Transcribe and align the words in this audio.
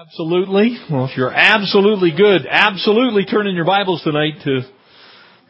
Absolutely. 0.00 0.78
Well, 0.90 1.04
if 1.04 1.16
you're 1.18 1.30
absolutely 1.30 2.10
good, 2.16 2.46
absolutely 2.48 3.26
turn 3.26 3.46
in 3.46 3.54
your 3.54 3.66
Bibles 3.66 4.02
tonight 4.02 4.32
to 4.44 4.62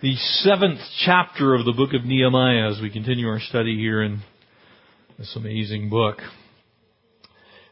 the 0.03 0.17
seventh 0.17 0.81
chapter 1.05 1.55
of 1.55 1.65
the 1.65 1.73
book 1.73 1.91
of 1.95 2.05
Nehemiah 2.05 2.69
as 2.69 2.81
we 2.83 2.91
continue 2.91 3.29
our 3.29 3.39
study 3.39 3.77
here 3.77 4.03
in 4.03 4.23
this 5.19 5.37
amazing 5.37 5.89
book. 5.89 6.17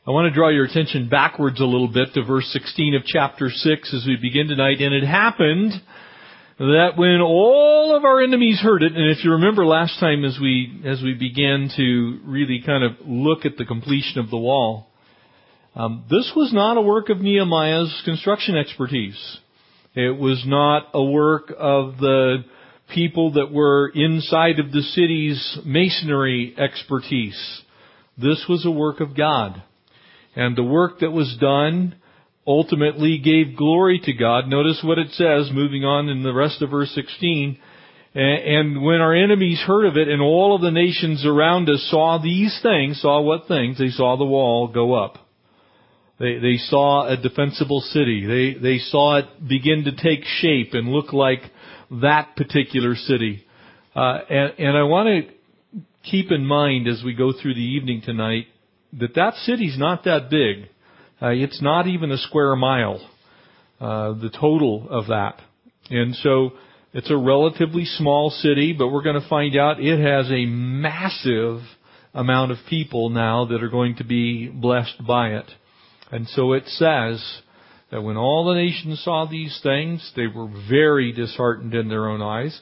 I 0.07 0.13
want 0.13 0.31
to 0.31 0.35
draw 0.35 0.51
your 0.51 0.67
attention 0.67 1.09
backwards 1.09 1.61
a 1.61 1.65
little 1.65 1.89
bit 1.89 2.15
to 2.15 2.23
verse 2.23 2.49
16 2.53 2.95
of 2.95 3.03
chapter 3.05 3.51
6 3.51 3.95
as 3.95 4.07
we 4.07 4.17
begin 4.17 4.47
tonight. 4.47 4.81
And 4.81 4.95
it 4.95 5.05
happened 5.05 5.73
that 6.61 6.91
when 6.97 7.21
all 7.21 7.97
of 7.97 8.05
our 8.05 8.23
enemies 8.23 8.61
heard 8.61 8.85
it, 8.85 8.93
and 8.93 9.11
if 9.11 9.25
you 9.25 9.33
remember 9.33 9.67
last 9.67 9.99
time 9.99 10.25
as 10.25 10.39
we, 10.41 10.81
as 10.87 11.03
we 11.03 11.15
began 11.15 11.71
to 11.77 12.21
really 12.25 12.63
kind 12.65 12.85
of 12.85 12.93
look 13.05 13.45
at 13.45 13.57
the 13.57 13.65
completion 13.65 14.21
of 14.21 14.31
the 14.31 14.39
wall, 14.39 14.89
um, 15.79 16.05
this 16.11 16.33
was 16.35 16.53
not 16.53 16.77
a 16.77 16.83
work 16.83 17.09
of 17.09 17.21
Nehemiah's 17.21 18.03
construction 18.05 18.57
expertise. 18.57 19.39
It 19.95 20.19
was 20.19 20.43
not 20.45 20.89
a 20.93 21.05
work 21.05 21.53
of 21.57 21.99
the 21.99 22.45
people 22.93 23.35
that 23.35 23.53
were 23.53 23.89
inside 23.95 24.59
of 24.59 24.73
the 24.73 24.83
city's 24.83 25.59
masonry 25.65 26.53
expertise. 26.59 27.63
This 28.21 28.45
was 28.49 28.67
a 28.67 28.73
work 28.73 28.99
of 28.99 29.17
God. 29.17 29.63
And 30.35 30.57
the 30.57 30.65
work 30.65 30.99
that 30.99 31.13
was 31.13 31.37
done 31.41 31.95
ultimately 32.45 33.19
gave 33.19 33.57
glory 33.57 34.01
to 34.03 34.13
God. 34.13 34.49
Notice 34.49 34.81
what 34.83 34.99
it 34.99 35.13
says, 35.13 35.51
moving 35.53 35.85
on 35.85 36.09
in 36.09 36.25
the 36.25 36.35
rest 36.35 36.61
of 36.61 36.71
verse 36.71 36.91
16. 36.93 37.57
And 38.15 38.83
when 38.83 39.01
our 39.01 39.15
enemies 39.15 39.63
heard 39.65 39.87
of 39.87 39.97
it 39.97 40.09
and 40.09 40.21
all 40.21 40.57
of 40.57 40.63
the 40.63 40.73
nations 40.73 41.25
around 41.25 41.71
us 41.71 41.87
saw 41.89 42.19
these 42.21 42.59
things, 42.65 43.01
saw 43.01 43.21
what 43.21 43.47
things? 43.47 43.79
They 43.79 43.91
saw 43.91 44.17
the 44.17 44.25
wall 44.25 44.67
go 44.67 44.95
up. 44.95 45.28
They, 46.19 46.39
they 46.39 46.57
saw 46.57 47.07
a 47.07 47.17
defensible 47.17 47.81
city. 47.81 48.27
They, 48.27 48.61
they 48.61 48.79
saw 48.79 49.19
it 49.19 49.49
begin 49.49 49.85
to 49.85 49.93
take 49.93 50.25
shape 50.25 50.75
and 50.75 50.89
look 50.89 51.13
like 51.13 51.43
that 51.91 52.35
particular 52.37 52.95
city. 52.97 53.45
Uh, 53.95 54.19
and, 54.29 54.53
and 54.59 54.77
I 54.77 54.83
want 54.83 55.09
to 55.27 55.33
keep 56.09 56.31
in 56.33 56.45
mind 56.45 56.89
as 56.89 57.03
we 57.05 57.15
go 57.15 57.33
through 57.33 57.55
the 57.55 57.61
evening 57.61 58.03
tonight 58.05 58.47
that 58.99 59.15
that 59.15 59.35
city's 59.35 59.79
not 59.79 60.05
that 60.05 60.31
big. 60.31 60.69
Uh, 61.21 61.29
it's 61.29 61.61
not 61.63 61.87
even 61.87 62.11
a 62.11 62.19
square 62.19 62.55
mile, 62.57 63.01
uh, 63.81 64.13
the 64.13 64.31
total 64.31 64.89
of 64.89 65.09
that. 65.09 65.41
And 65.91 66.15
so 66.17 66.53
it's 66.93 67.11
a 67.11 67.17
relatively 67.17 67.85
small 67.85 68.31
city, 68.31 68.73
but 68.73 68.89
we're 68.89 69.03
going 69.03 69.21
to 69.21 69.29
find 69.29 69.57
out 69.57 69.81
it 69.81 69.99
has 70.01 70.31
a 70.31 70.47
massive 70.47 71.61
amount 72.15 72.53
of 72.53 72.59
people 72.69 73.11
now 73.11 73.45
that 73.47 73.63
are 73.63 73.69
going 73.69 73.97
to 73.97 74.05
be 74.05 74.49
blessed 74.49 75.05
by 75.07 75.31
it. 75.31 75.47
And 76.11 76.27
so 76.29 76.53
it 76.53 76.67
says 76.67 77.23
that 77.91 78.03
when 78.03 78.17
all 78.17 78.47
the 78.47 78.55
nations 78.55 79.03
saw 79.05 79.27
these 79.27 79.59
things, 79.63 80.13
they 80.17 80.27
were 80.27 80.49
very 80.69 81.13
disheartened 81.13 81.75
in 81.75 81.89
their 81.89 82.09
own 82.09 82.23
eyes. 82.23 82.59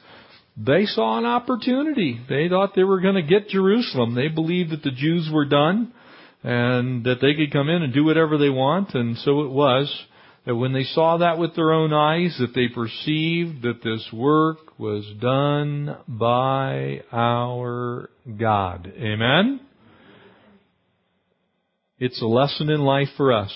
They 0.57 0.85
saw 0.85 1.17
an 1.17 1.25
opportunity. 1.25 2.19
They 2.27 2.49
thought 2.49 2.73
they 2.75 2.83
were 2.83 3.01
going 3.01 3.15
to 3.15 3.21
get 3.21 3.49
Jerusalem. 3.49 4.15
They 4.15 4.27
believed 4.27 4.71
that 4.71 4.83
the 4.83 4.91
Jews 4.91 5.29
were 5.31 5.45
done 5.45 5.93
and 6.43 7.03
that 7.03 7.19
they 7.21 7.35
could 7.35 7.51
come 7.51 7.69
in 7.69 7.83
and 7.83 7.93
do 7.93 8.03
whatever 8.03 8.37
they 8.37 8.49
want. 8.49 8.95
And 8.95 9.17
so 9.17 9.41
it 9.41 9.49
was 9.49 9.93
that 10.45 10.55
when 10.55 10.73
they 10.73 10.83
saw 10.83 11.17
that 11.17 11.37
with 11.37 11.55
their 11.55 11.73
own 11.73 11.93
eyes, 11.93 12.35
that 12.39 12.55
they 12.55 12.69
perceived 12.73 13.63
that 13.63 13.83
this 13.83 14.07
work 14.13 14.79
was 14.79 15.05
done 15.19 15.97
by 16.07 17.01
our 17.11 18.09
God. 18.39 18.91
Amen? 18.97 19.59
It's 21.99 22.21
a 22.21 22.27
lesson 22.27 22.69
in 22.69 22.81
life 22.81 23.07
for 23.17 23.33
us. 23.33 23.51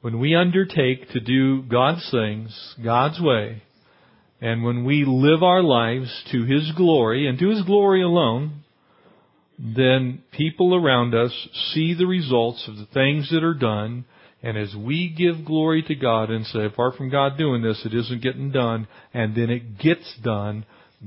When 0.00 0.18
we 0.18 0.34
undertake 0.34 1.10
to 1.10 1.20
do 1.20 1.62
God's 1.62 2.08
things, 2.10 2.74
God's 2.82 3.20
way, 3.20 3.62
and 4.40 4.64
when 4.64 4.84
we 4.84 5.04
live 5.06 5.42
our 5.42 5.62
lives 5.62 6.24
to 6.32 6.44
His 6.44 6.72
glory 6.76 7.28
and 7.28 7.38
to 7.38 7.50
His 7.50 7.62
glory 7.62 8.02
alone, 8.02 8.64
then 9.58 10.24
people 10.32 10.74
around 10.74 11.14
us 11.14 11.30
see 11.72 11.94
the 11.94 12.06
results 12.06 12.66
of 12.66 12.76
the 12.78 12.86
things 12.86 13.30
that 13.30 13.44
are 13.44 13.54
done, 13.54 14.06
and 14.42 14.58
as 14.58 14.74
we 14.74 15.14
give 15.16 15.44
glory 15.44 15.82
to 15.82 15.94
God 15.94 16.30
and 16.30 16.44
say, 16.46 16.64
apart 16.64 16.96
from 16.96 17.10
God 17.10 17.38
doing 17.38 17.62
this, 17.62 17.80
it 17.84 17.94
isn't 17.94 18.22
getting 18.22 18.50
done, 18.50 18.88
and 19.14 19.36
then 19.36 19.50
it 19.50 19.78
gets 19.78 20.16
done, 20.24 20.64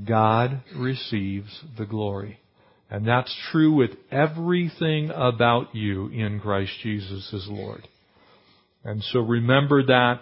God 0.08 0.64
receives 0.74 1.64
the 1.78 1.86
glory. 1.86 2.40
And 2.94 3.08
that's 3.08 3.36
true 3.52 3.74
with 3.74 3.90
everything 4.12 5.10
about 5.10 5.74
you 5.74 6.10
in 6.10 6.40
Christ 6.40 6.74
Jesus 6.84 7.28
as 7.34 7.48
Lord. 7.50 7.88
And 8.86 9.04
so 9.06 9.20
remember 9.20 9.84
that 9.88 10.20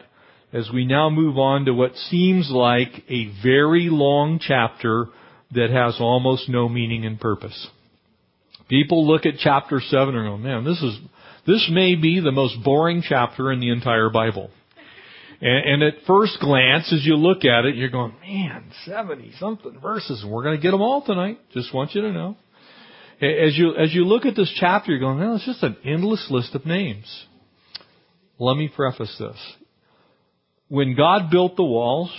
as 0.53 0.69
we 0.73 0.85
now 0.85 1.09
move 1.09 1.37
on 1.37 1.65
to 1.65 1.73
what 1.73 1.97
seems 1.97 2.49
like 2.49 3.03
a 3.09 3.29
very 3.43 3.89
long 3.89 4.39
chapter 4.39 5.07
that 5.53 5.69
has 5.69 5.97
almost 5.99 6.47
no 6.47 6.69
meaning 6.69 7.05
and 7.05 7.19
purpose. 7.19 7.67
People 8.69 9.05
look 9.05 9.25
at 9.25 9.33
chapter 9.38 9.81
7 9.81 10.15
and 10.15 10.29
go, 10.29 10.38
man, 10.38 10.63
this 10.63 10.81
is, 10.81 10.97
this 11.45 11.69
may 11.69 11.95
be 11.95 12.21
the 12.21 12.31
most 12.31 12.55
boring 12.63 13.03
chapter 13.05 13.51
in 13.51 13.59
the 13.59 13.69
entire 13.69 14.09
Bible. 14.09 14.49
And, 15.41 15.81
and 15.81 15.83
at 15.83 16.05
first 16.07 16.38
glance, 16.39 16.93
as 16.93 17.05
you 17.05 17.17
look 17.17 17.43
at 17.43 17.65
it, 17.65 17.75
you're 17.75 17.89
going, 17.89 18.13
man, 18.21 18.71
70 18.85 19.33
something 19.41 19.77
verses, 19.81 20.23
we're 20.25 20.43
going 20.43 20.55
to 20.55 20.61
get 20.61 20.71
them 20.71 20.81
all 20.81 21.03
tonight. 21.03 21.38
Just 21.53 21.73
want 21.73 21.93
you 21.95 22.03
to 22.03 22.13
know. 22.13 22.38
As 23.21 23.55
you, 23.55 23.75
as 23.75 23.93
you 23.93 24.05
look 24.05 24.25
at 24.25 24.35
this 24.35 24.51
chapter, 24.59 24.91
you're 24.91 24.99
going, 24.99 25.19
well, 25.19 25.35
it's 25.35 25.45
just 25.45 25.61
an 25.61 25.77
endless 25.85 26.27
list 26.31 26.55
of 26.55 26.65
names. 26.65 27.25
Let 28.39 28.57
me 28.57 28.67
preface 28.67 29.15
this. 29.19 29.37
When 30.67 30.95
God 30.95 31.29
built 31.29 31.55
the 31.55 31.63
walls, 31.63 32.11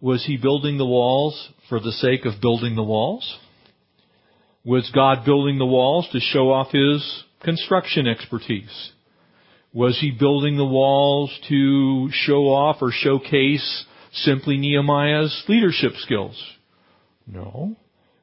was 0.00 0.24
He 0.24 0.36
building 0.36 0.78
the 0.78 0.86
walls 0.86 1.50
for 1.68 1.80
the 1.80 1.90
sake 1.90 2.24
of 2.24 2.40
building 2.40 2.76
the 2.76 2.84
walls? 2.84 3.38
Was 4.64 4.88
God 4.94 5.24
building 5.24 5.58
the 5.58 5.66
walls 5.66 6.08
to 6.12 6.20
show 6.20 6.52
off 6.52 6.70
His 6.70 7.24
construction 7.42 8.06
expertise? 8.06 8.92
Was 9.72 9.98
He 10.00 10.12
building 10.12 10.56
the 10.56 10.64
walls 10.64 11.36
to 11.48 12.10
show 12.12 12.44
off 12.44 12.76
or 12.80 12.92
showcase 12.92 13.84
simply 14.12 14.56
Nehemiah's 14.56 15.44
leadership 15.48 15.92
skills? 15.96 16.40
No. 17.26 17.74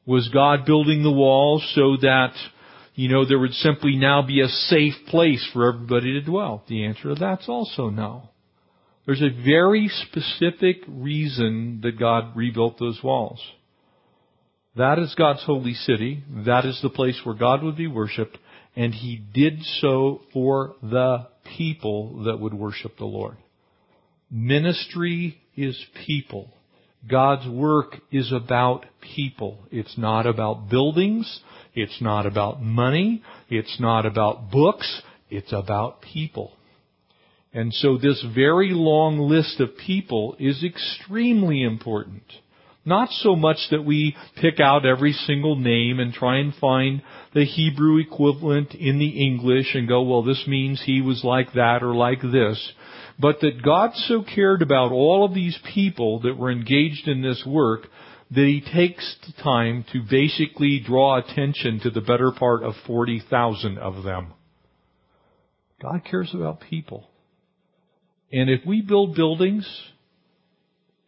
Was 0.06 0.30
God 0.30 0.66
building 0.66 1.04
the 1.04 1.12
walls 1.12 1.66
so 1.76 1.98
that, 2.02 2.34
you 2.96 3.10
know, 3.10 3.26
there 3.26 3.40
would 3.40 3.54
simply 3.54 3.96
now 3.96 4.22
be 4.22 4.42
a 4.42 4.48
safe 4.48 4.96
place 5.08 5.48
for 5.54 5.74
everybody 5.74 6.14
to 6.14 6.22
dwell? 6.22 6.64
The 6.68 6.86
answer 6.86 7.10
to 7.10 7.16
that's 7.16 7.48
also 7.48 7.90
no. 7.90 8.30
There's 9.06 9.22
a 9.22 9.44
very 9.44 9.90
specific 9.90 10.78
reason 10.88 11.82
that 11.84 12.00
God 12.00 12.36
rebuilt 12.36 12.80
those 12.80 13.02
walls. 13.04 13.42
That 14.76 14.98
is 14.98 15.14
God's 15.16 15.44
holy 15.44 15.74
city. 15.74 16.24
That 16.46 16.66
is 16.66 16.80
the 16.82 16.90
place 16.90 17.20
where 17.24 17.36
God 17.36 17.64
would 17.64 17.78
be 17.78 17.88
worshiped. 17.88 18.38
And 18.76 18.94
He 18.94 19.18
did 19.18 19.62
so 19.82 20.22
for 20.32 20.76
the 20.82 21.28
people 21.58 22.24
that 22.24 22.40
would 22.40 22.54
worship 22.54 22.98
the 22.98 23.06
Lord. 23.06 23.38
Ministry 24.32 25.38
is 25.56 25.80
people. 26.08 26.50
God's 27.10 27.48
work 27.48 27.98
is 28.12 28.32
about 28.32 28.86
people. 29.02 29.60
It's 29.72 29.98
not 29.98 30.26
about 30.26 30.70
buildings. 30.70 31.42
It's 31.74 32.02
not 32.02 32.26
about 32.26 32.62
money. 32.62 33.22
It's 33.50 33.80
not 33.80 34.06
about 34.06 34.52
books. 34.52 35.02
It's 35.30 35.52
about 35.52 36.02
people. 36.02 36.54
And 37.54 37.74
so 37.74 37.98
this 37.98 38.26
very 38.34 38.72
long 38.72 39.20
list 39.20 39.60
of 39.60 39.78
people 39.78 40.36
is 40.40 40.64
extremely 40.64 41.62
important. 41.62 42.24
Not 42.86 43.10
so 43.10 43.36
much 43.36 43.58
that 43.72 43.86
we 43.86 44.16
pick 44.42 44.60
out 44.60 44.86
every 44.86 45.14
single 45.14 45.56
name 45.56 46.00
and 46.00 46.14
try 46.14 46.38
and 46.40 46.54
find 46.56 47.02
the 47.34 47.46
Hebrew 47.46 47.98
equivalent 47.98 48.74
in 48.74 49.00
the 49.00 49.24
English 49.26 49.74
and 49.74 49.88
go, 49.88 50.02
well, 50.02 50.24
this 50.24 50.44
means 50.48 50.82
he 50.84 51.00
was 51.00 51.24
like 51.24 51.54
that 51.54 51.82
or 51.82 51.96
like 51.96 52.22
this 52.22 52.74
but 53.20 53.40
that 53.42 53.62
God 53.64 53.92
so 53.94 54.24
cared 54.24 54.62
about 54.62 54.92
all 54.92 55.26
of 55.26 55.34
these 55.34 55.58
people 55.74 56.22
that 56.22 56.38
were 56.38 56.52
engaged 56.52 57.08
in 57.08 57.22
this 57.22 57.44
work 57.46 57.88
that 58.32 58.46
he 58.46 58.62
takes 58.62 59.16
the 59.28 59.44
time 59.44 59.86
to 59.94 60.02
basically 60.02 60.80
draw 60.80 61.18
attention 61.18 61.80
to 61.82 61.90
the 61.92 62.02
better 62.02 62.32
part 62.32 62.64
of 62.64 62.74
40,000 62.88 63.78
of 63.78 64.04
them. 64.04 64.34
God 65.82 66.02
cares 66.10 66.32
about 66.34 66.62
people. 66.62 67.08
And 68.32 68.50
if 68.50 68.66
we 68.66 68.82
build 68.82 69.16
buildings 69.16 69.68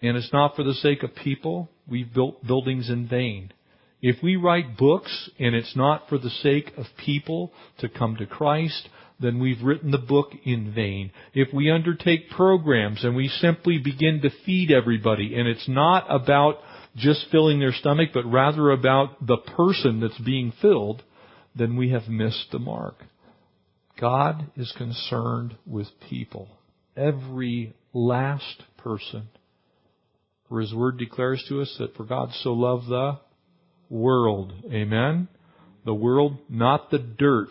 and 0.02 0.16
it's 0.16 0.32
not 0.32 0.56
for 0.56 0.64
the 0.64 0.74
sake 0.74 1.02
of 1.02 1.16
people, 1.16 1.70
we've 1.90 2.14
built 2.14 2.46
buildings 2.46 2.90
in 2.90 3.08
vain. 3.08 3.52
If 4.02 4.22
we 4.22 4.36
write 4.36 4.78
books 4.78 5.32
and 5.40 5.56
it's 5.56 5.76
not 5.76 6.08
for 6.10 6.20
the 6.20 6.30
sake 6.30 6.74
of 6.78 6.86
people 7.04 7.52
to 7.80 7.90
come 7.90 8.18
to 8.18 8.28
Christ, 8.28 8.88
then 9.20 9.40
we've 9.40 9.62
written 9.62 9.92
the 9.92 9.98
book 9.98 10.32
in 10.44 10.74
vain. 10.74 11.12
If 11.34 11.54
we 11.54 11.72
undertake 11.72 12.30
programs 12.30 13.04
and 13.04 13.16
we 13.16 13.28
simply 13.28 13.78
begin 13.78 14.22
to 14.22 14.30
feed 14.46 14.72
everybody 14.72 15.36
and 15.36 15.48
it's 15.48 15.68
not 15.68 16.06
about 16.10 16.58
just 16.96 17.26
filling 17.32 17.60
their 17.60 17.74
stomach, 17.74 18.10
but 18.14 18.26
rather 18.26 18.72
about 18.72 19.26
the 19.26 19.38
person 19.38 20.00
that's 20.00 20.20
being 20.20 20.54
filled, 20.62 21.04
then 21.56 21.78
we 21.78 21.92
have 21.92 22.08
missed 22.08 22.48
the 22.52 22.60
mark. 22.60 22.96
God 24.00 24.52
is 24.58 24.74
concerned 24.78 25.56
with 25.66 25.88
people. 26.10 26.50
Every 26.98 27.74
last 27.94 28.64
person. 28.78 29.30
For 30.50 30.60
his 30.60 30.74
word 30.74 30.98
declares 30.98 31.44
to 31.50 31.62
us 31.62 31.74
that 31.80 31.96
for 31.96 32.04
God 32.04 32.30
so 32.42 32.54
loved 32.54 32.88
the 32.88 33.20
world. 33.90 34.54
Amen? 34.72 35.28
The 35.86 35.94
world, 35.94 36.38
not 36.50 36.92
the 36.92 37.00
dirt, 37.00 37.50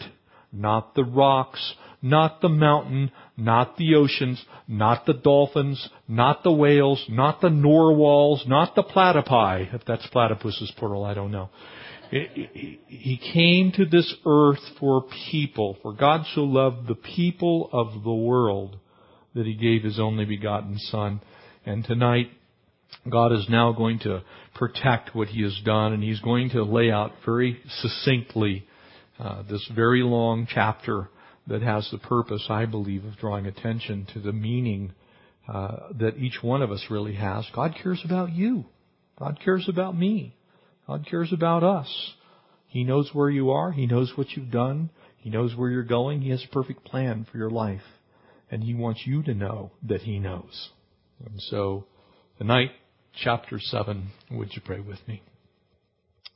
not 0.55 0.95
the 0.95 1.05
rocks, 1.05 1.75
not 2.01 2.41
the 2.41 2.49
mountain, 2.49 3.11
not 3.37 3.77
the 3.77 3.95
oceans, 3.95 4.45
not 4.69 5.07
the 5.07 5.15
dolphins, 5.15 5.89
not 6.07 6.43
the 6.45 6.53
whales, 6.53 7.05
not 7.09 7.41
the 7.41 7.51
narwhals, 7.51 8.45
not 8.47 8.75
the 8.75 8.83
platypi. 8.83 9.75
If 9.75 9.85
that's 9.87 10.07
platypus 10.09 10.61
is 10.61 10.73
plural, 10.77 11.05
I 11.05 11.15
don't 11.15 11.31
know. 11.31 11.49
He 12.11 13.19
came 13.33 13.73
to 13.73 13.87
this 13.87 14.15
earth 14.25 14.61
for 14.79 15.05
people, 15.31 15.79
for 15.83 15.93
God 15.93 16.25
so 16.35 16.43
loved 16.43 16.87
the 16.87 16.95
people 16.95 17.71
of 17.73 18.05
the 18.05 18.15
world 18.15 18.77
that 19.35 19.47
He 19.47 19.55
gave 19.55 19.83
His 19.83 19.99
only 19.99 20.25
begotten 20.25 20.79
Son. 20.79 21.21
And 21.67 21.85
tonight, 21.85 22.29
God 23.11 23.33
is 23.33 23.47
now 23.49 23.73
going 23.73 23.99
to 24.01 24.23
protect 24.55 25.17
what 25.17 25.29
He 25.29 25.43
has 25.43 25.59
done, 25.65 25.93
and 25.93 26.03
He's 26.03 26.21
going 26.21 26.51
to 26.51 26.63
lay 26.63 26.91
out 26.91 27.13
very 27.25 27.61
succinctly 27.81 28.67
uh, 29.19 29.43
this 29.49 29.69
very 29.75 30.03
long 30.03 30.47
chapter 30.51 31.09
that 31.47 31.63
has 31.63 31.89
the 31.91 31.99
purpose, 31.99 32.47
I 32.49 32.67
believe, 32.67 33.05
of 33.05 33.17
drawing 33.17 33.47
attention 33.47 34.07
to 34.15 34.21
the 34.21 34.33
meaning 34.33 34.93
uh, 35.47 35.89
that 35.99 36.17
each 36.17 36.43
one 36.43 36.63
of 36.63 36.71
us 36.71 36.85
really 36.91 37.15
has. 37.15 37.47
God 37.55 37.75
cares 37.83 38.01
about 38.05 38.33
you. 38.33 38.65
God 39.19 39.39
cares 39.45 39.69
about 39.69 39.97
me. 39.97 40.37
God 40.87 41.07
cares 41.09 41.33
about 41.33 41.63
us. 41.63 42.15
He 42.67 42.83
knows 42.83 43.11
where 43.13 43.31
you 43.31 43.51
are. 43.51 43.71
He 43.71 43.87
knows 43.87 44.13
what 44.17 44.31
you've 44.33 44.51
done. 44.51 44.91
He 45.19 45.31
knows 45.31 45.55
where 45.55 45.71
you're 45.71 45.85
going. 45.85 46.21
He 46.21 46.31
has 46.31 46.45
a 46.45 46.53
perfect 46.53 46.85
plan 46.85 47.27
for 47.31 47.39
your 47.39 47.51
life. 47.51 47.83
And 48.51 48.63
He 48.63 48.75
wants 48.75 49.03
you 49.07 49.23
to 49.23 49.35
know 49.35 49.71
that 49.85 50.03
He 50.03 50.19
knows. 50.19 50.71
And 51.25 51.41
so, 51.41 51.87
tonight, 52.39 52.73
chapter 53.23 53.59
7, 53.61 54.09
would 54.33 54.55
you 54.55 54.63
pray 54.65 54.81
with 54.81 54.99
me? 55.07 55.23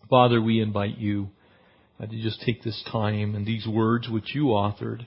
Father, 0.08 0.40
we 0.40 0.60
invite 0.60 0.96
you 0.96 1.30
to 2.00 2.22
just 2.22 2.42
take 2.42 2.62
this 2.62 2.84
time 2.90 3.34
and 3.34 3.46
these 3.46 3.66
words 3.66 4.08
which 4.08 4.34
you 4.34 4.46
authored. 4.46 5.06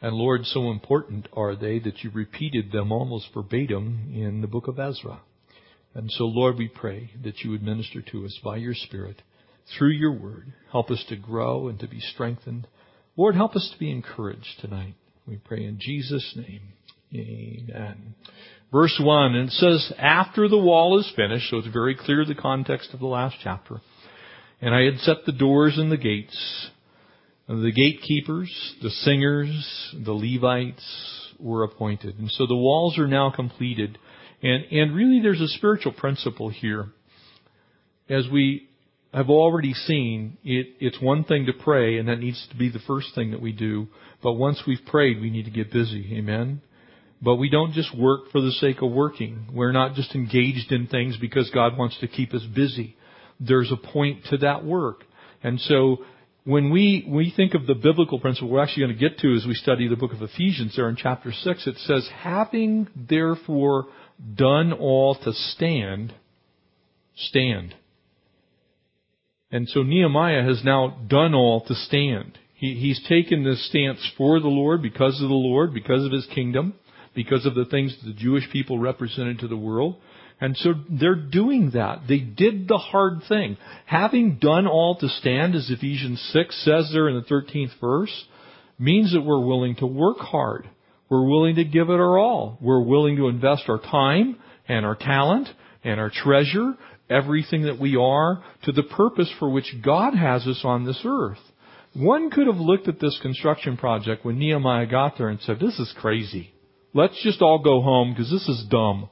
And 0.00 0.14
Lord, 0.14 0.44
so 0.44 0.70
important 0.70 1.28
are 1.32 1.56
they 1.56 1.78
that 1.80 2.04
you 2.04 2.10
repeated 2.10 2.70
them 2.70 2.92
almost 2.92 3.28
verbatim 3.34 4.12
in 4.14 4.40
the 4.40 4.46
book 4.46 4.68
of 4.68 4.78
Ezra. 4.78 5.20
And 5.94 6.10
so, 6.10 6.24
Lord, 6.24 6.56
we 6.56 6.68
pray 6.68 7.10
that 7.24 7.40
you 7.40 7.50
would 7.50 7.62
minister 7.62 8.02
to 8.02 8.24
us 8.24 8.38
by 8.44 8.56
your 8.56 8.74
Spirit 8.74 9.22
through 9.76 9.92
your 9.92 10.12
word. 10.12 10.52
Help 10.70 10.90
us 10.90 11.04
to 11.08 11.16
grow 11.16 11.68
and 11.68 11.78
to 11.80 11.88
be 11.88 12.00
strengthened. 12.00 12.68
Lord, 13.16 13.34
help 13.34 13.56
us 13.56 13.68
to 13.72 13.78
be 13.78 13.90
encouraged 13.90 14.60
tonight. 14.60 14.94
We 15.26 15.36
pray 15.36 15.64
in 15.64 15.78
Jesus' 15.80 16.36
name. 16.36 16.60
Amen. 17.12 18.14
Verse 18.70 18.96
1, 19.02 19.34
and 19.34 19.48
it 19.48 19.52
says, 19.52 19.92
after 19.98 20.46
the 20.46 20.58
wall 20.58 20.98
is 20.98 21.10
finished, 21.16 21.48
so 21.50 21.56
it's 21.56 21.68
very 21.68 21.94
clear 21.94 22.24
the 22.24 22.34
context 22.34 22.90
of 22.92 23.00
the 23.00 23.06
last 23.06 23.36
chapter. 23.42 23.80
And 24.60 24.74
I 24.74 24.82
had 24.82 24.98
set 25.00 25.24
the 25.24 25.32
doors 25.32 25.78
and 25.78 25.90
the 25.90 25.96
gates. 25.96 26.70
The 27.48 27.72
gatekeepers, 27.74 28.74
the 28.82 28.90
singers, 28.90 29.94
the 30.04 30.12
Levites 30.12 31.32
were 31.38 31.64
appointed. 31.64 32.18
And 32.18 32.30
so 32.30 32.46
the 32.46 32.56
walls 32.56 32.98
are 32.98 33.06
now 33.06 33.30
completed. 33.30 33.98
And, 34.42 34.64
and 34.70 34.94
really 34.94 35.20
there's 35.22 35.40
a 35.40 35.48
spiritual 35.48 35.92
principle 35.92 36.50
here. 36.50 36.88
As 38.10 38.26
we 38.30 38.68
have 39.14 39.30
already 39.30 39.72
seen, 39.72 40.36
it, 40.44 40.66
it's 40.80 41.00
one 41.00 41.24
thing 41.24 41.46
to 41.46 41.52
pray, 41.52 41.98
and 41.98 42.08
that 42.08 42.18
needs 42.18 42.46
to 42.50 42.56
be 42.56 42.68
the 42.68 42.80
first 42.86 43.14
thing 43.14 43.30
that 43.30 43.40
we 43.40 43.52
do. 43.52 43.88
But 44.22 44.34
once 44.34 44.62
we've 44.66 44.84
prayed, 44.86 45.20
we 45.20 45.30
need 45.30 45.46
to 45.46 45.50
get 45.50 45.72
busy. 45.72 46.16
Amen? 46.18 46.60
But 47.22 47.36
we 47.36 47.48
don't 47.48 47.72
just 47.72 47.96
work 47.96 48.30
for 48.30 48.40
the 48.40 48.52
sake 48.52 48.82
of 48.82 48.92
working. 48.92 49.46
We're 49.52 49.72
not 49.72 49.94
just 49.94 50.14
engaged 50.14 50.70
in 50.70 50.86
things 50.86 51.16
because 51.18 51.50
God 51.50 51.78
wants 51.78 51.98
to 52.00 52.08
keep 52.08 52.34
us 52.34 52.44
busy. 52.54 52.96
There's 53.40 53.72
a 53.72 53.76
point 53.76 54.24
to 54.30 54.38
that 54.38 54.64
work. 54.64 55.04
And 55.42 55.60
so 55.60 55.98
when 56.44 56.70
we, 56.70 57.06
we 57.08 57.32
think 57.36 57.54
of 57.54 57.66
the 57.66 57.74
biblical 57.74 58.18
principle 58.18 58.48
we're 58.48 58.62
actually 58.62 58.84
going 58.84 58.98
to 58.98 59.08
get 59.08 59.18
to 59.18 59.34
as 59.34 59.46
we 59.46 59.54
study 59.54 59.86
the 59.86 59.96
book 59.96 60.12
of 60.12 60.22
Ephesians 60.22 60.74
there 60.76 60.88
in 60.88 60.96
chapter 60.96 61.32
6, 61.32 61.66
it 61.66 61.76
says, 61.78 62.08
having 62.16 62.88
therefore 62.96 63.86
done 64.34 64.72
all 64.72 65.14
to 65.14 65.32
stand, 65.32 66.14
stand. 67.16 67.74
And 69.50 69.68
so 69.68 69.82
Nehemiah 69.82 70.42
has 70.42 70.62
now 70.64 70.98
done 71.06 71.34
all 71.34 71.64
to 71.66 71.74
stand. 71.74 72.38
He, 72.54 72.74
he's 72.74 73.02
taken 73.08 73.44
this 73.44 73.68
stance 73.68 74.00
for 74.16 74.40
the 74.40 74.48
Lord, 74.48 74.82
because 74.82 75.20
of 75.22 75.28
the 75.28 75.34
Lord, 75.34 75.72
because 75.72 76.04
of 76.04 76.12
his 76.12 76.26
kingdom, 76.34 76.74
because 77.14 77.46
of 77.46 77.54
the 77.54 77.64
things 77.64 77.96
the 78.04 78.12
Jewish 78.12 78.50
people 78.50 78.78
represented 78.78 79.40
to 79.40 79.48
the 79.48 79.56
world. 79.56 79.96
And 80.40 80.56
so 80.56 80.74
they're 80.88 81.16
doing 81.16 81.72
that. 81.74 82.02
They 82.08 82.18
did 82.18 82.68
the 82.68 82.78
hard 82.78 83.22
thing. 83.28 83.56
Having 83.86 84.38
done 84.38 84.66
all 84.66 84.96
to 84.96 85.08
stand, 85.08 85.54
as 85.54 85.68
Ephesians 85.70 86.20
6 86.32 86.64
says 86.64 86.90
there 86.92 87.08
in 87.08 87.16
the 87.16 87.22
13th 87.22 87.72
verse, 87.80 88.26
means 88.78 89.12
that 89.12 89.22
we're 89.22 89.44
willing 89.44 89.74
to 89.76 89.86
work 89.86 90.18
hard. 90.18 90.68
We're 91.08 91.26
willing 91.26 91.56
to 91.56 91.64
give 91.64 91.88
it 91.88 91.94
our 91.94 92.18
all. 92.18 92.58
We're 92.60 92.82
willing 92.82 93.16
to 93.16 93.28
invest 93.28 93.64
our 93.68 93.80
time 93.80 94.36
and 94.68 94.86
our 94.86 94.94
talent 94.94 95.48
and 95.82 95.98
our 95.98 96.10
treasure, 96.10 96.74
everything 97.10 97.62
that 97.62 97.80
we 97.80 97.96
are, 97.96 98.42
to 98.64 98.72
the 98.72 98.82
purpose 98.82 99.32
for 99.38 99.50
which 99.50 99.74
God 99.84 100.14
has 100.14 100.46
us 100.46 100.60
on 100.62 100.84
this 100.84 101.00
earth. 101.04 101.38
One 101.94 102.30
could 102.30 102.46
have 102.46 102.58
looked 102.58 102.86
at 102.86 103.00
this 103.00 103.18
construction 103.22 103.76
project 103.76 104.24
when 104.24 104.38
Nehemiah 104.38 104.86
got 104.86 105.18
there 105.18 105.30
and 105.30 105.40
said, 105.40 105.58
this 105.58 105.78
is 105.80 105.92
crazy. 105.98 106.52
Let's 106.94 107.20
just 107.24 107.42
all 107.42 107.58
go 107.58 107.80
home 107.80 108.12
because 108.12 108.30
this 108.30 108.48
is 108.48 108.66
dumb. 108.70 109.08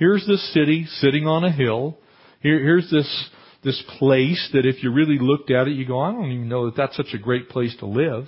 Here's 0.00 0.26
this 0.26 0.54
city 0.54 0.86
sitting 0.86 1.26
on 1.26 1.44
a 1.44 1.52
hill. 1.52 1.98
Here, 2.40 2.58
here's 2.58 2.90
this, 2.90 3.28
this 3.62 3.82
place 3.98 4.48
that 4.54 4.64
if 4.64 4.82
you 4.82 4.90
really 4.90 5.18
looked 5.20 5.50
at 5.50 5.68
it, 5.68 5.72
you 5.72 5.86
go, 5.86 6.00
I 6.00 6.10
don't 6.10 6.32
even 6.32 6.48
know 6.48 6.64
that 6.64 6.76
that's 6.76 6.96
such 6.96 7.12
a 7.12 7.18
great 7.18 7.50
place 7.50 7.76
to 7.80 7.86
live. 7.86 8.26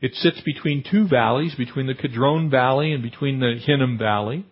It 0.00 0.14
sits 0.14 0.40
between 0.40 0.82
two 0.90 1.06
valleys, 1.06 1.54
between 1.54 1.86
the 1.86 1.94
Kidron 1.94 2.48
Valley 2.48 2.94
and 2.94 3.02
between 3.02 3.38
the 3.38 3.56
Hinnom 3.62 3.98
Valley. 3.98 4.46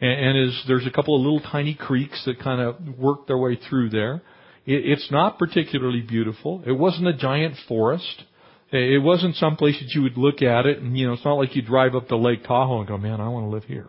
And, 0.00 0.10
and 0.10 0.48
is, 0.48 0.64
there's 0.66 0.86
a 0.86 0.90
couple 0.90 1.14
of 1.14 1.20
little 1.20 1.40
tiny 1.40 1.74
creeks 1.74 2.24
that 2.24 2.40
kind 2.40 2.62
of 2.62 2.98
work 2.98 3.26
their 3.26 3.36
way 3.36 3.58
through 3.68 3.90
there. 3.90 4.22
It, 4.64 4.86
it's 4.86 5.10
not 5.10 5.38
particularly 5.38 6.00
beautiful. 6.00 6.62
It 6.66 6.72
wasn't 6.72 7.08
a 7.08 7.12
giant 7.12 7.56
forest. 7.68 8.24
It 8.72 9.02
wasn't 9.02 9.36
some 9.36 9.56
place 9.56 9.78
that 9.78 9.94
you 9.94 10.00
would 10.04 10.16
look 10.16 10.40
at 10.40 10.64
it 10.64 10.78
and, 10.78 10.96
you 10.96 11.06
know, 11.06 11.12
it's 11.12 11.24
not 11.26 11.34
like 11.34 11.54
you 11.54 11.60
drive 11.60 11.94
up 11.94 12.08
to 12.08 12.16
Lake 12.16 12.44
Tahoe 12.44 12.78
and 12.78 12.88
go, 12.88 12.96
man, 12.96 13.20
I 13.20 13.28
want 13.28 13.44
to 13.44 13.50
live 13.50 13.64
here. 13.64 13.88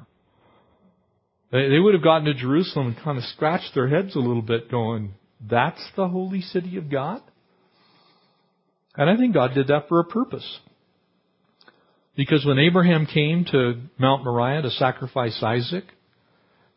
They, 1.52 1.70
they 1.70 1.80
would 1.80 1.94
have 1.94 2.04
gotten 2.04 2.26
to 2.26 2.34
Jerusalem 2.34 2.88
and 2.88 2.98
kind 2.98 3.18
of 3.18 3.24
scratched 3.26 3.74
their 3.74 3.88
heads 3.88 4.16
a 4.16 4.20
little 4.20 4.42
bit 4.42 4.70
going, 4.70 5.14
that's 5.50 5.84
the 5.96 6.08
holy 6.08 6.42
city 6.42 6.78
of 6.78 6.90
God? 6.90 7.22
And 8.96 9.10
I 9.10 9.16
think 9.16 9.34
God 9.34 9.54
did 9.54 9.68
that 9.68 9.88
for 9.88 10.00
a 10.00 10.06
purpose. 10.06 10.60
Because 12.16 12.46
when 12.46 12.60
Abraham 12.60 13.06
came 13.06 13.46
to 13.46 13.82
Mount 13.98 14.26
Moriah 14.26 14.62
to 14.62 14.70
sacrifice 14.72 15.40
Isaac, 15.42 15.86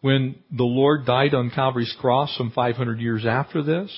when 0.00 0.36
the 0.50 0.64
Lord 0.64 1.04
died 1.04 1.34
on 1.34 1.50
Calvary's 1.50 1.94
cross 2.00 2.32
some 2.36 2.52
500 2.52 3.00
years 3.00 3.26
after 3.26 3.62
this, 3.62 3.90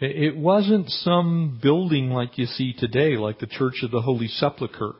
it 0.00 0.36
wasn't 0.36 0.88
some 0.88 1.58
building 1.60 2.10
like 2.10 2.38
you 2.38 2.46
see 2.46 2.72
today, 2.72 3.16
like 3.16 3.40
the 3.40 3.46
Church 3.46 3.82
of 3.82 3.90
the 3.90 4.00
Holy 4.00 4.28
Sepulchre. 4.28 4.94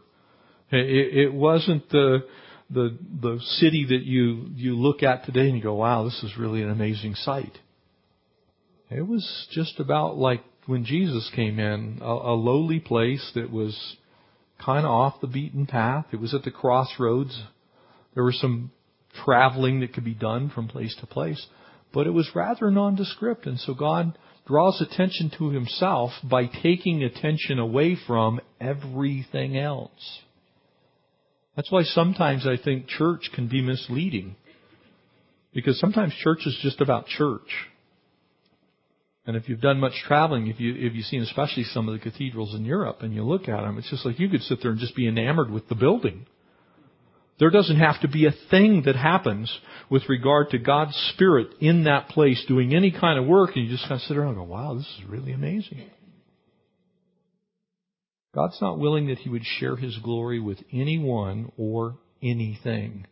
It 0.71 1.33
wasn't 1.33 1.89
the, 1.89 2.25
the, 2.71 2.97
the 3.23 3.39
city 3.43 3.87
that 3.89 4.03
you, 4.03 4.47
you 4.55 4.77
look 4.77 5.03
at 5.03 5.25
today 5.25 5.49
and 5.49 5.57
you 5.57 5.63
go, 5.63 5.75
wow, 5.75 6.05
this 6.05 6.23
is 6.23 6.37
really 6.39 6.63
an 6.63 6.71
amazing 6.71 7.15
sight. 7.15 7.59
It 8.91 9.07
was 9.07 9.47
just 9.53 9.81
about 9.81 10.17
like 10.17 10.43
when 10.67 10.85
Jesus 10.85 11.31
came 11.35 11.59
in, 11.59 11.99
a, 12.01 12.05
a 12.05 12.35
lowly 12.35 12.81
place 12.81 13.33
that 13.35 13.51
was 13.51 13.97
kind 14.63 14.85
of 14.85 14.91
off 14.91 15.21
the 15.21 15.27
beaten 15.27 15.67
path. 15.67 16.07
It 16.13 16.21
was 16.21 16.35
at 16.35 16.43
the 16.43 16.51
crossroads. 16.51 17.43
There 18.15 18.25
was 18.25 18.39
some 18.41 18.71
traveling 19.25 19.81
that 19.81 19.95
could 19.95 20.05
be 20.05 20.15
done 20.15 20.51
from 20.51 20.69
place 20.69 20.95
to 21.01 21.07
place, 21.07 21.47
but 21.93 22.07
it 22.07 22.11
was 22.11 22.31
rather 22.35 22.71
nondescript. 22.71 23.47
And 23.47 23.59
so 23.59 23.75
God 23.75 24.19
draws 24.47 24.81
attention 24.81 25.31
to 25.39 25.51
himself 25.51 26.11
by 26.23 26.47
taking 26.47 27.03
attention 27.03 27.59
away 27.59 27.97
from 28.07 28.41
everything 28.61 29.57
else. 29.57 30.21
That's 31.59 31.73
why 31.73 31.83
sometimes 31.83 32.47
I 32.47 32.57
think 32.57 32.87
church 32.87 33.31
can 33.35 33.49
be 33.49 33.61
misleading. 33.61 34.37
Because 35.53 35.81
sometimes 35.81 36.15
church 36.23 36.47
is 36.47 36.57
just 36.63 36.81
about 36.81 37.09
church. 37.09 37.67
And 39.27 39.37
if 39.37 39.49
you've 39.49 39.61
done 39.61 39.81
much 39.81 39.95
traveling, 40.07 40.47
if 40.47 40.61
you 40.61 40.73
if 40.77 40.95
you've 40.95 41.07
seen 41.07 41.23
especially 41.23 41.65
some 41.65 41.89
of 41.89 41.95
the 41.95 41.99
cathedrals 41.99 42.55
in 42.55 42.65
Europe 42.65 42.99
and 43.01 43.13
you 43.13 43.25
look 43.25 43.49
at 43.49 43.63
them, 43.63 43.77
it's 43.77 43.91
just 43.91 44.07
like 44.07 44.21
you 44.21 44.29
could 44.29 44.43
sit 44.43 44.61
there 44.63 44.71
and 44.71 44.79
just 44.79 44.95
be 44.95 45.09
enamored 45.09 45.51
with 45.51 45.69
the 45.69 45.75
building. 45.75 46.27
There 47.41 47.51
doesn't 47.51 47.81
have 47.81 48.01
to 48.03 48.09
be 48.09 48.27
a 48.27 48.35
thing 48.53 48.85
that 48.87 48.95
happens 48.95 49.53
with 49.91 50.09
regard 50.09 50.51
to 50.51 50.59
God's 50.59 50.95
Spirit 51.13 51.49
in 51.59 51.85
that 51.85 52.09
place 52.11 52.41
doing 52.47 52.73
any 52.73 52.93
kind 52.93 53.19
of 53.19 53.27
work, 53.27 53.57
and 53.57 53.65
you 53.65 53.71
just 53.73 53.83
kind 53.89 54.01
of 54.01 54.03
sit 54.03 54.17
around 54.17 54.37
and 54.37 54.37
go, 54.37 54.45
"Wow, 54.45 54.75
this 54.75 54.87
is 54.97 55.07
really 55.09 55.33
amazing." 55.33 55.91
God's 58.35 58.61
not 58.61 58.79
willing 58.79 59.09
that 59.09 59.19
he 59.19 59.31
would 59.31 59.45
share 59.45 59.77
his 59.77 59.97
glory 59.99 60.41
with 60.41 60.59
anyone 60.73 61.51
or 61.57 61.97
anything. 62.23 63.07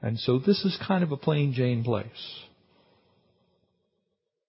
And 0.00 0.18
so 0.18 0.38
this 0.38 0.64
is 0.64 0.78
kind 0.86 1.02
of 1.02 1.12
a 1.12 1.16
plain 1.16 1.52
Jane 1.52 1.84
place. 1.84 2.40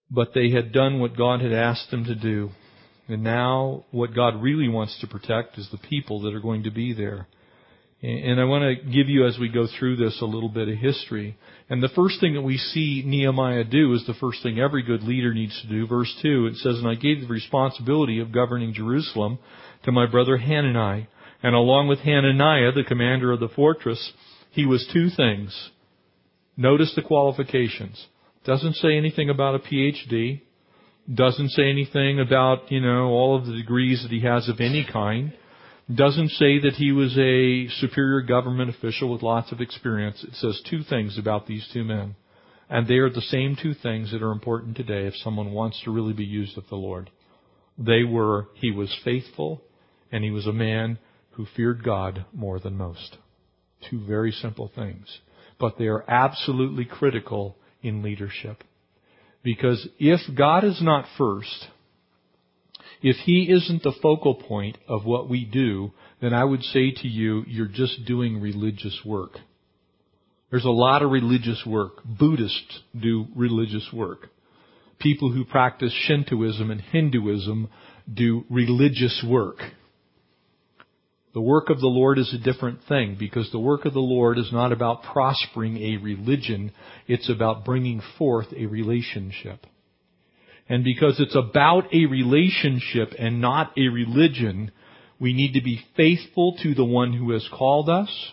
But 0.10 0.34
they 0.34 0.52
had 0.52 0.72
done 0.72 1.00
what 1.00 1.18
God 1.18 1.42
had 1.42 1.54
asked 1.54 1.90
them 1.92 2.06
to 2.06 2.16
do. 2.16 2.50
And 3.08 3.24
now 3.24 3.86
what 3.92 4.16
God 4.16 4.42
really 4.42 4.70
wants 4.70 5.00
to 5.02 5.08
protect 5.08 5.58
is 5.58 5.68
the 5.72 5.78
people 5.78 6.22
that 6.22 6.34
are 6.34 6.40
going 6.40 6.64
to 6.64 6.72
be 6.72 6.94
there. 6.94 7.28
And 8.02 8.40
I 8.40 8.44
want 8.44 8.64
to 8.64 8.92
give 8.92 9.08
you, 9.08 9.26
as 9.26 9.38
we 9.40 9.48
go 9.48 9.66
through 9.80 9.96
this, 9.96 10.20
a 10.22 10.26
little 10.26 10.50
bit 10.50 10.68
of 10.68 10.78
history. 10.78 11.38
And 11.70 11.82
the 11.82 11.90
first 11.96 12.20
thing 12.20 12.34
that 12.34 12.42
we 12.42 12.58
see 12.58 13.02
Nehemiah 13.06 13.64
do 13.64 13.94
is 13.94 14.06
the 14.06 14.14
first 14.16 14.44
thing 14.44 14.60
every 14.60 14.84
good 14.84 15.04
leader 15.04 15.34
needs 15.34 15.58
to 15.62 15.70
do. 15.70 15.88
Verse 15.88 16.14
2, 16.22 16.48
it 16.48 16.58
says, 16.58 16.80
And 16.80 16.88
I 16.88 16.96
gave 16.96 17.22
the 17.22 17.28
responsibility 17.28 18.20
of 18.20 18.34
governing 18.34 18.74
Jerusalem 18.74 19.40
to 19.84 19.92
my 19.92 20.06
brother 20.06 20.38
Hanani. 20.38 21.08
And 21.42 21.56
along 21.56 21.88
with 21.88 22.00
Hananiah, 22.00 22.72
the 22.72 22.84
commander 22.84 23.32
of 23.32 23.40
the 23.40 23.50
fortress, 23.50 24.14
he 24.52 24.66
was 24.66 24.90
two 24.94 25.10
things. 25.10 25.72
Notice 26.56 26.94
the 26.96 27.02
qualifications. 27.02 28.08
Doesn't 28.46 28.76
say 28.76 28.98
anything 28.98 29.30
about 29.30 29.56
a 29.56 29.60
PhD. 29.60 30.42
Doesn't 31.14 31.50
say 31.50 31.70
anything 31.70 32.20
about, 32.20 32.72
you 32.72 32.80
know, 32.80 33.08
all 33.08 33.36
of 33.36 33.46
the 33.46 33.54
degrees 33.54 34.04
that 34.04 34.12
he 34.12 34.22
has 34.22 34.48
of 34.48 34.62
any 34.62 34.88
kind 34.92 35.34
doesn't 35.94 36.30
say 36.30 36.60
that 36.60 36.76
he 36.78 36.92
was 36.92 37.18
a 37.18 37.68
superior 37.82 38.22
government 38.22 38.70
official 38.70 39.12
with 39.12 39.22
lots 39.22 39.52
of 39.52 39.60
experience. 39.60 40.24
It 40.24 40.36
says 40.36 40.62
two 40.70 40.84
things 40.84 41.18
about 41.18 41.46
these 41.46 41.68
two 41.74 41.84
men. 41.84 42.16
And 42.70 42.88
they 42.88 42.96
are 42.96 43.10
the 43.10 43.22
same 43.22 43.58
two 43.62 43.74
things 43.74 44.12
that 44.12 44.24
are 44.24 44.32
important 44.32 44.78
today 44.78 45.06
if 45.08 45.16
someone 45.18 45.52
wants 45.52 45.82
to 45.84 45.92
really 45.92 46.14
be 46.14 46.24
used 46.24 46.58
of 46.58 46.68
the 46.70 46.76
Lord. 46.76 47.10
They 47.78 48.04
were, 48.04 48.48
he 48.56 48.72
was 48.72 48.96
faithful 49.04 49.62
and 50.14 50.24
he 50.24 50.30
was 50.30 50.46
a 50.46 50.54
man 50.54 51.00
who 51.32 51.48
feared 51.58 51.84
God 51.84 52.24
more 52.32 52.60
than 52.60 52.78
most. 52.78 53.18
Two 53.90 54.06
very 54.06 54.32
simple 54.32 54.72
things. 54.74 55.20
But 55.60 55.78
they 55.80 55.88
are 55.88 56.06
absolutely 56.08 56.86
critical 56.86 57.58
in 57.82 58.04
leadership. 58.04 58.64
Because 59.44 59.88
if 60.00 60.22
God 60.38 60.64
is 60.64 60.80
not 60.82 61.06
first, 61.18 61.68
if 63.02 63.18
He 63.26 63.50
isn't 63.52 63.82
the 63.82 63.96
focal 64.04 64.36
point 64.36 64.78
of 64.88 65.04
what 65.04 65.28
we 65.28 65.46
do, 65.46 65.92
then 66.22 66.32
I 66.32 66.44
would 66.44 66.62
say 66.62 66.92
to 66.92 67.08
you, 67.08 67.44
you're 67.48 67.66
just 67.66 68.06
doing 68.06 68.40
religious 68.40 69.02
work. 69.04 69.40
There's 70.52 70.64
a 70.64 70.70
lot 70.70 71.02
of 71.02 71.10
religious 71.10 71.64
work. 71.66 72.04
Buddhists 72.06 72.82
do 72.96 73.26
religious 73.36 73.90
work. 73.92 74.30
People 75.00 75.32
who 75.32 75.44
practice 75.44 75.92
Shintoism 75.92 76.70
and 76.70 76.80
Hinduism 76.80 77.70
do 78.14 78.46
religious 78.52 79.26
work. 79.28 79.58
The 81.34 81.42
work 81.42 81.70
of 81.70 81.80
the 81.80 81.88
Lord 81.88 82.20
is 82.20 82.32
a 82.34 82.44
different 82.44 82.80
thing 82.88 83.16
because 83.18 83.52
the 83.52 83.60
work 83.60 83.86
of 83.86 83.94
the 83.94 84.00
Lord 84.00 84.38
is 84.38 84.52
not 84.52 84.72
about 84.72 85.04
prospering 85.04 85.78
a 85.78 85.98
religion, 85.98 86.72
it's 87.08 87.30
about 87.30 87.66
bringing 87.66 88.02
forth 88.20 88.48
a 88.56 88.68
relationship. 88.68 89.66
And 90.70 90.84
because 90.84 91.20
it's 91.20 91.36
about 91.36 91.94
a 91.94 92.06
relationship 92.06 93.14
and 93.18 93.42
not 93.42 93.78
a 93.78 93.88
religion, 93.88 94.72
we 95.20 95.34
need 95.34 95.54
to 95.54 95.62
be 95.62 95.84
faithful 95.98 96.56
to 96.62 96.76
the 96.76 96.86
one 96.86 97.14
who 97.14 97.32
has 97.32 97.48
called 97.52 97.90
us, 97.90 98.32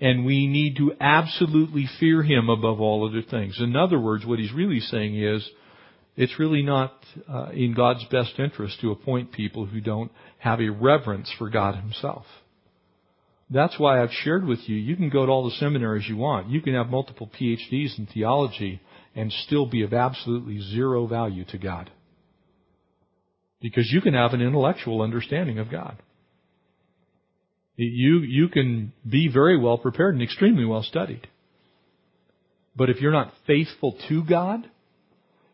and 0.00 0.26
we 0.26 0.46
need 0.46 0.76
to 0.76 0.92
absolutely 1.00 1.88
fear 2.00 2.22
him 2.22 2.48
above 2.48 2.80
all 2.80 3.08
other 3.08 3.22
things. 3.22 3.58
In 3.60 3.76
other 3.76 4.00
words, 4.00 4.26
what 4.26 4.38
he's 4.38 4.52
really 4.52 4.80
saying 4.80 5.16
is, 5.16 5.48
it's 6.16 6.38
really 6.38 6.62
not 6.62 6.92
uh, 7.28 7.50
in 7.52 7.74
God's 7.74 8.04
best 8.10 8.38
interest 8.38 8.80
to 8.80 8.90
appoint 8.90 9.32
people 9.32 9.66
who 9.66 9.80
don't 9.80 10.10
have 10.38 10.60
a 10.60 10.68
reverence 10.68 11.32
for 11.38 11.48
God 11.48 11.76
himself. 11.76 12.24
That's 13.48 13.78
why 13.78 14.00
I've 14.00 14.12
shared 14.12 14.46
with 14.46 14.60
you, 14.66 14.76
you 14.76 14.96
can 14.96 15.10
go 15.10 15.26
to 15.26 15.32
all 15.32 15.44
the 15.44 15.56
seminaries 15.56 16.08
you 16.08 16.16
want. 16.16 16.50
You 16.50 16.60
can 16.60 16.74
have 16.74 16.88
multiple 16.88 17.28
PhDs 17.40 17.98
in 17.98 18.06
theology 18.06 18.80
and 19.14 19.32
still 19.32 19.66
be 19.66 19.82
of 19.82 19.92
absolutely 19.92 20.60
zero 20.60 21.06
value 21.06 21.44
to 21.46 21.58
God. 21.58 21.90
Because 23.60 23.90
you 23.90 24.00
can 24.00 24.14
have 24.14 24.32
an 24.32 24.40
intellectual 24.40 25.02
understanding 25.02 25.58
of 25.58 25.70
God. 25.70 26.00
You, 27.76 28.20
you 28.20 28.48
can 28.48 28.92
be 29.08 29.28
very 29.32 29.58
well 29.58 29.78
prepared 29.78 30.14
and 30.14 30.22
extremely 30.22 30.64
well 30.64 30.82
studied. 30.82 31.26
But 32.76 32.88
if 32.88 33.00
you're 33.00 33.10
not 33.10 33.32
faithful 33.46 33.96
to 34.08 34.22
God, 34.24 34.68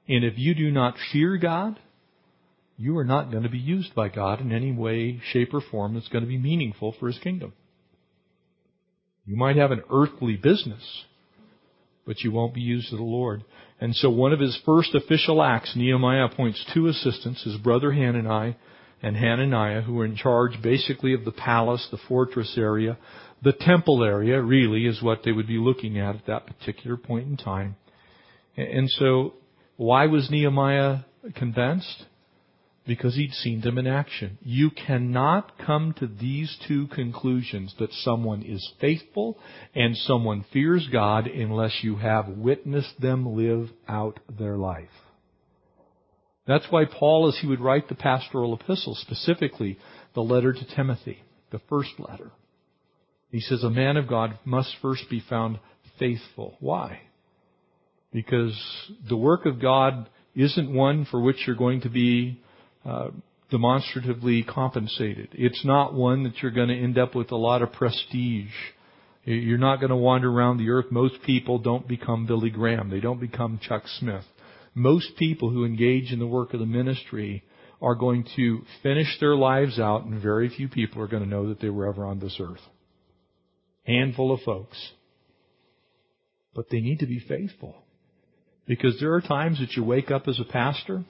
and 0.08 0.24
if 0.24 0.34
you 0.36 0.54
do 0.54 0.70
not 0.70 0.94
fear 1.12 1.36
God, 1.36 1.78
you 2.78 2.96
are 2.98 3.04
not 3.04 3.30
going 3.30 3.42
to 3.42 3.48
be 3.48 3.58
used 3.58 3.94
by 3.94 4.08
God 4.08 4.40
in 4.40 4.52
any 4.52 4.72
way, 4.72 5.20
shape, 5.32 5.54
or 5.54 5.60
form 5.60 5.94
that's 5.94 6.08
going 6.08 6.22
to 6.22 6.28
be 6.28 6.38
meaningful 6.38 6.94
for 6.98 7.06
His 7.06 7.18
kingdom. 7.18 7.52
You 9.24 9.36
might 9.36 9.56
have 9.56 9.72
an 9.72 9.82
earthly 9.90 10.36
business, 10.36 11.04
but 12.06 12.20
you 12.20 12.30
won't 12.30 12.54
be 12.54 12.60
used 12.60 12.92
of 12.92 12.98
the 12.98 13.04
Lord. 13.04 13.44
And 13.80 13.94
so 13.94 14.08
one 14.08 14.32
of 14.32 14.38
his 14.38 14.58
first 14.64 14.94
official 14.94 15.42
acts, 15.42 15.74
Nehemiah 15.74 16.26
appoints 16.26 16.64
two 16.72 16.86
assistants, 16.86 17.42
his 17.42 17.56
brother 17.56 17.92
Hanani 17.92 18.56
and 19.02 19.16
Hananiah, 19.16 19.82
who 19.82 19.98
are 20.00 20.04
in 20.04 20.16
charge 20.16 20.62
basically 20.62 21.12
of 21.12 21.24
the 21.24 21.32
palace, 21.32 21.86
the 21.90 21.98
fortress 22.08 22.54
area, 22.56 22.96
the 23.42 23.52
temple 23.52 24.02
area, 24.02 24.40
really, 24.40 24.86
is 24.86 25.02
what 25.02 25.22
they 25.24 25.32
would 25.32 25.46
be 25.46 25.58
looking 25.58 25.98
at 25.98 26.14
at 26.14 26.26
that 26.26 26.46
particular 26.46 26.96
point 26.96 27.28
in 27.28 27.36
time. 27.36 27.76
And 28.56 28.88
so, 28.90 29.34
why 29.76 30.06
was 30.06 30.30
Nehemiah 30.30 31.00
convinced? 31.34 32.04
because 32.86 33.16
he'd 33.16 33.32
seen 33.32 33.60
them 33.60 33.78
in 33.78 33.86
action. 33.86 34.38
You 34.42 34.70
cannot 34.70 35.58
come 35.58 35.94
to 35.98 36.06
these 36.06 36.56
two 36.68 36.86
conclusions 36.88 37.74
that 37.78 37.92
someone 37.92 38.42
is 38.42 38.72
faithful 38.80 39.36
and 39.74 39.96
someone 39.96 40.44
fears 40.52 40.88
God 40.90 41.26
unless 41.26 41.80
you 41.82 41.96
have 41.96 42.28
witnessed 42.28 43.00
them 43.00 43.36
live 43.36 43.70
out 43.88 44.20
their 44.38 44.56
life. 44.56 44.88
That's 46.46 46.66
why 46.70 46.84
Paul, 46.84 47.28
as 47.28 47.38
he 47.40 47.48
would 47.48 47.60
write 47.60 47.88
the 47.88 47.96
pastoral 47.96 48.54
epistle, 48.54 48.94
specifically 48.94 49.78
the 50.14 50.22
letter 50.22 50.52
to 50.52 50.76
Timothy, 50.76 51.18
the 51.50 51.60
first 51.68 51.90
letter, 51.98 52.30
he 53.32 53.40
says 53.40 53.64
a 53.64 53.70
man 53.70 53.96
of 53.96 54.08
God 54.08 54.38
must 54.44 54.76
first 54.80 55.10
be 55.10 55.22
found 55.28 55.58
faithful. 55.98 56.56
Why? 56.60 57.00
Because 58.16 58.58
the 59.10 59.16
work 59.16 59.44
of 59.44 59.60
God 59.60 60.08
isn't 60.34 60.72
one 60.72 61.04
for 61.10 61.20
which 61.20 61.36
you're 61.46 61.54
going 61.54 61.82
to 61.82 61.90
be 61.90 62.40
uh, 62.82 63.08
demonstratively 63.50 64.42
compensated. 64.42 65.28
It's 65.32 65.62
not 65.66 65.92
one 65.92 66.22
that 66.22 66.38
you're 66.38 66.50
going 66.50 66.68
to 66.68 66.82
end 66.82 66.96
up 66.96 67.14
with 67.14 67.30
a 67.30 67.36
lot 67.36 67.60
of 67.60 67.74
prestige. 67.74 68.54
You're 69.24 69.58
not 69.58 69.80
going 69.80 69.90
to 69.90 69.96
wander 69.96 70.30
around 70.30 70.56
the 70.56 70.70
earth. 70.70 70.86
Most 70.90 71.16
people 71.26 71.58
don't 71.58 71.86
become 71.86 72.24
Billy 72.24 72.48
Graham. 72.48 72.88
They 72.88 73.00
don't 73.00 73.20
become 73.20 73.60
Chuck 73.60 73.82
Smith. 73.98 74.24
Most 74.74 75.18
people 75.18 75.50
who 75.50 75.66
engage 75.66 76.10
in 76.10 76.18
the 76.18 76.26
work 76.26 76.54
of 76.54 76.60
the 76.60 76.64
ministry 76.64 77.44
are 77.82 77.96
going 77.96 78.26
to 78.36 78.62
finish 78.82 79.14
their 79.20 79.36
lives 79.36 79.78
out, 79.78 80.06
and 80.06 80.22
very 80.22 80.48
few 80.48 80.70
people 80.70 81.02
are 81.02 81.06
going 81.06 81.22
to 81.22 81.28
know 81.28 81.50
that 81.50 81.60
they 81.60 81.68
were 81.68 81.86
ever 81.86 82.06
on 82.06 82.18
this 82.18 82.38
earth. 82.40 82.62
Handful 83.84 84.32
of 84.32 84.40
folks. 84.40 84.78
But 86.54 86.70
they 86.70 86.80
need 86.80 87.00
to 87.00 87.06
be 87.06 87.18
faithful. 87.18 87.74
Because 88.66 88.98
there 89.00 89.14
are 89.14 89.20
times 89.20 89.60
that 89.60 89.72
you 89.72 89.84
wake 89.84 90.10
up 90.10 90.26
as 90.26 90.40
a 90.40 90.44
pastor 90.44 91.04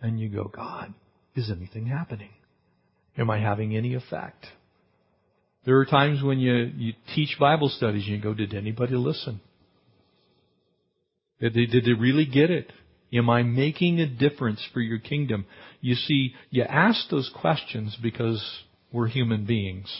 and 0.00 0.20
you 0.20 0.28
go, 0.28 0.44
God, 0.44 0.94
is 1.34 1.50
anything 1.50 1.86
happening? 1.86 2.30
Am 3.18 3.30
I 3.30 3.38
having 3.40 3.76
any 3.76 3.94
effect? 3.94 4.46
There 5.64 5.78
are 5.78 5.84
times 5.84 6.22
when 6.22 6.38
you, 6.38 6.70
you 6.76 6.92
teach 7.14 7.36
Bible 7.40 7.68
studies 7.68 8.04
and 8.06 8.16
you 8.16 8.22
go, 8.22 8.34
did 8.34 8.54
anybody 8.54 8.94
listen? 8.94 9.40
Did 11.40 11.54
they, 11.54 11.66
did 11.66 11.84
they 11.84 11.92
really 11.92 12.24
get 12.24 12.50
it? 12.50 12.72
Am 13.12 13.28
I 13.28 13.42
making 13.42 14.00
a 14.00 14.06
difference 14.06 14.64
for 14.72 14.80
your 14.80 14.98
kingdom? 14.98 15.46
You 15.80 15.94
see, 15.94 16.34
you 16.50 16.62
ask 16.62 17.08
those 17.10 17.30
questions 17.40 17.96
because 18.00 18.42
we're 18.92 19.08
human 19.08 19.44
beings. 19.44 19.92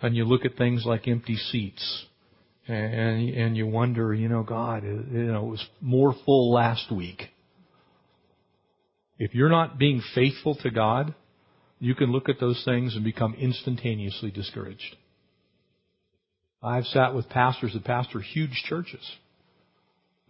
And 0.00 0.14
you 0.14 0.24
look 0.24 0.44
at 0.44 0.56
things 0.56 0.84
like 0.84 1.08
empty 1.08 1.36
seats. 1.36 2.06
And, 2.66 3.28
and 3.30 3.56
you 3.56 3.66
wonder, 3.66 4.14
you 4.14 4.28
know, 4.28 4.42
God, 4.42 4.84
you 4.84 5.24
know, 5.24 5.46
it 5.46 5.50
was 5.50 5.66
more 5.80 6.14
full 6.24 6.52
last 6.52 6.90
week. 6.90 7.22
If 9.18 9.34
you're 9.34 9.50
not 9.50 9.78
being 9.78 10.02
faithful 10.14 10.56
to 10.56 10.70
God, 10.70 11.14
you 11.78 11.94
can 11.94 12.10
look 12.10 12.28
at 12.28 12.40
those 12.40 12.62
things 12.64 12.94
and 12.94 13.04
become 13.04 13.34
instantaneously 13.34 14.30
discouraged. 14.30 14.96
I've 16.62 16.86
sat 16.86 17.14
with 17.14 17.28
pastors 17.28 17.74
that 17.74 17.84
pastor 17.84 18.20
huge 18.20 18.62
churches 18.66 19.04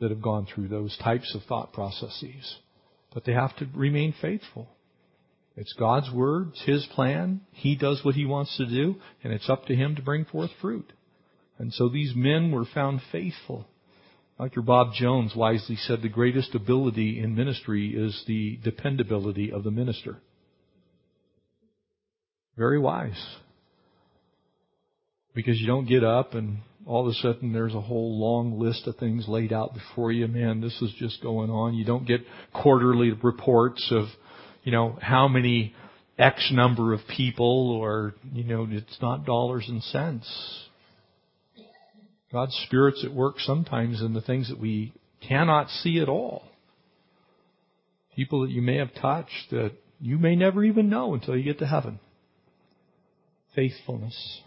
that 0.01 0.11
have 0.11 0.21
gone 0.21 0.47
through 0.53 0.69
those 0.69 0.99
types 0.99 1.33
of 1.35 1.43
thought 1.45 1.73
processes. 1.73 2.57
But 3.15 3.25
they 3.25 3.33
have 3.33 3.57
to 3.59 3.69
remain 3.73 4.13
faithful. 4.21 4.69
It's 5.57 5.73
God's 5.75 6.11
word, 6.11 6.49
it's 6.51 6.65
His 6.65 6.87
plan. 6.95 7.43
He 7.53 7.77
does 7.77 8.05
what 8.05 8.17
He 8.17 8.27
wants 8.27 8.57
to 8.57 8.67
do, 8.67 8.97
and 9.23 9.33
it's 9.33 9.49
up 9.49 9.67
to 9.67 9.77
Him 9.77 9.95
to 9.95 10.03
bring 10.03 10.25
forth 10.25 10.51
fruit. 10.61 10.93
And 11.59 11.73
so 11.73 11.89
these 11.89 12.13
men 12.15 12.51
were 12.51 12.65
found 12.65 13.01
faithful. 13.13 13.67
Dr. 14.39 14.63
Bob 14.63 14.95
Jones 14.95 15.35
wisely 15.37 15.77
said 15.77 16.03
the 16.03 16.09
greatest 16.09 16.55
ability 16.55 17.21
in 17.21 17.37
ministry 17.37 17.95
is 17.95 18.25
the 18.27 18.59
dependability 18.65 19.53
of 19.53 19.63
the 19.63 19.71
minister. 19.71 20.19
Very 22.57 22.79
wise. 22.79 23.23
Because 25.35 25.61
you 25.61 25.67
don't 25.67 25.89
get 25.89 26.03
up 26.03 26.35
and 26.35 26.59
all 26.87 27.07
of 27.07 27.13
a 27.13 27.15
sudden 27.15 27.53
there's 27.53 27.75
a 27.75 27.81
whole 27.81 28.19
long 28.19 28.59
list 28.59 28.87
of 28.87 28.97
things 28.97 29.27
laid 29.29 29.53
out 29.53 29.75
before 29.75 30.13
you. 30.13 30.27
Man, 30.27 30.61
this 30.61 30.81
is 30.83 30.93
just 30.99 31.23
going 31.23 31.51
on. 31.51 31.75
You 31.75 31.85
don't 31.85 32.07
get 32.07 32.21
quarterly 32.53 33.13
reports 33.13 33.87
of, 33.91 34.07
you 34.65 34.73
know, 34.73 34.99
how 35.01 35.29
many 35.29 35.75
X 36.19 36.51
number 36.53 36.93
of 36.93 37.01
people 37.17 37.71
or, 37.71 38.15
you 38.33 38.45
know, 38.45 38.67
it's 38.71 38.99
not 39.01 39.25
dollars 39.25 39.65
and 39.69 39.83
cents. 39.85 40.64
God's 42.35 42.61
Spirit's 42.67 43.05
at 43.05 43.15
work 43.15 43.37
sometimes 43.39 44.03
in 44.03 44.13
the 44.13 44.21
things 44.21 44.49
that 44.49 44.59
we 44.59 44.93
cannot 45.27 45.69
see 45.69 46.01
at 46.01 46.09
all. 46.09 46.43
People 48.17 48.41
that 48.43 48.51
you 48.51 48.61
may 48.61 48.79
have 48.79 48.93
touched 49.01 49.53
that 49.53 49.71
you 50.01 50.19
may 50.19 50.35
never 50.35 50.65
even 50.65 50.91
know 50.91 51.15
until 51.15 51.37
you 51.37 51.45
get 51.45 51.61
to 51.61 51.67
heaven. 51.67 52.01
Faithfulness. 53.55 54.41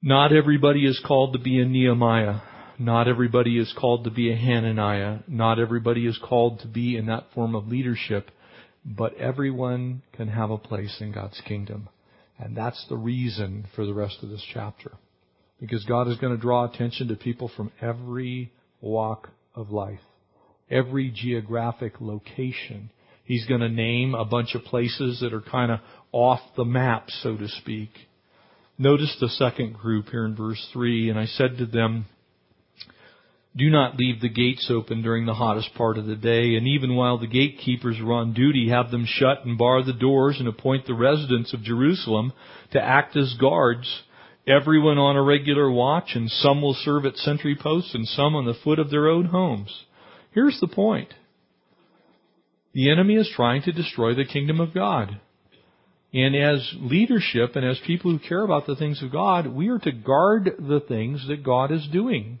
Not 0.00 0.32
everybody 0.32 0.86
is 0.86 0.98
called 1.06 1.34
to 1.34 1.38
be 1.38 1.60
a 1.60 1.66
Nehemiah. 1.66 2.40
Not 2.78 3.06
everybody 3.06 3.58
is 3.58 3.70
called 3.78 4.04
to 4.04 4.10
be 4.10 4.32
a 4.32 4.36
Hananiah. 4.36 5.18
Not 5.28 5.58
everybody 5.58 6.06
is 6.06 6.18
called 6.26 6.60
to 6.60 6.68
be 6.68 6.96
in 6.96 7.04
that 7.06 7.26
form 7.34 7.54
of 7.54 7.68
leadership. 7.68 8.30
But 8.82 9.14
everyone 9.18 10.00
can 10.14 10.28
have 10.28 10.50
a 10.50 10.56
place 10.56 10.96
in 11.02 11.12
God's 11.12 11.42
kingdom. 11.46 11.90
And 12.38 12.56
that's 12.56 12.82
the 12.88 12.96
reason 12.96 13.66
for 13.76 13.84
the 13.84 13.92
rest 13.92 14.20
of 14.22 14.30
this 14.30 14.42
chapter. 14.54 14.92
Because 15.60 15.84
God 15.84 16.08
is 16.08 16.16
going 16.18 16.34
to 16.34 16.40
draw 16.40 16.64
attention 16.64 17.08
to 17.08 17.16
people 17.16 17.50
from 17.54 17.70
every 17.80 18.52
walk 18.80 19.28
of 19.54 19.70
life. 19.70 20.00
Every 20.70 21.10
geographic 21.14 22.00
location. 22.00 22.90
He's 23.24 23.46
going 23.46 23.60
to 23.60 23.68
name 23.68 24.14
a 24.14 24.24
bunch 24.24 24.54
of 24.54 24.64
places 24.64 25.20
that 25.20 25.34
are 25.34 25.42
kind 25.42 25.70
of 25.70 25.80
off 26.12 26.40
the 26.56 26.64
map, 26.64 27.10
so 27.22 27.36
to 27.36 27.48
speak. 27.48 27.90
Notice 28.78 29.14
the 29.20 29.28
second 29.28 29.74
group 29.74 30.08
here 30.08 30.24
in 30.24 30.34
verse 30.34 30.66
3. 30.72 31.10
And 31.10 31.18
I 31.18 31.26
said 31.26 31.58
to 31.58 31.66
them, 31.66 32.06
do 33.56 33.68
not 33.68 33.96
leave 33.96 34.20
the 34.20 34.28
gates 34.28 34.70
open 34.70 35.02
during 35.02 35.26
the 35.26 35.34
hottest 35.34 35.74
part 35.74 35.98
of 35.98 36.06
the 36.06 36.14
day, 36.14 36.54
and 36.54 36.68
even 36.68 36.94
while 36.94 37.18
the 37.18 37.26
gatekeepers 37.26 37.98
are 37.98 38.12
on 38.12 38.32
duty, 38.32 38.68
have 38.68 38.92
them 38.92 39.04
shut 39.06 39.44
and 39.44 39.58
bar 39.58 39.82
the 39.82 39.92
doors 39.92 40.36
and 40.38 40.46
appoint 40.46 40.86
the 40.86 40.94
residents 40.94 41.52
of 41.52 41.62
Jerusalem 41.62 42.32
to 42.72 42.80
act 42.80 43.16
as 43.16 43.34
guards, 43.40 44.02
everyone 44.50 44.98
on 44.98 45.16
a 45.16 45.22
regular 45.22 45.70
watch, 45.70 46.10
and 46.14 46.30
some 46.30 46.60
will 46.60 46.74
serve 46.74 47.06
at 47.06 47.16
sentry 47.16 47.56
posts 47.60 47.94
and 47.94 48.06
some 48.06 48.34
on 48.34 48.46
the 48.46 48.58
foot 48.64 48.78
of 48.78 48.90
their 48.90 49.08
own 49.08 49.26
homes. 49.26 49.84
Here's 50.32 50.58
the 50.60 50.68
point. 50.68 51.14
The 52.72 52.90
enemy 52.90 53.14
is 53.14 53.30
trying 53.34 53.62
to 53.62 53.72
destroy 53.72 54.14
the 54.14 54.24
kingdom 54.24 54.60
of 54.60 54.74
God. 54.74 55.20
And 56.12 56.34
as 56.34 56.72
leadership 56.78 57.54
and 57.54 57.64
as 57.64 57.78
people 57.86 58.10
who 58.10 58.18
care 58.18 58.42
about 58.42 58.66
the 58.66 58.76
things 58.76 59.02
of 59.02 59.12
God, 59.12 59.46
we 59.46 59.68
are 59.68 59.78
to 59.78 59.92
guard 59.92 60.50
the 60.58 60.80
things 60.80 61.26
that 61.28 61.44
God 61.44 61.70
is 61.70 61.86
doing. 61.92 62.40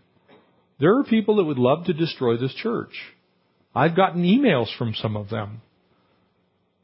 There 0.80 0.98
are 0.98 1.04
people 1.04 1.36
that 1.36 1.44
would 1.44 1.58
love 1.58 1.84
to 1.86 1.92
destroy 1.92 2.36
this 2.36 2.54
church. 2.54 2.92
I've 3.74 3.94
gotten 3.94 4.24
emails 4.24 4.76
from 4.76 4.94
some 4.94 5.16
of 5.16 5.28
them. 5.28 5.62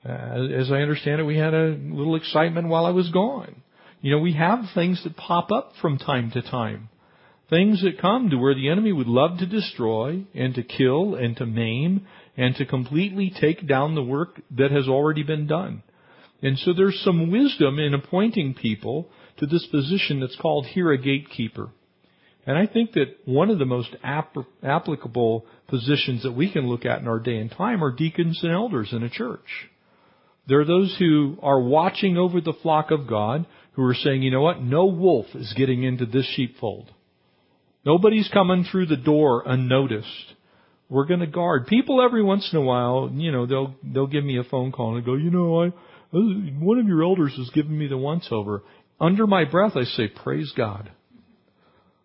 As 0.04 0.71
I 0.71 0.83
understand 0.83 1.21
it, 1.21 1.25
we 1.25 1.37
had 1.37 1.54
a 1.54 1.76
little 1.76 2.14
excitement 2.14 2.68
while 2.68 2.87
I 2.87 2.90
was 2.90 3.11
gone. 3.11 3.62
You 4.07 4.13
know, 4.13 4.19
we 4.21 4.35
have 4.35 4.67
things 4.73 5.03
that 5.03 5.17
pop 5.17 5.51
up 5.51 5.73
from 5.83 5.99
time 5.99 6.31
to 6.31 6.41
time. 6.41 6.91
Things 7.51 7.83
that 7.83 8.01
come 8.01 8.31
to 8.31 8.37
where 8.37 8.55
the 8.55 8.69
enemy 8.69 8.93
would 8.93 9.09
love 9.09 9.39
to 9.39 9.47
destroy 9.47 10.23
and 10.33 10.55
to 10.55 10.63
kill 10.63 11.17
and 11.17 11.37
to 11.39 11.45
maim 11.45 12.07
and 12.37 12.55
to 12.55 12.67
completely 12.67 13.35
take 13.41 13.67
down 13.67 13.97
the 13.97 14.05
work 14.05 14.41
that 14.53 14.71
has 14.71 14.87
already 14.87 15.25
been 15.25 15.49
done. 15.49 15.83
And 16.41 16.57
so 16.57 16.73
there's 16.73 17.03
some 17.05 17.33
wisdom 17.33 17.81
in 17.81 17.95
appointing 17.95 18.55
people 18.55 19.11
to 19.39 19.47
this 19.47 19.67
position 19.73 20.21
that's 20.21 20.39
called 20.41 20.67
here 20.67 20.93
a 20.93 20.99
gatekeeper. 20.99 21.71
And 22.47 22.57
I 22.57 22.69
think 22.69 22.93
that 22.93 23.17
one 23.25 23.50
of 23.50 23.59
the 23.59 23.65
most 23.65 23.97
ap- 24.04 24.37
applicable 24.63 25.47
positions 25.67 26.23
that 26.23 26.30
we 26.30 26.52
can 26.52 26.69
look 26.69 26.87
at 26.87 27.00
in 27.00 27.09
our 27.09 27.19
day 27.19 27.39
and 27.39 27.50
time 27.50 27.83
are 27.83 27.91
deacons 27.91 28.39
and 28.45 28.52
elders 28.52 28.93
in 28.93 29.02
a 29.02 29.11
church. 29.11 29.69
There 30.47 30.61
are 30.61 30.65
those 30.65 30.95
who 30.97 31.39
are 31.43 31.61
watching 31.61 32.17
over 32.17 32.41
the 32.41 32.54
flock 32.63 32.93
of 32.93 33.09
God 33.09 33.47
who 33.76 33.84
are 33.84 33.95
saying, 33.95 34.23
you 34.23 34.30
know 34.30 34.41
what? 34.41 34.62
No 34.62 34.86
wolf 34.86 35.26
is 35.34 35.54
getting 35.54 35.82
into 35.82 36.06
this 36.06 36.26
sheepfold. 36.34 36.91
Nobody's 37.84 38.28
coming 38.32 38.65
through 38.65 38.86
the 38.86 38.97
door 38.97 39.43
unnoticed. 39.47 40.34
We're 40.89 41.04
going 41.04 41.21
to 41.21 41.26
guard. 41.26 41.67
People 41.67 42.02
every 42.02 42.23
once 42.23 42.49
in 42.52 42.58
a 42.58 42.62
while, 42.62 43.10
you 43.12 43.30
know, 43.30 43.47
they'll, 43.47 43.75
they'll 43.84 44.06
give 44.06 44.25
me 44.25 44.39
a 44.39 44.45
phone 44.45 44.73
call 44.73 44.97
and 44.97 45.04
go, 45.04 45.15
you 45.15 45.30
know, 45.30 45.62
I, 45.62 45.67
uh, 45.67 46.21
one 46.58 46.78
of 46.78 46.86
your 46.86 47.04
elders 47.04 47.34
has 47.36 47.50
given 47.50 47.78
me 47.78 47.86
the 47.86 47.99
once 47.99 48.28
over. 48.30 48.62
Under 48.99 49.26
my 49.26 49.45
breath, 49.45 49.73
I 49.76 49.84
say, 49.84 50.08
Praise 50.08 50.52
God. 50.56 50.91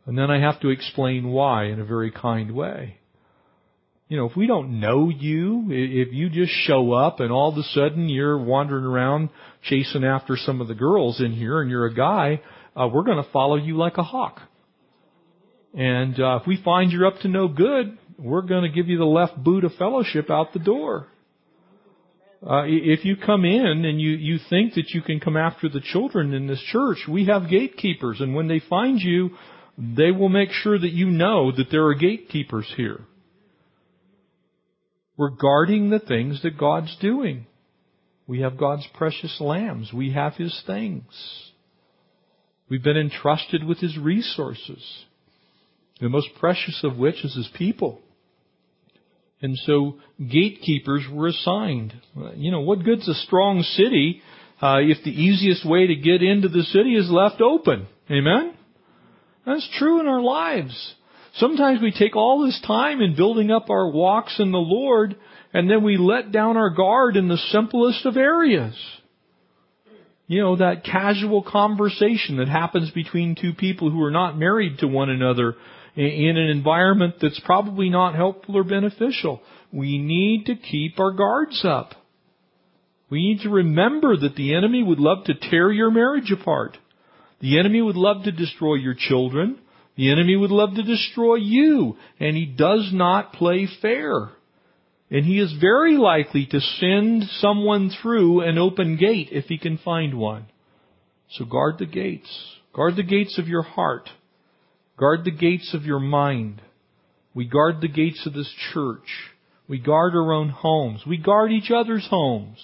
And 0.05 0.17
then 0.17 0.29
I 0.29 0.41
have 0.41 0.60
to 0.62 0.69
explain 0.69 1.29
why 1.29 1.65
in 1.65 1.79
a 1.79 1.86
very 1.86 2.12
kind 2.12 2.51
way. 2.51 2.97
You 4.12 4.17
know, 4.17 4.26
if 4.26 4.36
we 4.36 4.45
don't 4.45 4.82
know 4.82 5.08
you, 5.08 5.67
if 5.69 6.12
you 6.12 6.30
just 6.30 6.52
show 6.67 6.91
up 6.91 7.21
and 7.21 7.32
all 7.32 7.50
of 7.50 7.58
a 7.58 7.63
sudden 7.63 8.10
you're 8.10 8.38
wandering 8.38 8.84
around 8.84 9.30
chasing 9.63 10.04
after 10.04 10.36
some 10.36 10.60
of 10.60 10.67
the 10.67 10.76
girls 10.76 11.21
in 11.21 11.32
here 11.32 11.62
and 11.62 11.71
you're 11.71 11.86
a 11.86 11.93
guy, 11.93 12.41
uh, 12.76 12.89
we're 12.93 13.06
going 13.06 13.24
to 13.24 13.32
follow 13.32 13.56
you 13.56 13.78
like 13.78 13.97
a 13.97 14.04
hawk. 14.04 14.41
And 15.74 16.19
uh, 16.19 16.39
if 16.41 16.45
we 16.45 16.62
find 16.62 16.91
you're 16.91 17.08
up 17.08 17.21
to 17.21 17.30
no 17.30 17.47
good, 17.47 17.97
we're 18.19 18.41
going 18.41 18.63
to 18.63 18.69
give 18.69 18.89
you 18.89 18.97
the 18.97 19.06
left 19.06 19.41
boot 19.41 19.63
of 19.63 19.76
fellowship 19.76 20.30
out 20.30 20.52
the 20.52 20.60
door. 20.60 21.08
Uh, 22.45 22.63
if 22.65 23.06
you 23.06 23.15
come 23.15 23.45
in 23.45 23.86
and 23.86 24.02
you, 24.02 24.10
you 24.10 24.39
think 24.50 24.74
that 24.74 24.89
you 24.89 25.02
can 25.02 25.21
come 25.21 25.38
after 25.38 25.69
the 25.69 25.80
children 25.80 26.34
in 26.34 26.47
this 26.47 26.62
church, 26.69 26.97
we 27.08 27.28
have 27.28 27.50
gatekeepers, 27.50 28.19
and 28.19 28.36
when 28.36 28.50
they 28.50 28.60
find 28.60 29.00
you, 29.00 29.30
they 29.78 30.12
will 30.12 30.28
make 30.28 30.50
sure 30.52 30.78
that 30.78 30.91
you 30.91 31.10
know 31.10 31.54
that 31.54 31.71
there 31.71 31.86
are 31.86 31.95
gatekeepers 31.95 32.74
here. 32.76 33.06
We're 35.21 35.29
guarding 35.29 35.91
the 35.91 35.99
things 35.99 36.41
that 36.41 36.57
God's 36.57 36.97
doing. 36.99 37.45
We 38.25 38.41
have 38.41 38.57
God's 38.57 38.88
precious 38.95 39.39
lambs. 39.39 39.93
We 39.93 40.13
have 40.13 40.34
His 40.34 40.63
things. 40.65 41.03
We've 42.67 42.81
been 42.81 42.97
entrusted 42.97 43.63
with 43.63 43.77
His 43.77 43.95
resources. 43.99 44.84
The 45.99 46.10
most 46.10 46.29
precious 46.39 46.81
of 46.84 46.97
which 46.97 47.23
is 47.23 47.36
His 47.36 47.47
people. 47.55 47.99
And 49.43 49.60
so 49.60 49.99
gatekeepers 50.17 51.05
were 51.13 51.27
assigned. 51.27 51.93
You 52.34 52.49
know, 52.49 52.62
what 52.62 52.84
good's 52.84 53.07
a 53.07 53.13
strong 53.13 53.62
city 53.62 54.23
uh, 54.60 54.77
if 54.79 55.03
the 55.03 55.12
easiest 55.12 55.69
way 55.69 55.86
to 55.86 55.95
get 55.97 56.23
into 56.23 56.49
the 56.49 56.63
city 56.63 56.95
is 56.95 57.12
left 57.12 57.41
open? 57.41 57.86
Amen? 58.10 58.55
That's 59.45 59.69
true 59.77 59.99
in 59.99 60.07
our 60.07 60.21
lives. 60.21 60.95
Sometimes 61.36 61.82
we 61.82 61.91
take 61.91 62.15
all 62.15 62.46
this 62.46 62.62
time 62.65 63.02
in 63.02 63.15
building 63.15 63.52
up 63.52 63.70
our 63.70 63.89
walks 63.89 64.39
in 64.39 64.52
the 64.52 64.58
Lord, 64.58 65.15
and 65.54 65.70
then 65.70 65.84
we 65.84 65.98
let 65.98 66.32
down 66.32 66.58
our 66.58 66.70
guard 66.70 67.15
in 67.15 67.28
the 67.28 67.38
simplest 67.52 68.06
of 68.06 68.17
areas. 68.17 68.76
You 70.28 70.41
know, 70.41 70.56
that 70.58 70.84
casual 70.84 71.44
conversation 71.44 72.38
that 72.38 72.48
happens 72.48 72.91
between 72.91 73.36
two 73.36 73.54
people 73.54 73.91
who 73.91 74.02
are 74.04 74.12
not 74.12 74.38
married 74.38 74.80
to 74.80 74.88
one 74.88 75.10
another 75.10 75.56
in 75.96 76.38
an 76.38 76.50
environment 76.50 77.15
that's 77.22 77.39
probably 77.41 77.89
not 77.89 78.15
helpful 78.15 78.56
or 78.56 78.63
beneficial. 78.63 79.41
We 79.74 79.98
need 79.98 80.46
to 80.46 80.56
keep 80.56 81.00
our 81.00 81.12
guards 81.12 81.65
up. 81.65 81.96
We 83.10 83.20
need 83.20 83.41
to 83.41 83.50
remember 83.50 84.15
that 84.15 84.36
the 84.36 84.56
enemy 84.56 84.84
would 84.84 85.00
love 85.00 85.26
to 85.26 85.34
tear 85.34 85.70
your 85.70 85.91
marriage 85.91 86.32
apart. 86.32 86.78
The 87.41 87.60
enemy 87.60 87.82
would 87.82 87.98
love 87.98 88.24
to 88.24 88.32
destroy 88.32 88.76
your 88.76 88.96
children. 88.98 89.60
The 89.95 90.12
enemy 90.12 90.36
would 90.36 90.51
love 90.51 90.75
to 90.75 90.84
destroy 90.84 91.36
you. 91.36 91.97
And 92.19 92.36
he 92.36 92.45
does 92.45 92.89
not 92.93 93.34
play 93.34 93.67
fair. 93.82 94.30
And 95.10 95.25
he 95.25 95.39
is 95.39 95.54
very 95.60 95.97
likely 95.97 96.45
to 96.47 96.60
send 96.60 97.23
someone 97.39 97.89
through 98.01 98.41
an 98.41 98.58
open 98.58 98.97
gate 98.97 99.30
if 99.32 99.45
he 99.45 99.58
can 99.58 99.77
find 99.77 100.17
one. 100.17 100.45
So 101.32 101.45
guard 101.45 101.80
the 101.80 101.86
gates. 101.86 102.30
Guard 102.73 102.95
the 102.95 103.04
gates 103.04 103.38
of 103.38 103.47
your 103.47 103.63
heart. 103.63 104.10
Guard 104.97 105.25
the 105.25 105.32
gates 105.32 105.73
of 105.73 105.84
your 105.84 105.99
mind. 105.99 106.62
We 107.34 107.45
guard 107.45 107.82
the 107.82 107.88
gates 107.88 108.25
of 108.25 108.34
this 108.34 108.54
church. 108.73 109.08
We 109.67 109.80
guard 109.80 110.13
our 110.15 110.34
own 110.34 110.49
homes. 110.49 111.04
We 111.06 111.17
guard 111.17 111.51
each 111.51 111.71
other's 111.71 112.08
homes. 112.10 112.60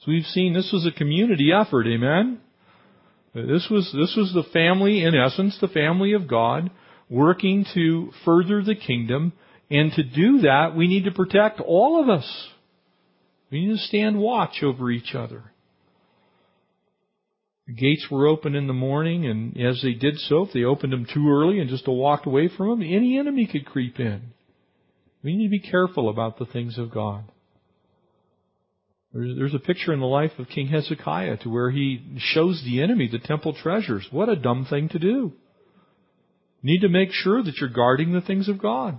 So 0.00 0.10
we've 0.12 0.24
seen 0.24 0.52
this 0.52 0.70
was 0.72 0.86
a 0.86 0.96
community 0.96 1.50
effort, 1.52 1.86
amen? 1.86 2.40
This 3.34 3.66
was, 3.68 3.92
this 3.92 4.14
was 4.16 4.32
the 4.32 4.48
family, 4.52 5.02
in 5.02 5.14
essence, 5.14 5.58
the 5.60 5.68
family 5.68 6.12
of 6.12 6.28
God, 6.28 6.70
working 7.10 7.66
to 7.74 8.12
further 8.24 8.62
the 8.62 8.76
kingdom. 8.76 9.32
And 9.70 9.92
to 9.92 10.04
do 10.04 10.42
that, 10.42 10.76
we 10.76 10.86
need 10.86 11.04
to 11.04 11.10
protect 11.10 11.60
all 11.60 12.00
of 12.00 12.08
us. 12.08 12.48
We 13.50 13.66
need 13.66 13.72
to 13.72 13.78
stand 13.78 14.18
watch 14.18 14.62
over 14.62 14.90
each 14.90 15.14
other. 15.14 15.42
The 17.66 17.72
gates 17.72 18.06
were 18.10 18.26
open 18.26 18.54
in 18.54 18.66
the 18.66 18.72
morning, 18.72 19.26
and 19.26 19.58
as 19.58 19.80
they 19.82 19.94
did 19.94 20.18
so, 20.18 20.42
if 20.42 20.52
they 20.52 20.64
opened 20.64 20.92
them 20.92 21.06
too 21.12 21.28
early 21.28 21.60
and 21.60 21.70
just 21.70 21.88
walked 21.88 22.26
away 22.26 22.48
from 22.54 22.68
them, 22.68 22.82
any 22.82 23.18
enemy 23.18 23.46
could 23.46 23.64
creep 23.64 23.98
in. 23.98 24.20
We 25.22 25.34
need 25.34 25.46
to 25.46 25.50
be 25.50 25.70
careful 25.70 26.10
about 26.10 26.38
the 26.38 26.44
things 26.44 26.78
of 26.78 26.92
God. 26.92 27.24
There's 29.14 29.54
a 29.54 29.60
picture 29.60 29.92
in 29.92 30.00
the 30.00 30.06
life 30.06 30.32
of 30.38 30.48
King 30.48 30.66
Hezekiah 30.66 31.36
to 31.38 31.48
where 31.48 31.70
he 31.70 32.02
shows 32.18 32.60
the 32.64 32.82
enemy 32.82 33.08
the 33.08 33.20
temple 33.20 33.54
treasures. 33.54 34.08
What 34.10 34.28
a 34.28 34.34
dumb 34.34 34.66
thing 34.68 34.88
to 34.88 34.98
do. 34.98 35.32
You 36.62 36.72
need 36.72 36.80
to 36.80 36.88
make 36.88 37.12
sure 37.12 37.40
that 37.40 37.56
you're 37.58 37.68
guarding 37.68 38.12
the 38.12 38.20
things 38.20 38.48
of 38.48 38.60
God. 38.60 38.98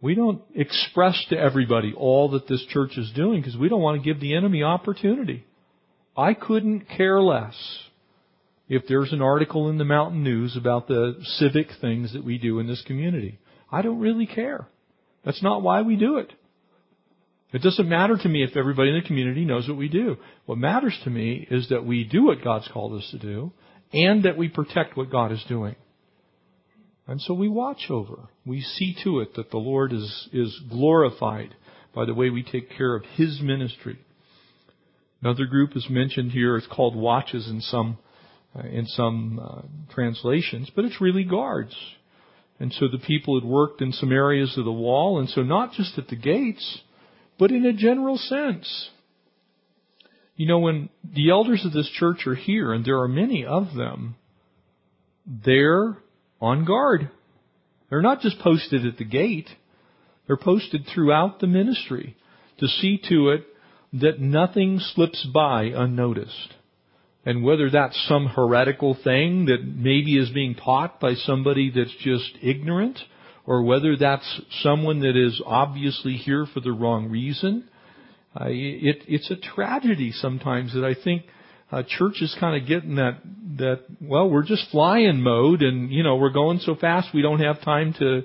We 0.00 0.16
don't 0.16 0.42
express 0.56 1.24
to 1.30 1.38
everybody 1.38 1.94
all 1.96 2.30
that 2.30 2.48
this 2.48 2.64
church 2.68 2.98
is 2.98 3.12
doing 3.14 3.40
because 3.40 3.56
we 3.56 3.68
don't 3.68 3.80
want 3.80 4.02
to 4.02 4.04
give 4.04 4.20
the 4.20 4.34
enemy 4.34 4.64
opportunity. 4.64 5.44
I 6.16 6.34
couldn't 6.34 6.88
care 6.88 7.20
less 7.22 7.54
if 8.68 8.82
there's 8.88 9.12
an 9.12 9.22
article 9.22 9.70
in 9.70 9.78
the 9.78 9.84
Mountain 9.84 10.24
News 10.24 10.56
about 10.56 10.88
the 10.88 11.14
civic 11.38 11.68
things 11.80 12.12
that 12.12 12.24
we 12.24 12.38
do 12.38 12.58
in 12.58 12.66
this 12.66 12.82
community. 12.86 13.38
I 13.70 13.82
don't 13.82 14.00
really 14.00 14.26
care. 14.26 14.66
That's 15.24 15.42
not 15.44 15.62
why 15.62 15.82
we 15.82 15.94
do 15.94 16.16
it. 16.16 16.32
It 17.54 17.62
doesn't 17.62 17.88
matter 17.88 18.16
to 18.16 18.28
me 18.28 18.42
if 18.42 18.56
everybody 18.56 18.90
in 18.90 18.96
the 18.96 19.06
community 19.06 19.44
knows 19.44 19.68
what 19.68 19.78
we 19.78 19.88
do. 19.88 20.16
What 20.44 20.58
matters 20.58 20.98
to 21.04 21.10
me 21.10 21.46
is 21.48 21.68
that 21.68 21.86
we 21.86 22.02
do 22.02 22.24
what 22.24 22.42
God's 22.42 22.68
called 22.72 23.00
us 23.00 23.08
to 23.12 23.18
do 23.18 23.52
and 23.92 24.24
that 24.24 24.36
we 24.36 24.48
protect 24.48 24.96
what 24.96 25.08
God 25.08 25.30
is 25.30 25.42
doing. 25.48 25.76
And 27.06 27.20
so 27.20 27.32
we 27.32 27.48
watch 27.48 27.86
over. 27.90 28.28
We 28.44 28.60
see 28.60 28.96
to 29.04 29.20
it 29.20 29.36
that 29.36 29.52
the 29.52 29.58
Lord 29.58 29.92
is, 29.92 30.28
is 30.32 30.60
glorified 30.68 31.54
by 31.94 32.06
the 32.06 32.14
way 32.14 32.28
we 32.28 32.42
take 32.42 32.76
care 32.76 32.96
of 32.96 33.04
His 33.14 33.40
ministry. 33.40 34.00
Another 35.22 35.46
group 35.46 35.76
is 35.76 35.86
mentioned 35.88 36.32
here. 36.32 36.56
It's 36.56 36.66
called 36.66 36.96
watches 36.96 37.48
in 37.48 37.60
some, 37.60 37.98
uh, 38.58 38.66
in 38.66 38.86
some 38.86 39.38
uh, 39.38 39.94
translations, 39.94 40.72
but 40.74 40.84
it's 40.84 41.00
really 41.00 41.22
guards. 41.22 41.76
And 42.58 42.72
so 42.72 42.88
the 42.88 42.98
people 42.98 43.38
had 43.38 43.48
worked 43.48 43.80
in 43.80 43.92
some 43.92 44.10
areas 44.10 44.58
of 44.58 44.64
the 44.64 44.72
wall, 44.72 45.20
and 45.20 45.28
so 45.28 45.42
not 45.42 45.72
just 45.72 45.96
at 45.98 46.08
the 46.08 46.16
gates, 46.16 46.80
but 47.38 47.50
in 47.50 47.66
a 47.66 47.72
general 47.72 48.18
sense. 48.18 48.90
You 50.36 50.46
know, 50.46 50.58
when 50.58 50.88
the 51.04 51.30
elders 51.30 51.64
of 51.64 51.72
this 51.72 51.88
church 51.88 52.26
are 52.26 52.34
here, 52.34 52.72
and 52.72 52.84
there 52.84 53.00
are 53.00 53.08
many 53.08 53.44
of 53.44 53.74
them, 53.74 54.16
they're 55.26 55.96
on 56.40 56.64
guard. 56.64 57.10
They're 57.88 58.02
not 58.02 58.20
just 58.20 58.40
posted 58.40 58.84
at 58.86 58.98
the 58.98 59.04
gate, 59.04 59.48
they're 60.26 60.36
posted 60.36 60.86
throughout 60.86 61.38
the 61.40 61.46
ministry 61.46 62.16
to 62.58 62.66
see 62.66 63.00
to 63.08 63.30
it 63.30 63.44
that 63.92 64.20
nothing 64.20 64.80
slips 64.80 65.26
by 65.32 65.64
unnoticed. 65.64 66.54
And 67.26 67.44
whether 67.44 67.70
that's 67.70 68.06
some 68.08 68.26
heretical 68.26 68.96
thing 69.02 69.46
that 69.46 69.64
maybe 69.64 70.18
is 70.18 70.30
being 70.30 70.54
taught 70.54 71.00
by 71.00 71.14
somebody 71.14 71.70
that's 71.70 71.94
just 72.00 72.32
ignorant, 72.42 72.98
or 73.46 73.62
whether 73.62 73.96
that's 73.96 74.40
someone 74.62 75.00
that 75.00 75.16
is 75.16 75.40
obviously 75.44 76.14
here 76.14 76.46
for 76.52 76.60
the 76.60 76.72
wrong 76.72 77.10
reason. 77.10 77.68
Uh, 78.38 78.46
it, 78.48 79.02
it's 79.06 79.30
a 79.30 79.36
tragedy 79.36 80.12
sometimes 80.12 80.74
that 80.74 80.84
I 80.84 80.94
think 81.02 81.22
uh, 81.70 81.82
kind 82.40 82.60
of 82.60 82.68
get 82.68 82.84
in 82.84 82.96
that 82.96 83.18
that 83.58 83.80
well 84.00 84.28
we're 84.28 84.44
just 84.44 84.70
flying 84.70 85.20
mode 85.20 85.62
and 85.62 85.90
you 85.90 86.02
know 86.02 86.16
we're 86.16 86.30
going 86.30 86.58
so 86.60 86.74
fast 86.74 87.08
we 87.14 87.22
don't 87.22 87.40
have 87.40 87.60
time 87.62 87.94
to 87.98 88.22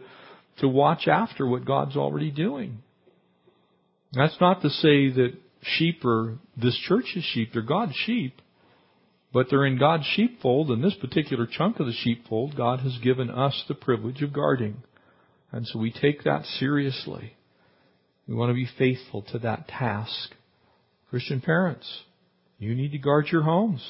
to 0.59 0.67
watch 0.67 1.07
after 1.07 1.47
what 1.47 1.65
God's 1.65 1.95
already 1.95 2.31
doing. 2.31 2.79
That's 4.13 4.37
not 4.41 4.61
to 4.61 4.69
say 4.69 5.09
that 5.09 5.33
sheep 5.61 6.03
are 6.05 6.37
this 6.57 6.77
church's 6.87 7.23
sheep; 7.23 7.51
they're 7.53 7.61
God's 7.61 7.95
sheep, 7.95 8.41
but 9.31 9.47
they're 9.49 9.65
in 9.65 9.77
God's 9.77 10.05
sheepfold. 10.05 10.69
And 10.69 10.83
this 10.83 10.95
particular 10.95 11.47
chunk 11.47 11.79
of 11.79 11.85
the 11.85 11.93
sheepfold, 11.93 12.55
God 12.55 12.79
has 12.79 12.97
given 13.03 13.29
us 13.29 13.63
the 13.67 13.75
privilege 13.75 14.21
of 14.21 14.33
guarding. 14.33 14.83
And 15.51 15.65
so 15.67 15.79
we 15.79 15.91
take 15.91 16.23
that 16.23 16.45
seriously. 16.45 17.33
We 18.27 18.35
want 18.35 18.51
to 18.51 18.53
be 18.53 18.69
faithful 18.77 19.23
to 19.31 19.39
that 19.39 19.67
task. 19.67 20.31
Christian 21.09 21.41
parents, 21.41 21.87
you 22.59 22.75
need 22.75 22.91
to 22.91 22.99
guard 22.99 23.27
your 23.31 23.41
homes. 23.41 23.83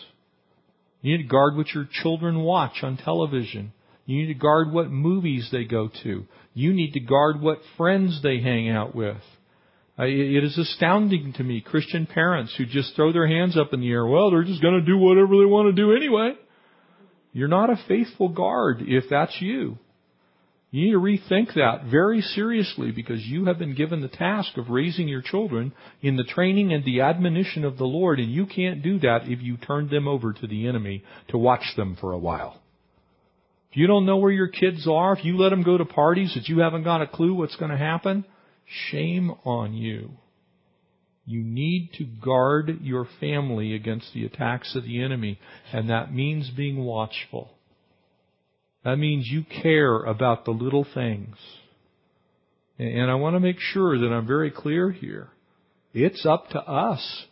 You 1.01 1.17
need 1.17 1.23
to 1.23 1.29
guard 1.29 1.57
what 1.57 1.73
your 1.73 1.87
children 2.01 2.39
watch 2.43 2.83
on 2.83 2.97
television. 2.97 3.73
You 4.05 4.19
need 4.21 4.33
to 4.33 4.39
guard 4.39 4.71
what 4.71 4.89
movies 4.89 5.49
they 5.51 5.65
go 5.65 5.89
to. 6.03 6.25
You 6.53 6.73
need 6.73 6.93
to 6.93 6.99
guard 6.99 7.41
what 7.41 7.59
friends 7.77 8.21
they 8.23 8.39
hang 8.39 8.69
out 8.69 8.95
with. 8.95 9.21
It 9.97 10.43
is 10.45 10.57
astounding 10.57 11.33
to 11.33 11.43
me, 11.43 11.59
Christian 11.59 12.05
parents 12.05 12.55
who 12.57 12.65
just 12.65 12.95
throw 12.95 13.11
their 13.11 13.27
hands 13.27 13.57
up 13.57 13.73
in 13.73 13.81
the 13.81 13.91
air. 13.91 14.05
Well, 14.05 14.31
they're 14.31 14.45
just 14.45 14.61
going 14.61 14.79
to 14.79 14.85
do 14.85 14.97
whatever 14.97 15.37
they 15.37 15.45
want 15.45 15.67
to 15.67 15.81
do 15.81 15.93
anyway. 15.93 16.35
You're 17.33 17.49
not 17.49 17.69
a 17.69 17.83
faithful 17.87 18.29
guard 18.29 18.77
if 18.81 19.05
that's 19.09 19.35
you. 19.41 19.77
You 20.71 20.85
need 20.85 20.91
to 20.91 20.99
rethink 20.99 21.55
that 21.55 21.85
very 21.89 22.21
seriously 22.21 22.91
because 22.91 23.25
you 23.25 23.45
have 23.45 23.57
been 23.57 23.73
given 23.73 24.01
the 24.01 24.07
task 24.07 24.55
of 24.55 24.69
raising 24.69 25.07
your 25.07 25.23
children 25.23 25.73
in 26.01 26.15
the 26.15 26.23
training 26.23 26.71
and 26.71 26.85
the 26.85 27.01
admonition 27.01 27.65
of 27.65 27.77
the 27.77 27.85
Lord, 27.85 28.19
and 28.19 28.31
you 28.31 28.45
can't 28.45 28.83
do 28.83 28.99
that 28.99 29.23
if 29.23 29.41
you 29.41 29.57
turn 29.57 29.89
them 29.89 30.07
over 30.07 30.31
to 30.31 30.47
the 30.47 30.67
enemy 30.67 31.03
to 31.29 31.39
watch 31.39 31.73
them 31.75 31.97
for 31.99 32.13
a 32.13 32.19
while. 32.19 32.61
If 33.71 33.77
you 33.77 33.87
don't 33.87 34.05
know 34.05 34.17
where 34.17 34.31
your 34.31 34.47
kids 34.47 34.87
are, 34.87 35.13
if 35.13 35.25
you 35.25 35.37
let 35.37 35.49
them 35.49 35.63
go 35.63 35.77
to 35.77 35.85
parties 35.85 36.33
that 36.35 36.47
you 36.47 36.59
haven't 36.59 36.83
got 36.83 37.01
a 37.01 37.07
clue 37.07 37.33
what's 37.33 37.55
going 37.55 37.71
to 37.71 37.77
happen, 37.77 38.25
shame 38.91 39.31
on 39.45 39.73
you. 39.73 40.11
You 41.25 41.43
need 41.43 41.91
to 41.97 42.03
guard 42.03 42.79
your 42.81 43.07
family 43.19 43.73
against 43.73 44.13
the 44.13 44.25
attacks 44.25 44.75
of 44.75 44.83
the 44.83 45.01
enemy, 45.01 45.39
and 45.71 45.89
that 45.89 46.13
means 46.13 46.49
being 46.49 46.77
watchful. 46.77 47.51
That 48.83 48.97
means 48.97 49.27
you 49.27 49.43
care 49.61 50.03
about 50.03 50.45
the 50.45 50.51
little 50.51 50.85
things. 50.93 51.35
And 52.77 53.11
I 53.11 53.15
want 53.15 53.35
to 53.35 53.41
make 53.41 53.59
sure 53.59 53.97
that 53.97 54.13
I'm 54.13 54.25
very 54.25 54.51
clear 54.51 54.89
here. 54.89 55.29
It's 55.93 56.25
up 56.25 56.49
to 56.51 56.59
us. 56.59 57.25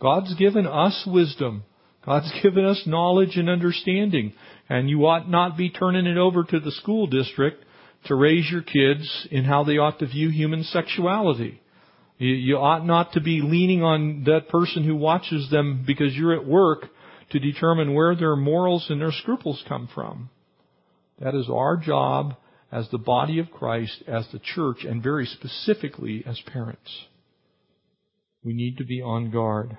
God's 0.00 0.34
given 0.36 0.66
us 0.66 1.06
wisdom. 1.06 1.64
God's 2.06 2.32
given 2.42 2.64
us 2.64 2.82
knowledge 2.86 3.36
and 3.36 3.50
understanding. 3.50 4.32
And 4.68 4.88
you 4.88 5.06
ought 5.06 5.28
not 5.28 5.58
be 5.58 5.70
turning 5.70 6.06
it 6.06 6.16
over 6.16 6.42
to 6.42 6.60
the 6.60 6.72
school 6.72 7.06
district 7.06 7.64
to 8.06 8.14
raise 8.14 8.50
your 8.50 8.62
kids 8.62 9.28
in 9.30 9.44
how 9.44 9.64
they 9.64 9.78
ought 9.78 9.98
to 9.98 10.06
view 10.06 10.30
human 10.30 10.62
sexuality. 10.64 11.60
You 12.18 12.56
ought 12.58 12.86
not 12.86 13.12
to 13.12 13.20
be 13.20 13.40
leaning 13.42 13.82
on 13.82 14.24
that 14.24 14.48
person 14.48 14.84
who 14.84 14.94
watches 14.94 15.50
them 15.50 15.84
because 15.86 16.14
you're 16.14 16.34
at 16.34 16.46
work 16.46 16.86
to 17.30 17.38
determine 17.38 17.92
where 17.92 18.14
their 18.14 18.36
morals 18.36 18.86
and 18.88 19.00
their 19.00 19.12
scruples 19.12 19.62
come 19.68 19.88
from. 19.92 20.30
That 21.20 21.34
is 21.34 21.48
our 21.50 21.76
job 21.76 22.34
as 22.72 22.88
the 22.90 22.98
body 22.98 23.38
of 23.38 23.50
Christ, 23.50 24.02
as 24.06 24.26
the 24.32 24.40
church, 24.40 24.84
and 24.84 25.02
very 25.02 25.26
specifically 25.26 26.24
as 26.26 26.40
parents. 26.52 27.04
We 28.42 28.52
need 28.52 28.78
to 28.78 28.84
be 28.84 29.00
on 29.00 29.30
guard. 29.30 29.78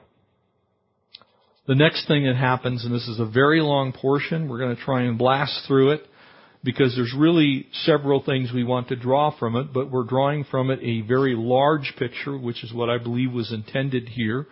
The 1.68 1.76
next 1.76 2.08
thing 2.08 2.26
that 2.26 2.36
happens, 2.36 2.86
and 2.86 2.94
this 2.94 3.08
is 3.08 3.20
a 3.20 3.26
very 3.26 3.60
long 3.60 3.92
portion, 3.92 4.48
we're 4.48 4.60
going 4.60 4.76
to 4.76 4.82
try 4.82 5.02
and 5.02 5.18
blast 5.18 5.66
through 5.68 5.92
it 5.92 6.02
because 6.64 6.96
there's 6.96 7.14
really 7.16 7.68
several 7.72 8.24
things 8.24 8.52
we 8.52 8.64
want 8.64 8.88
to 8.88 8.96
draw 8.96 9.36
from 9.38 9.56
it, 9.56 9.74
but 9.74 9.92
we're 9.92 10.04
drawing 10.04 10.44
from 10.46 10.72
it 10.72 10.80
a 10.82 11.02
very 11.02 11.36
large 11.36 11.94
picture, 11.98 12.38
which 12.38 12.64
is 12.64 12.74
what 12.74 12.90
I 12.90 12.98
believe 12.98 13.32
was 13.32 13.52
intended 13.52 14.10
here. 14.10 14.48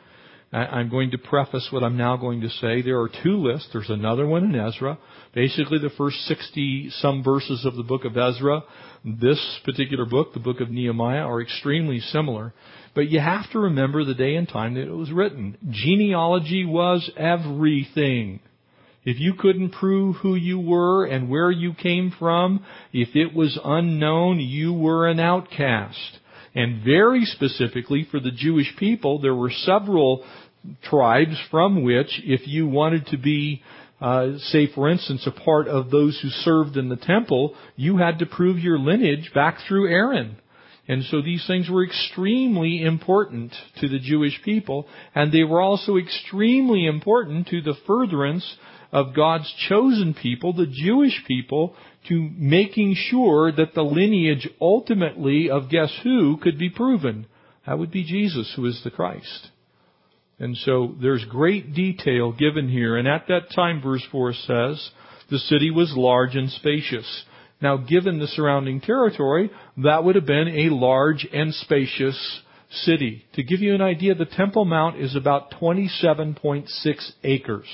I'm 0.53 0.89
going 0.89 1.11
to 1.11 1.17
preface 1.17 1.67
what 1.71 1.83
I'm 1.83 1.97
now 1.97 2.15
going 2.15 2.41
to 2.41 2.49
say. 2.49 2.83
There 2.83 3.01
are 3.01 3.09
two 3.23 3.37
lists. 3.37 3.69
There's 3.73 3.89
another 3.89 4.27
one 4.27 4.43
in 4.43 4.55
Ezra. 4.55 4.99
Basically, 5.33 5.79
the 5.79 5.89
first 5.97 6.17
60 6.27 6.91
some 6.99 7.23
verses 7.23 7.65
of 7.65 7.75
the 7.75 7.81
book 7.81 8.05
of 8.05 8.15
Ezra, 8.15 8.63
this 9.03 9.59
particular 9.65 10.05
book, 10.05 10.33
the 10.33 10.39
book 10.39 10.61
of 10.61 10.69
Nehemiah, 10.69 11.21
are 11.23 11.41
extremely 11.41 11.99
similar. 11.99 12.53
But 12.93 13.09
you 13.09 13.19
have 13.19 13.49
to 13.51 13.59
remember 13.59 14.03
the 14.03 14.13
day 14.13 14.35
and 14.35 14.47
time 14.47 14.75
that 14.75 14.87
it 14.87 14.91
was 14.91 15.11
written. 15.11 15.57
Genealogy 15.71 16.65
was 16.65 17.09
everything. 17.17 18.39
If 19.05 19.19
you 19.19 19.33
couldn't 19.33 19.71
prove 19.71 20.17
who 20.17 20.35
you 20.35 20.59
were 20.59 21.05
and 21.05 21.29
where 21.29 21.49
you 21.49 21.73
came 21.73 22.13
from, 22.17 22.63
if 22.93 23.15
it 23.15 23.33
was 23.33 23.59
unknown, 23.63 24.39
you 24.39 24.71
were 24.71 25.07
an 25.07 25.19
outcast. 25.19 26.19
And 26.55 26.83
very 26.83 27.25
specifically 27.25 28.07
for 28.09 28.19
the 28.19 28.31
Jewish 28.31 28.75
people, 28.77 29.19
there 29.19 29.33
were 29.33 29.49
several 29.49 30.23
tribes 30.83 31.37
from 31.51 31.83
which, 31.83 32.21
if 32.23 32.47
you 32.47 32.67
wanted 32.67 33.07
to 33.07 33.17
be, 33.17 33.61
uh, 34.01 34.37
say 34.37 34.67
for 34.73 34.89
instance, 34.89 35.25
a 35.27 35.31
part 35.31 35.67
of 35.67 35.89
those 35.89 36.19
who 36.21 36.29
served 36.29 36.77
in 36.77 36.89
the 36.89 36.95
temple, 36.95 37.55
you 37.75 37.97
had 37.97 38.19
to 38.19 38.25
prove 38.25 38.59
your 38.59 38.79
lineage 38.79 39.31
back 39.33 39.59
through 39.67 39.89
Aaron. 39.89 40.37
And 40.87 41.03
so 41.05 41.21
these 41.21 41.45
things 41.47 41.69
were 41.69 41.85
extremely 41.85 42.83
important 42.83 43.53
to 43.79 43.87
the 43.87 43.99
Jewish 43.99 44.41
people, 44.43 44.85
and 45.15 45.31
they 45.31 45.43
were 45.43 45.61
also 45.61 45.95
extremely 45.95 46.85
important 46.85 47.47
to 47.47 47.61
the 47.61 47.75
furtherance 47.87 48.57
of 48.91 49.15
God's 49.15 49.51
chosen 49.69 50.13
people, 50.13 50.53
the 50.53 50.67
Jewish 50.67 51.23
people, 51.25 51.75
to 52.09 52.29
making 52.35 52.95
sure 52.95 53.51
that 53.51 53.73
the 53.73 53.81
lineage 53.81 54.47
ultimately 54.59 55.49
of 55.49 55.69
guess 55.69 55.91
who 56.03 56.37
could 56.37 56.59
be 56.59 56.69
proven. 56.69 57.27
That 57.65 57.79
would 57.79 57.91
be 57.91 58.03
Jesus, 58.03 58.51
who 58.55 58.65
is 58.65 58.81
the 58.83 58.91
Christ. 58.91 59.49
And 60.43 60.57
so 60.57 60.93
there's 61.01 61.23
great 61.23 61.73
detail 61.73 62.33
given 62.33 62.67
here. 62.67 62.97
And 62.97 63.07
at 63.07 63.27
that 63.29 63.53
time, 63.55 63.81
verse 63.81 64.05
4 64.11 64.33
says, 64.33 64.89
the 65.31 65.39
city 65.39 65.71
was 65.71 65.93
large 65.95 66.35
and 66.35 66.51
spacious. 66.51 67.23
Now, 67.61 67.77
given 67.77 68.19
the 68.19 68.27
surrounding 68.27 68.81
territory, 68.81 69.51
that 69.77 70.03
would 70.03 70.15
have 70.15 70.25
been 70.25 70.49
a 70.49 70.75
large 70.75 71.25
and 71.31 71.53
spacious 71.53 72.41
city. 72.69 73.23
To 73.35 73.43
give 73.43 73.61
you 73.61 73.73
an 73.73 73.81
idea, 73.81 74.15
the 74.15 74.25
Temple 74.25 74.65
Mount 74.65 74.99
is 74.99 75.15
about 75.15 75.51
27.6 75.61 76.67
acres. 77.23 77.67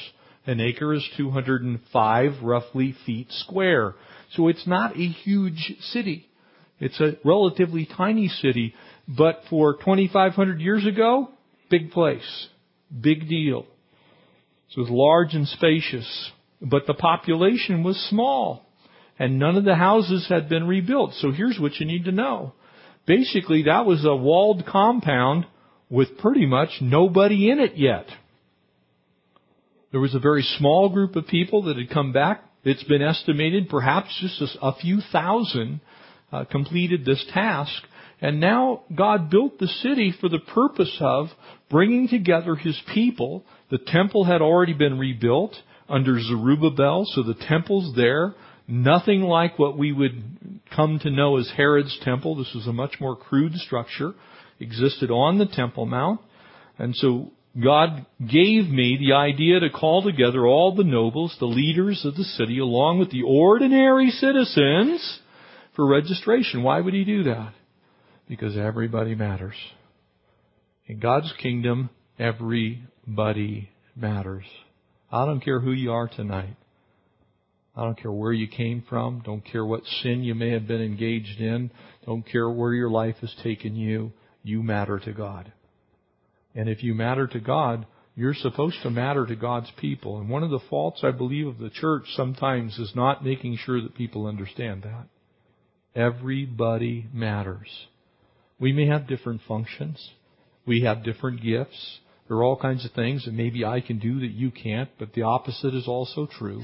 An 0.45 0.62
acre 0.62 0.93
is 0.93 1.10
205 1.17 2.43
roughly 2.43 2.95
feet 3.03 3.32
square. 3.32 3.95
So 4.36 4.47
it's 4.47 4.67
not 4.67 4.95
a 4.95 5.08
huge 5.08 5.73
city. 5.91 6.29
It's 6.79 7.01
a 7.01 7.17
relatively 7.25 7.89
tiny 7.97 8.27
city, 8.27 8.75
but 9.08 9.41
for 9.49 9.73
2,500 9.73 10.62
years 10.62 10.86
ago, 10.86 11.29
big 11.71 11.89
place. 11.89 12.47
Big 12.89 13.28
deal. 13.28 13.65
It 14.75 14.80
was 14.80 14.89
large 14.89 15.34
and 15.34 15.47
spacious, 15.47 16.32
but 16.62 16.86
the 16.86 16.93
population 16.93 17.84
was 17.84 17.97
small 18.10 18.65
and 19.19 19.38
none 19.38 19.58
of 19.58 19.65
the 19.65 19.75
houses 19.75 20.25
had 20.30 20.47
been 20.47 20.65
rebuilt. 20.65 21.13
So 21.15 21.32
here's 21.32 21.60
what 21.60 21.75
you 21.75 21.86
need 21.86 22.06
to 22.06 22.12
know. 22.12 22.54
Basically, 23.06 23.63
that 23.63 23.86
was 23.86 24.06
a 24.06 24.15
walled 24.15 24.65
compound 24.65 25.45
with 25.89 26.17
pretty 26.19 26.45
much 26.45 26.69
nobody 26.82 27.52
in 27.52 27.60
it 27.60 27.75
yet. 27.75 28.06
There 29.91 29.99
was 29.99 30.15
a 30.15 30.19
very 30.19 30.43
small 30.58 30.89
group 30.89 31.15
of 31.15 31.28
people 31.28 31.63
that 31.63 31.78
had 31.78 31.89
come 31.89 32.13
back. 32.13 32.43
It's 32.63 32.84
been 32.84 33.02
estimated 33.02 33.69
perhaps 33.69 34.08
just 34.21 34.58
a 34.62 34.75
few 34.75 35.02
thousand 35.12 35.82
uh, 36.32 36.45
completed 36.45 37.04
this 37.04 37.25
task. 37.34 37.73
And 38.21 38.39
now 38.39 38.84
God 38.93 39.29
built 39.29 39.60
the 39.60 39.67
city 39.67 40.13
for 40.19 40.27
the 40.27 40.39
purpose 40.39 40.95
of 40.99 41.27
bringing 41.69 42.08
together 42.08 42.55
His 42.55 42.79
people. 42.93 43.45
The 43.71 43.77
temple 43.77 44.25
had 44.25 44.41
already 44.41 44.73
been 44.73 44.99
rebuilt 44.99 45.55
under 45.88 46.19
Zerubbabel, 46.19 47.05
so 47.05 47.23
the 47.23 47.34
temple's 47.47 47.95
there. 47.95 48.36
Nothing 48.67 49.21
like 49.21 49.58
what 49.58 49.77
we 49.77 49.91
would 49.91 50.60
come 50.75 50.99
to 50.99 51.10
know 51.10 51.38
as 51.38 51.51
Herod's 51.55 51.97
temple. 52.03 52.36
This 52.36 52.53
was 52.53 52.67
a 52.67 52.73
much 52.73 52.95
more 52.99 53.15
crude 53.15 53.55
structure, 53.55 54.13
existed 54.60 55.10
on 55.10 55.38
the 55.38 55.47
Temple 55.47 55.86
Mount. 55.86 56.19
And 56.77 56.95
so 56.95 57.32
God 57.62 58.05
gave 58.19 58.69
me 58.69 58.97
the 58.99 59.15
idea 59.15 59.60
to 59.60 59.69
call 59.69 60.03
together 60.03 60.45
all 60.45 60.75
the 60.75 60.84
nobles, 60.84 61.36
the 61.39 61.45
leaders 61.45 62.05
of 62.05 62.15
the 62.15 62.23
city, 62.23 62.60
along 62.60 62.99
with 62.99 63.10
the 63.10 63.23
ordinary 63.23 64.12
citizens 64.12 65.19
for 65.75 65.88
registration. 65.88 66.62
Why 66.62 66.79
would 66.82 66.93
He 66.93 67.05
do 67.05 67.23
that? 67.23 67.53
Because 68.30 68.56
everybody 68.56 69.15
matters. 69.15 69.56
In 70.86 71.00
God's 71.00 71.34
kingdom, 71.42 71.89
everybody 72.18 73.70
matters. 73.96 74.46
I 75.12 75.26
don't 75.26 75.44
care 75.44 75.60
who 75.60 75.72
you 75.72 75.92
are 75.92 76.08
tonight. 76.08 76.56
I 77.76 77.84
don't 77.84 78.00
care 78.00 78.12
where 78.12 78.32
you 78.32 78.48
came 78.48 78.84
from. 78.88 79.24
Don't 79.26 79.44
care 79.44 79.65
what 79.65 79.84
sin 80.02 80.24
you 80.24 80.36
may 80.36 80.52
have 80.52 80.68
been 80.68 80.82
engaged 80.82 81.42
in. 81.42 81.72
Don't 82.06 82.24
care 82.24 82.50
where 82.50 82.74
your 82.74 82.89
life 82.89 83.15
has 83.22 83.34
taken 83.44 83.76
you. 83.76 84.12
You 84.44 84.62
matter 84.62 85.00
to 85.00 85.12
God. 85.12 85.52
And 86.54 86.70
if 86.70 86.84
you 86.84 86.94
matter 86.94 87.26
to 87.28 87.39
God, 87.39 87.88
you're 88.15 88.34
supposed 88.34 88.78
to 88.84 88.89
matter 88.89 89.26
to 89.26 89.36
God's 89.36 89.72
people. 89.78 90.20
And 90.20 90.30
one 90.30 90.44
of 90.44 90.50
the 90.50 90.60
faults, 90.70 91.02
I 91.04 91.12
believe, 91.12 91.48
of 91.48 91.58
the 91.58 91.70
church 91.70 92.04
sometimes 92.15 92.78
is 92.78 92.92
not 92.96 93.24
making 93.24 93.58
sure 93.58 93.82
that 93.82 93.96
people 93.96 94.28
understand 94.28 94.84
that. 94.84 95.08
Everybody 95.96 97.08
matters. 97.13 97.70
We 98.60 98.74
may 98.74 98.88
have 98.88 99.08
different 99.08 99.41
functions. 99.48 100.10
We 100.65 100.82
have 100.82 101.04
different 101.04 101.41
gifts. 101.41 102.00
There 102.28 102.38
are 102.38 102.43
all 102.43 102.58
kinds 102.58 102.86
of 102.86 102.91
things 102.91 103.26
that 103.26 103.34
maybe 103.34 103.65
I 103.65 103.82
can 103.82 104.00
do 104.00 104.19
that 104.19 104.32
you 104.32 104.52
can't, 104.52 104.89
but 105.00 105.13
the 105.13 105.24
opposite 105.24 105.74
is 105.74 105.88
also 105.88 106.28
true. 106.28 106.63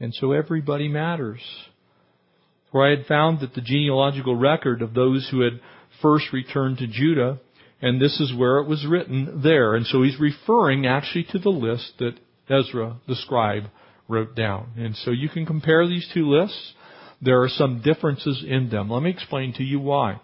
And 0.00 0.14
so 0.14 0.32
everybody 0.32 0.88
matters. 0.88 1.40
For 2.72 2.86
I 2.86 2.90
had 2.90 3.06
found 3.06 3.40
that 3.40 3.54
the 3.54 3.60
genealogical 3.60 4.34
record 4.34 4.82
of 4.82 4.94
those 4.94 5.28
who 5.30 5.40
had 5.42 5.60
first 6.00 6.32
returned 6.32 6.78
to 6.78 6.86
Judah, 6.86 7.38
and 7.82 8.00
this 8.00 8.18
is 8.20 8.34
where 8.34 8.58
it 8.58 8.68
was 8.68 8.86
written 8.86 9.40
there. 9.42 9.74
And 9.74 9.86
so 9.86 10.02
he's 10.02 10.18
referring 10.18 10.86
actually 10.86 11.26
to 11.32 11.38
the 11.38 11.50
list 11.50 11.92
that 11.98 12.18
Ezra, 12.48 12.96
the 13.06 13.16
scribe, 13.16 13.64
wrote 14.08 14.34
down. 14.34 14.72
And 14.76 14.96
so 14.96 15.10
you 15.10 15.28
can 15.28 15.46
compare 15.46 15.86
these 15.86 16.08
two 16.12 16.28
lists. 16.28 16.74
There 17.22 17.42
are 17.42 17.48
some 17.48 17.82
differences 17.82 18.44
in 18.46 18.70
them. 18.70 18.90
Let 18.90 19.02
me 19.02 19.10
explain 19.10 19.52
to 19.54 19.62
you 19.62 19.78
why. 19.80 20.20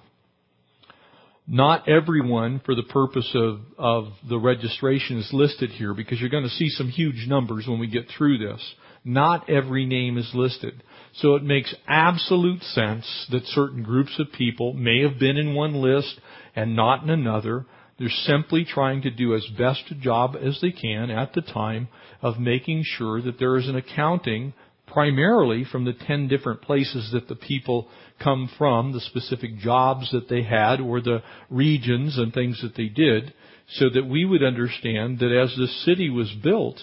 Not 1.48 1.88
everyone, 1.88 2.60
for 2.64 2.74
the 2.74 2.82
purpose 2.82 3.30
of, 3.34 3.60
of 3.78 4.08
the 4.28 4.38
registration, 4.38 5.18
is 5.18 5.30
listed 5.32 5.70
here 5.70 5.94
because 5.94 6.20
you're 6.20 6.28
going 6.28 6.42
to 6.42 6.50
see 6.50 6.68
some 6.70 6.88
huge 6.88 7.26
numbers 7.28 7.66
when 7.68 7.78
we 7.78 7.86
get 7.86 8.06
through 8.08 8.38
this. 8.38 8.74
Not 9.04 9.48
every 9.48 9.86
name 9.86 10.18
is 10.18 10.28
listed. 10.34 10.82
So 11.14 11.36
it 11.36 11.44
makes 11.44 11.72
absolute 11.86 12.62
sense 12.62 13.26
that 13.30 13.46
certain 13.46 13.84
groups 13.84 14.18
of 14.18 14.32
people 14.32 14.72
may 14.72 15.02
have 15.02 15.20
been 15.20 15.36
in 15.36 15.54
one 15.54 15.74
list 15.74 16.20
and 16.56 16.74
not 16.74 17.04
in 17.04 17.10
another. 17.10 17.64
They're 17.96 18.08
simply 18.08 18.64
trying 18.64 19.02
to 19.02 19.10
do 19.10 19.36
as 19.36 19.46
best 19.56 19.84
a 19.92 19.94
job 19.94 20.34
as 20.34 20.58
they 20.60 20.72
can 20.72 21.10
at 21.10 21.32
the 21.32 21.42
time 21.42 21.86
of 22.20 22.40
making 22.40 22.82
sure 22.84 23.22
that 23.22 23.38
there 23.38 23.56
is 23.56 23.68
an 23.68 23.76
accounting 23.76 24.52
primarily 24.86 25.64
from 25.64 25.84
the 25.84 25.92
10 25.92 26.28
different 26.28 26.62
places 26.62 27.10
that 27.12 27.28
the 27.28 27.34
people 27.34 27.88
come 28.22 28.50
from, 28.56 28.92
the 28.92 29.00
specific 29.00 29.58
jobs 29.58 30.10
that 30.12 30.28
they 30.28 30.42
had 30.42 30.80
or 30.80 31.00
the 31.00 31.22
regions 31.50 32.16
and 32.18 32.32
things 32.32 32.60
that 32.62 32.74
they 32.76 32.88
did, 32.88 33.34
so 33.68 33.90
that 33.90 34.06
we 34.06 34.24
would 34.24 34.42
understand 34.42 35.18
that 35.18 35.32
as 35.32 35.54
the 35.56 35.66
city 35.66 36.08
was 36.08 36.32
built, 36.42 36.80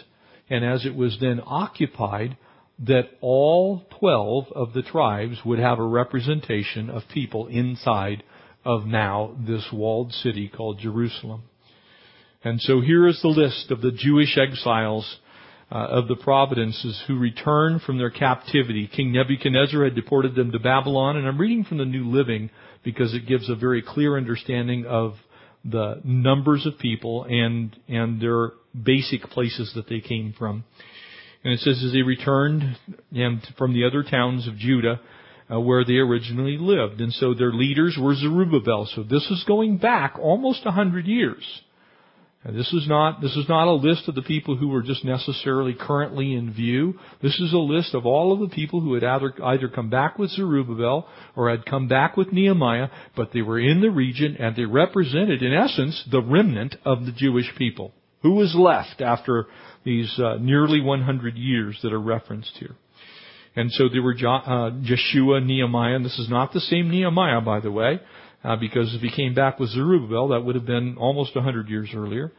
and 0.50 0.66
as 0.66 0.86
it 0.86 0.96
was 0.96 1.18
then 1.20 1.42
occupied, 1.46 2.38
that 2.80 3.10
all 3.22 3.86
12 4.00 4.46
of 4.54 4.74
the 4.74 4.82
tribes 4.82 5.38
would 5.46 5.60
have 5.60 5.80
a 5.80 5.84
representation 5.84 6.90
of 6.90 7.04
people 7.14 7.48
inside 7.48 8.24
of 8.66 8.86
now 8.86 9.36
this 9.48 9.66
walled 9.72 10.12
city 10.12 10.50
called 10.50 10.80
Jerusalem. 10.80 11.44
And 12.44 12.60
so 12.62 12.82
here 12.82 13.08
is 13.08 13.22
the 13.22 13.30
list 13.30 13.72
of 13.72 13.82
the 13.82 13.92
Jewish 13.92 14.38
exiles 14.38 15.18
of 15.78 16.08
the 16.08 16.16
providences 16.16 17.02
who 17.08 17.18
returned 17.18 17.82
from 17.82 17.98
their 17.98 18.12
captivity. 18.12 18.88
King 18.88 19.12
Nebuchadnezzar 19.12 19.84
had 19.84 19.96
deported 19.96 20.36
them 20.36 20.52
to 20.52 20.60
Babylon, 20.60 21.18
and 21.18 21.28
I'm 21.28 21.40
reading 21.40 21.64
from 21.64 21.80
the 21.80 21.86
New 21.86 22.10
Living 22.10 22.52
because 22.84 23.14
it 23.14 23.28
gives 23.28 23.50
a 23.50 23.56
very 23.56 23.82
clear 23.82 24.16
understanding 24.16 24.86
of 24.86 25.16
the 25.66 26.02
numbers 26.04 26.66
of 26.66 26.78
people 26.78 27.24
and 27.24 27.76
and 27.88 28.22
their 28.22 28.52
basic 28.80 29.22
places 29.24 29.72
that 29.76 29.88
they 29.88 30.02
came 30.02 30.34
from. 30.38 30.64
And 31.44 31.54
it 31.54 31.60
says, 31.60 31.84
as 31.84 31.92
they 31.92 32.04
returned 32.04 32.78
from 33.58 33.74
the 33.74 33.86
other 33.86 34.04
towns 34.04 34.48
of 34.48 34.56
Judah, 34.58 35.02
uh, 35.52 35.60
where 35.60 35.84
they 35.84 35.96
originally 35.96 36.58
lived. 36.58 37.02
And 37.02 37.12
so 37.14 37.34
their 37.34 37.52
leaders 37.52 37.98
were 38.00 38.16
Zerubbabel. 38.16 38.88
So 38.96 39.04
this 39.04 39.30
is 39.30 39.44
going 39.46 39.78
back 39.78 40.18
almost 40.20 40.66
a 40.66 40.72
hundred 40.72 41.06
years. 41.06 41.44
And 42.46 42.58
this 42.58 42.72
is 42.74 42.88
not, 42.90 43.22
this 43.22 43.36
is 43.38 43.48
not 43.48 43.70
a 43.70 43.74
list 43.74 44.10
of 44.10 44.16
the 44.16 44.22
people 44.22 44.58
who 44.58 44.68
were 44.68 44.82
just 44.82 45.06
necessarily 45.06 45.74
currently 45.74 46.34
in 46.34 46.54
view. 46.54 47.00
This 47.22 47.40
is 47.40 47.54
a 47.54 47.58
list 47.58 47.94
of 47.94 48.06
all 48.06 48.34
of 48.34 48.40
the 48.42 48.54
people 48.54 48.82
who 48.82 48.96
had 48.96 49.04
either, 49.04 49.34
either 49.42 49.70
come 49.70 49.90
back 49.90 50.20
with 50.20 50.32
Zerubbabel 50.32 51.08
or 51.38 51.50
had 51.50 51.66
come 51.66 51.88
back 51.88 52.18
with 52.18 52.34
Nehemiah, 52.34 52.90
but 53.16 53.32
they 53.34 53.42
were 53.42 53.60
in 53.60 53.80
the 53.80 53.90
region 53.90 54.36
and 54.38 54.56
they 54.56 54.66
represented, 54.66 55.42
in 55.42 55.54
essence, 55.54 56.04
the 56.12 56.22
remnant 56.22 56.76
of 56.84 57.06
the 57.06 57.14
Jewish 57.14 57.50
people. 57.58 57.94
Who 58.24 58.36
was 58.36 58.54
left 58.56 59.02
after 59.02 59.48
these 59.86 60.14
uh, 60.20 60.36
nearly 60.40 60.82
100 60.82 61.38
years 61.38 61.80
that 61.82 61.94
are 61.94 62.00
referenced 62.00 62.58
here? 62.58 62.76
And 63.56 63.72
so 63.72 63.88
there 63.88 64.02
were 64.02 64.16
jo- 64.16 64.30
uh, 64.30 64.72
Jeshua, 64.82 65.40
Nehemiah, 65.40 65.96
and 65.96 66.04
this 66.06 66.18
is 66.20 66.30
not 66.30 66.52
the 66.52 66.60
same 66.60 66.90
Nehemiah, 66.90 67.42
by 67.42 67.60
the 67.60 67.72
way, 67.72 68.00
uh, 68.44 68.56
because 68.56 68.94
if 68.94 69.02
he 69.02 69.12
came 69.12 69.34
back 69.34 69.60
with 69.60 69.70
Zerubbabel, 69.70 70.30
that 70.30 70.42
would 70.42 70.56
have 70.56 70.66
been 70.66 70.98
almost 70.98 71.36
100 71.36 71.70
years 71.70 71.90
earlier. 71.96 72.32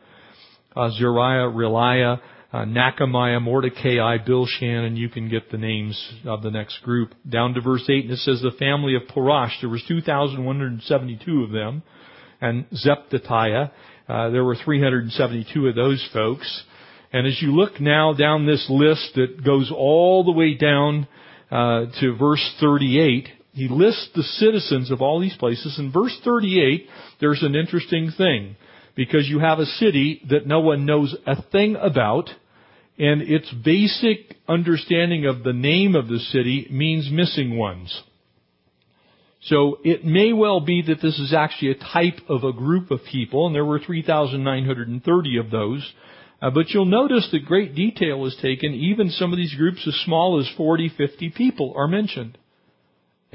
Uh, 0.76 0.90
Zeriah, 1.00 1.54
Reliah, 1.54 2.16
uh, 2.52 2.64
Nehemiah, 2.64 3.40
Mordecai, 3.40 4.18
Bilshan, 4.18 4.86
and 4.86 4.98
you 4.98 5.08
can 5.08 5.28
get 5.28 5.50
the 5.50 5.58
names 5.58 6.00
of 6.24 6.42
the 6.42 6.50
next 6.50 6.82
group. 6.82 7.14
Down 7.28 7.54
to 7.54 7.60
verse 7.60 7.84
8, 7.88 8.04
and 8.04 8.12
it 8.12 8.18
says 8.18 8.40
the 8.42 8.56
family 8.58 8.94
of 8.94 9.02
Parosh, 9.02 9.60
there 9.60 9.70
was 9.70 9.82
2,172 9.88 11.42
of 11.42 11.50
them, 11.50 11.82
and 12.40 12.66
Shephatiah, 12.70 13.70
uh, 14.08 14.30
there 14.30 14.44
were 14.44 14.56
372 14.56 15.66
of 15.66 15.74
those 15.74 16.06
folks. 16.12 16.64
And 17.12 17.26
as 17.26 17.40
you 17.40 17.54
look 17.54 17.80
now 17.80 18.12
down 18.12 18.46
this 18.46 18.66
list 18.68 19.12
that 19.14 19.44
goes 19.44 19.72
all 19.74 20.24
the 20.24 20.32
way 20.32 20.54
down 20.54 21.08
uh, 21.50 21.86
to 22.00 22.16
verse 22.16 22.54
38, 22.60 23.28
he 23.54 23.68
lists 23.68 24.08
the 24.14 24.22
citizens 24.24 24.90
of 24.90 25.00
all 25.00 25.20
these 25.20 25.36
places. 25.36 25.78
In 25.78 25.92
verse 25.92 26.18
38, 26.24 26.88
there's 27.20 27.42
an 27.42 27.54
interesting 27.54 28.10
thing 28.16 28.56
because 28.96 29.28
you 29.28 29.38
have 29.38 29.60
a 29.60 29.66
city 29.66 30.20
that 30.28 30.46
no 30.46 30.60
one 30.60 30.86
knows 30.86 31.14
a 31.24 31.40
thing 31.40 31.76
about, 31.76 32.30
and 32.98 33.22
its 33.22 33.52
basic 33.64 34.36
understanding 34.48 35.26
of 35.26 35.44
the 35.44 35.52
name 35.52 35.94
of 35.94 36.08
the 36.08 36.18
city 36.18 36.66
means 36.70 37.10
missing 37.12 37.56
ones. 37.56 38.02
So 39.42 39.78
it 39.84 40.04
may 40.04 40.32
well 40.32 40.60
be 40.60 40.82
that 40.82 41.00
this 41.00 41.18
is 41.18 41.32
actually 41.32 41.72
a 41.72 41.92
type 41.92 42.28
of 42.28 42.42
a 42.42 42.52
group 42.52 42.90
of 42.90 43.00
people, 43.10 43.46
and 43.46 43.54
there 43.54 43.64
were 43.64 43.78
3,930 43.78 45.36
of 45.38 45.50
those. 45.50 45.92
Uh, 46.42 46.50
but 46.50 46.70
you'll 46.70 46.86
notice 46.86 47.28
that 47.30 47.44
great 47.44 47.74
detail 47.74 48.26
is 48.26 48.36
taken. 48.42 48.72
Even 48.72 49.10
some 49.10 49.32
of 49.32 49.36
these 49.36 49.54
groups 49.54 49.86
as 49.86 49.94
small 50.04 50.40
as 50.40 50.50
40, 50.56 50.90
50 50.96 51.30
people 51.30 51.72
are 51.76 51.86
mentioned. 51.86 52.36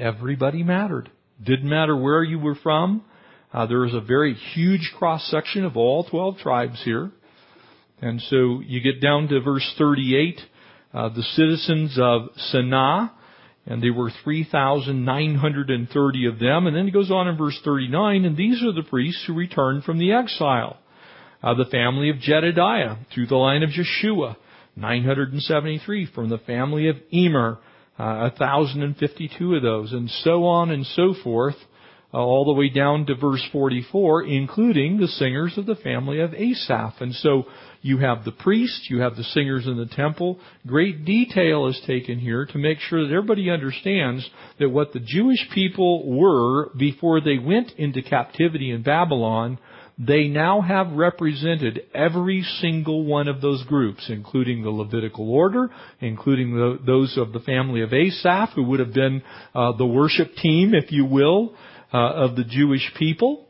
Everybody 0.00 0.62
mattered. 0.62 1.10
Didn't 1.44 1.68
matter 1.68 1.94
where 1.94 2.22
you 2.22 2.38
were 2.38 2.54
from. 2.54 3.04
Uh, 3.52 3.66
there 3.66 3.84
is 3.84 3.92
a 3.92 4.00
very 4.00 4.32
huge 4.32 4.94
cross 4.96 5.30
section 5.30 5.62
of 5.62 5.76
all 5.76 6.04
12 6.04 6.38
tribes 6.38 6.80
here. 6.82 7.10
And 8.00 8.18
so 8.22 8.62
you 8.64 8.80
get 8.80 9.02
down 9.02 9.28
to 9.28 9.42
verse 9.42 9.74
38, 9.76 10.40
uh, 10.94 11.10
the 11.10 11.22
citizens 11.22 11.98
of 12.00 12.30
Sanah, 12.50 13.10
and 13.66 13.82
there 13.82 13.92
were 13.92 14.10
3,930 14.24 16.26
of 16.26 16.38
them. 16.38 16.66
And 16.66 16.74
then 16.74 16.88
it 16.88 16.92
goes 16.92 17.10
on 17.10 17.28
in 17.28 17.36
verse 17.36 17.60
39, 17.62 18.24
and 18.24 18.38
these 18.38 18.62
are 18.62 18.72
the 18.72 18.88
priests 18.88 19.24
who 19.26 19.34
returned 19.34 19.84
from 19.84 19.98
the 19.98 20.12
exile. 20.12 20.78
Uh, 21.42 21.52
the 21.52 21.66
family 21.66 22.08
of 22.08 22.20
Jedediah, 22.20 22.96
through 23.12 23.26
the 23.26 23.36
line 23.36 23.62
of 23.62 23.68
Jeshua, 23.68 24.38
973. 24.76 26.06
From 26.14 26.30
the 26.30 26.38
family 26.38 26.88
of 26.88 26.96
Immer, 27.12 27.58
uh, 28.00 28.30
1,052 28.38 29.54
of 29.56 29.62
those, 29.62 29.92
and 29.92 30.08
so 30.24 30.44
on 30.44 30.70
and 30.70 30.86
so 30.86 31.14
forth, 31.22 31.56
uh, 32.12 32.16
all 32.16 32.44
the 32.44 32.58
way 32.58 32.68
down 32.70 33.06
to 33.06 33.14
verse 33.14 33.46
44, 33.52 34.24
including 34.24 34.98
the 34.98 35.06
singers 35.06 35.56
of 35.58 35.66
the 35.66 35.76
family 35.76 36.20
of 36.20 36.32
Asaph. 36.32 36.94
And 37.00 37.14
so 37.14 37.44
you 37.82 37.98
have 37.98 38.24
the 38.24 38.32
priests, 38.32 38.88
you 38.90 39.00
have 39.00 39.16
the 39.16 39.22
singers 39.22 39.66
in 39.66 39.76
the 39.76 39.86
temple. 39.86 40.40
Great 40.66 41.04
detail 41.04 41.68
is 41.68 41.80
taken 41.86 42.18
here 42.18 42.46
to 42.46 42.58
make 42.58 42.78
sure 42.80 43.06
that 43.06 43.14
everybody 43.14 43.50
understands 43.50 44.28
that 44.58 44.70
what 44.70 44.92
the 44.92 45.00
Jewish 45.00 45.46
people 45.54 46.10
were 46.18 46.70
before 46.76 47.20
they 47.20 47.38
went 47.38 47.72
into 47.76 48.02
captivity 48.02 48.70
in 48.70 48.82
Babylon, 48.82 49.58
they 50.06 50.28
now 50.28 50.62
have 50.62 50.92
represented 50.92 51.82
every 51.94 52.42
single 52.60 53.04
one 53.04 53.28
of 53.28 53.42
those 53.42 53.62
groups, 53.64 54.06
including 54.08 54.62
the 54.62 54.70
Levitical 54.70 55.30
order, 55.30 55.68
including 56.00 56.54
the, 56.54 56.78
those 56.86 57.18
of 57.18 57.34
the 57.34 57.40
family 57.40 57.82
of 57.82 57.92
Asaph, 57.92 58.54
who 58.54 58.64
would 58.64 58.80
have 58.80 58.94
been 58.94 59.22
uh, 59.54 59.72
the 59.76 59.84
worship 59.84 60.34
team, 60.36 60.72
if 60.74 60.90
you 60.90 61.04
will, 61.04 61.54
uh, 61.92 61.98
of 61.98 62.36
the 62.36 62.44
Jewish 62.44 62.90
people. 62.98 63.46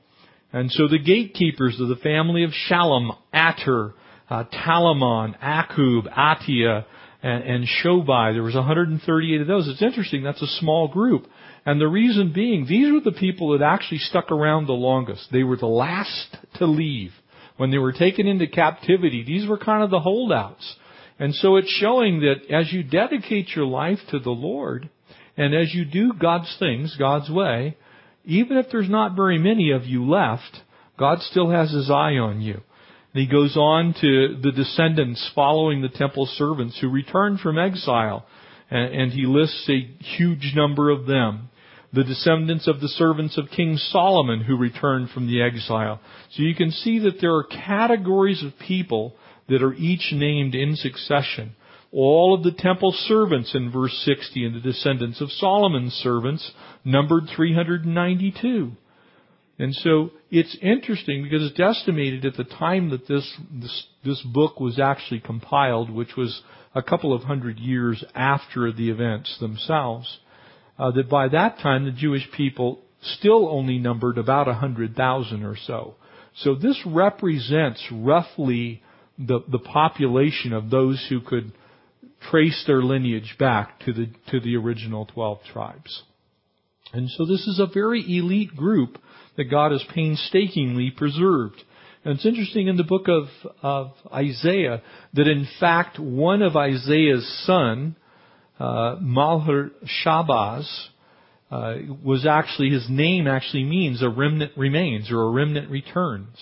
And 0.52 0.72
so 0.72 0.88
the 0.88 0.98
gatekeepers 0.98 1.80
of 1.80 1.88
the 1.88 1.96
family 1.96 2.42
of 2.42 2.50
Shallum, 2.68 3.16
Ater, 3.32 3.94
uh, 4.28 4.44
Talmon, 4.52 5.38
Akub, 5.40 6.12
Attiah, 6.12 6.84
and, 7.22 7.44
and 7.44 7.68
Shobai. 7.84 8.34
There 8.34 8.42
was 8.42 8.56
138 8.56 9.40
of 9.40 9.46
those. 9.46 9.68
It's 9.68 9.82
interesting. 9.82 10.24
That's 10.24 10.42
a 10.42 10.48
small 10.58 10.88
group. 10.88 11.28
And 11.66 11.80
the 11.80 11.88
reason 11.88 12.32
being, 12.32 12.66
these 12.66 12.92
were 12.92 13.00
the 13.00 13.18
people 13.18 13.56
that 13.56 13.64
actually 13.64 13.98
stuck 13.98 14.30
around 14.30 14.66
the 14.66 14.72
longest. 14.72 15.28
They 15.30 15.42
were 15.42 15.56
the 15.56 15.66
last 15.66 16.36
to 16.56 16.66
leave. 16.66 17.12
When 17.56 17.70
they 17.70 17.78
were 17.78 17.92
taken 17.92 18.26
into 18.26 18.46
captivity, 18.46 19.22
these 19.22 19.46
were 19.46 19.58
kind 19.58 19.82
of 19.82 19.90
the 19.90 20.00
holdouts. 20.00 20.76
And 21.18 21.34
so 21.34 21.56
it's 21.56 21.70
showing 21.70 22.20
that 22.20 22.50
as 22.50 22.72
you 22.72 22.82
dedicate 22.82 23.54
your 23.54 23.66
life 23.66 23.98
to 24.10 24.18
the 24.18 24.30
Lord, 24.30 24.88
and 25.36 25.54
as 25.54 25.74
you 25.74 25.84
do 25.84 26.14
God's 26.18 26.54
things, 26.58 26.96
God's 26.98 27.30
way, 27.30 27.76
even 28.24 28.56
if 28.56 28.66
there's 28.72 28.88
not 28.88 29.16
very 29.16 29.38
many 29.38 29.70
of 29.70 29.84
you 29.84 30.08
left, 30.08 30.60
God 30.98 31.20
still 31.20 31.50
has 31.50 31.70
His 31.70 31.90
eye 31.90 32.16
on 32.16 32.40
you. 32.40 32.60
And 33.12 33.22
he 33.22 33.26
goes 33.26 33.56
on 33.56 33.94
to 34.00 34.40
the 34.40 34.52
descendants 34.52 35.30
following 35.34 35.82
the 35.82 35.88
temple 35.88 36.26
servants 36.26 36.78
who 36.80 36.88
returned 36.88 37.40
from 37.40 37.58
exile, 37.58 38.24
and, 38.70 38.94
and 38.94 39.12
he 39.12 39.26
lists 39.26 39.68
a 39.68 39.80
huge 40.16 40.52
number 40.54 40.90
of 40.90 41.06
them. 41.06 41.50
The 41.92 42.04
descendants 42.04 42.68
of 42.68 42.80
the 42.80 42.88
servants 42.88 43.36
of 43.36 43.50
King 43.50 43.76
Solomon 43.76 44.42
who 44.42 44.56
returned 44.56 45.10
from 45.10 45.26
the 45.26 45.42
exile. 45.42 46.00
So 46.30 46.42
you 46.42 46.54
can 46.54 46.70
see 46.70 47.00
that 47.00 47.20
there 47.20 47.34
are 47.34 47.42
categories 47.42 48.44
of 48.44 48.52
people 48.64 49.16
that 49.48 49.62
are 49.62 49.74
each 49.74 50.12
named 50.12 50.54
in 50.54 50.76
succession. 50.76 51.56
All 51.92 52.34
of 52.34 52.44
the 52.44 52.52
temple 52.56 52.92
servants 52.92 53.52
in 53.56 53.72
verse 53.72 53.92
60 54.04 54.44
and 54.44 54.54
the 54.54 54.60
descendants 54.60 55.20
of 55.20 55.32
Solomon's 55.32 55.92
servants 55.94 56.52
numbered 56.84 57.24
392. 57.34 58.70
And 59.60 59.74
so 59.74 60.12
it's 60.30 60.56
interesting 60.62 61.22
because 61.22 61.50
it's 61.50 61.60
estimated 61.60 62.24
at 62.24 62.34
the 62.34 62.44
time 62.44 62.88
that 62.90 63.06
this, 63.06 63.30
this, 63.52 63.86
this 64.02 64.22
book 64.22 64.58
was 64.58 64.80
actually 64.80 65.20
compiled, 65.20 65.90
which 65.90 66.16
was 66.16 66.40
a 66.74 66.82
couple 66.82 67.12
of 67.12 67.24
hundred 67.24 67.58
years 67.58 68.02
after 68.14 68.72
the 68.72 68.88
events 68.88 69.38
themselves, 69.38 70.18
uh, 70.78 70.92
that 70.92 71.10
by 71.10 71.28
that 71.28 71.58
time 71.58 71.84
the 71.84 71.90
Jewish 71.90 72.26
people 72.34 72.80
still 73.02 73.50
only 73.50 73.78
numbered 73.78 74.16
about 74.16 74.48
a 74.48 74.54
hundred 74.54 74.96
thousand 74.96 75.44
or 75.44 75.56
so. 75.66 75.94
So 76.36 76.54
this 76.54 76.80
represents 76.86 77.86
roughly 77.92 78.82
the, 79.18 79.40
the 79.46 79.58
population 79.58 80.54
of 80.54 80.70
those 80.70 81.04
who 81.10 81.20
could 81.20 81.52
trace 82.30 82.64
their 82.66 82.80
lineage 82.80 83.36
back 83.38 83.80
to 83.80 83.92
the, 83.92 84.06
to 84.30 84.40
the 84.40 84.56
original 84.56 85.04
12 85.04 85.40
tribes. 85.52 86.02
And 86.94 87.10
so 87.10 87.26
this 87.26 87.46
is 87.46 87.60
a 87.60 87.70
very 87.70 88.00
elite 88.00 88.56
group 88.56 88.96
that 89.40 89.50
God 89.50 89.72
has 89.72 89.82
painstakingly 89.94 90.90
preserved. 90.90 91.62
And 92.04 92.14
it's 92.14 92.26
interesting 92.26 92.68
in 92.68 92.76
the 92.76 92.84
book 92.84 93.08
of, 93.08 93.24
of 93.62 93.92
Isaiah 94.12 94.82
that 95.14 95.28
in 95.28 95.48
fact 95.58 95.98
one 95.98 96.42
of 96.42 96.56
Isaiah's 96.56 97.26
son, 97.46 97.96
uh, 98.58 98.96
Malher 99.00 99.70
Shabaz, 100.04 100.68
uh, 101.50 101.74
was 102.04 102.26
actually, 102.26 102.68
his 102.68 102.86
name 102.90 103.26
actually 103.26 103.64
means 103.64 104.02
a 104.02 104.10
remnant 104.10 104.52
remains 104.58 105.10
or 105.10 105.22
a 105.22 105.30
remnant 105.30 105.70
returns. 105.70 106.36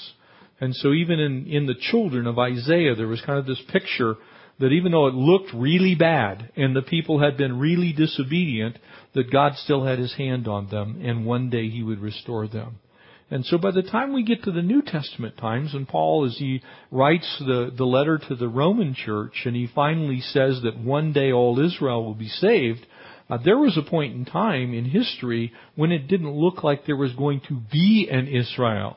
And 0.61 0.75
so 0.75 0.93
even 0.93 1.21
in, 1.21 1.47
in 1.47 1.67
the 1.67 1.77
children 1.81 2.27
of 2.27 2.37
Isaiah, 2.37 2.97
there 2.97 3.07
was 3.07 3.23
kind 3.25 3.39
of 3.39 3.47
this 3.47 3.63
picture 3.71 4.17
that 4.59 4.73
even 4.73 4.91
though 4.91 5.07
it 5.07 5.15
looked 5.15 5.55
really 5.55 5.95
bad 5.95 6.51
and 6.57 6.75
the 6.75 6.83
people 6.83 7.21
had 7.21 7.37
been 7.37 7.61
really 7.61 7.93
disobedient, 7.93 8.77
that 9.15 9.31
God 9.31 9.53
still 9.55 9.85
had 9.85 10.01
his 10.01 10.15
hand 10.15 10.49
on 10.49 10.69
them 10.69 11.01
and 11.01 11.25
one 11.25 11.49
day 11.49 11.69
he 11.69 11.85
would 11.85 12.01
restore 12.01 12.49
them. 12.49 12.81
And 13.31 13.45
so 13.45 13.59
by 13.59 13.73
the 13.73 13.83
time 13.83 14.15
we 14.15 14.23
get 14.23 14.45
to 14.45 14.53
the 14.53 14.63
New 14.63 14.81
Testament 14.81 15.37
times, 15.37 15.75
and 15.75 15.87
Paul, 15.87 16.25
as 16.25 16.39
he 16.39 16.63
writes 16.91 17.37
the, 17.41 17.71
the 17.77 17.85
letter 17.85 18.19
to 18.19 18.35
the 18.35 18.49
Roman 18.49 18.95
church, 18.95 19.43
and 19.45 19.55
he 19.55 19.69
finally 19.75 20.21
says 20.21 20.61
that 20.63 20.79
one 20.79 21.13
day 21.13 21.31
all 21.31 21.61
Israel 21.61 22.05
will 22.05 22.15
be 22.15 22.29
saved, 22.29 22.87
uh, 23.29 23.37
there 23.45 23.59
was 23.59 23.77
a 23.77 23.89
point 23.89 24.15
in 24.15 24.25
time 24.25 24.73
in 24.73 24.87
history 24.87 25.53
when 25.77 25.93
it 25.93 26.09
didn't 26.09 26.31
look 26.31 26.65
like 26.65 26.87
there 26.87 26.97
was 26.97 27.13
going 27.13 27.43
to 27.49 27.61
be 27.71 28.09
an 28.11 28.29
Israel. 28.29 28.97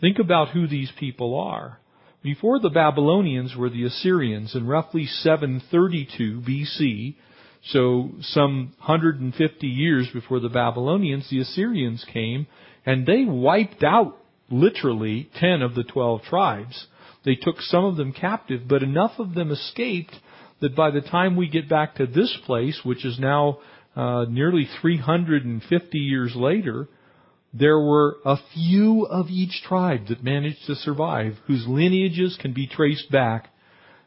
Think 0.00 0.18
about 0.18 0.50
who 0.50 0.66
these 0.66 0.90
people 0.98 1.38
are. 1.38 1.78
Before 2.22 2.58
the 2.58 2.70
Babylonians 2.70 3.54
were 3.54 3.68
the 3.68 3.84
Assyrians 3.84 4.54
in 4.54 4.66
roughly 4.66 5.04
732 5.04 6.40
BC. 6.40 7.16
So 7.66 8.12
some 8.20 8.72
150 8.78 9.66
years 9.66 10.08
before 10.10 10.40
the 10.40 10.48
Babylonians, 10.48 11.28
the 11.28 11.40
Assyrians 11.40 12.04
came 12.10 12.46
and 12.86 13.06
they 13.06 13.24
wiped 13.24 13.82
out 13.82 14.16
literally 14.50 15.30
10 15.36 15.62
of 15.62 15.74
the 15.74 15.84
12 15.84 16.22
tribes. 16.22 16.86
They 17.24 17.34
took 17.34 17.60
some 17.60 17.84
of 17.84 17.96
them 17.96 18.12
captive, 18.12 18.62
but 18.68 18.82
enough 18.82 19.12
of 19.18 19.34
them 19.34 19.50
escaped 19.50 20.14
that 20.60 20.76
by 20.76 20.90
the 20.90 21.00
time 21.00 21.36
we 21.36 21.48
get 21.48 21.68
back 21.68 21.96
to 21.96 22.06
this 22.06 22.36
place, 22.44 22.80
which 22.84 23.04
is 23.04 23.18
now 23.18 23.58
uh, 23.96 24.26
nearly 24.28 24.68
350 24.80 25.98
years 25.98 26.32
later, 26.34 26.88
there 27.52 27.78
were 27.78 28.16
a 28.24 28.36
few 28.52 29.06
of 29.06 29.28
each 29.28 29.62
tribe 29.66 30.08
that 30.08 30.24
managed 30.24 30.66
to 30.66 30.74
survive, 30.74 31.34
whose 31.46 31.64
lineages 31.68 32.36
can 32.40 32.52
be 32.52 32.66
traced 32.66 33.10
back, 33.10 33.48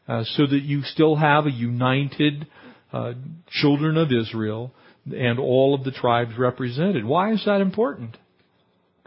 uh, 0.06 0.24
so 0.24 0.46
that 0.46 0.62
you 0.62 0.82
still 0.82 1.16
have 1.16 1.46
a 1.46 1.50
united 1.50 2.46
uh, 2.92 3.12
children 3.48 3.96
of 3.96 4.12
Israel 4.12 4.72
and 5.06 5.38
all 5.38 5.74
of 5.74 5.84
the 5.84 5.90
tribes 5.90 6.32
represented. 6.38 7.04
Why 7.04 7.32
is 7.32 7.42
that 7.46 7.60
important? 7.60 8.16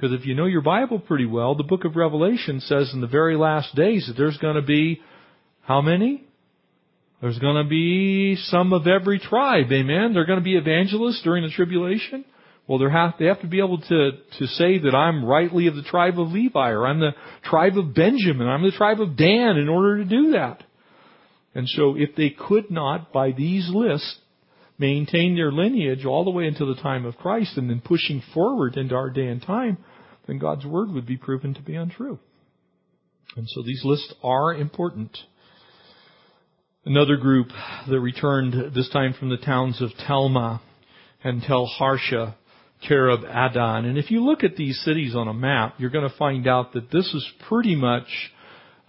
Because 0.02 0.20
if 0.20 0.26
you 0.26 0.34
know 0.34 0.48
your 0.48 0.62
Bible 0.62 0.98
pretty 0.98 1.28
well, 1.28 1.54
the 1.54 1.64
book 1.64 1.86
of 1.86 1.96
Revelation 1.96 2.60
says 2.60 2.90
in 2.92 3.02
the 3.02 3.08
very 3.08 3.38
last 3.38 3.76
days 3.76 4.08
that 4.08 4.18
there's 4.18 4.38
going 4.38 4.56
to 4.56 4.64
be 4.64 5.00
how 5.62 5.82
many? 5.82 6.24
There's 7.22 7.38
going 7.38 7.64
to 7.64 7.70
be 7.70 8.36
some 8.36 8.74
of 8.74 8.88
every 8.88 9.20
tribe, 9.20 9.72
amen? 9.72 10.14
They're 10.14 10.26
going 10.26 10.40
to 10.40 10.44
be 10.44 10.56
evangelists 10.56 11.22
during 11.24 11.44
the 11.44 11.52
tribulation. 11.52 12.26
Well, 12.68 12.80
they 12.80 12.90
have, 12.90 13.14
they 13.20 13.26
have 13.26 13.42
to 13.42 13.48
be 13.48 13.60
able 13.60 13.80
to, 13.80 14.12
to 14.40 14.48
say 14.48 14.80
that 14.80 14.96
I'm 14.96 15.24
rightly 15.24 15.68
of 15.68 15.76
the 15.76 15.84
tribe 15.84 16.20
of 16.20 16.32
Levi, 16.32 16.70
or 16.70 16.88
I'm 16.88 17.00
the 17.00 17.14
tribe 17.44 17.78
of 17.78 17.94
Benjamin, 17.94 18.48
or 18.48 18.56
I'm 18.56 18.64
the 18.64 18.72
tribe 18.72 19.02
of 19.02 19.16
Dan 19.16 19.58
in 19.58 19.70
order 19.70 20.00
to 20.00 20.06
do 20.06 20.32
that. 20.32 20.64
And 21.54 21.70
so 21.70 21.96
if 21.96 22.16
they 22.16 22.32
could 22.32 22.72
not, 22.72 23.14
by 23.14 23.34
these 23.34 23.70
lists, 23.72 24.18
maintain 24.80 25.36
their 25.36 25.52
lineage 25.52 26.06
all 26.06 26.24
the 26.24 26.32
way 26.32 26.48
until 26.48 26.74
the 26.74 26.82
time 26.82 27.06
of 27.06 27.18
Christ 27.18 27.56
and 27.56 27.70
then 27.70 27.84
pushing 27.86 28.24
forward 28.34 28.78
into 28.78 28.96
our 28.96 29.12
day 29.12 29.28
and 29.28 29.40
time, 29.40 29.78
then 30.28 30.38
God's 30.40 30.66
word 30.66 30.92
would 30.92 31.06
be 31.06 31.18
proven 31.18 31.54
to 31.54 31.62
be 31.62 31.76
untrue. 31.76 32.20
And 33.36 33.48
so 33.50 33.62
these 33.62 33.82
lists 33.84 34.14
are 34.24 34.54
important. 34.54 35.18
Another 36.86 37.16
group 37.16 37.48
that 37.90 38.00
returned 38.00 38.74
this 38.74 38.90
time 38.90 39.14
from 39.18 39.30
the 39.30 39.38
towns 39.38 39.82
of 39.82 39.92
Telma 40.08 40.60
and 41.24 41.42
Tel 41.42 41.66
Harsha 41.66 42.36
care 42.88 43.10
Adon. 43.24 43.86
And 43.86 43.98
if 43.98 44.10
you 44.10 44.24
look 44.24 44.44
at 44.44 44.56
these 44.56 44.82
cities 44.84 45.16
on 45.16 45.28
a 45.28 45.34
map, 45.34 45.76
you're 45.78 45.92
going 45.92 46.10
to 46.10 46.18
find 46.18 46.48
out 46.48 46.74
that 46.74 46.92
this 46.92 47.14
is 47.14 47.28
pretty 47.48 47.76
much 47.76 48.08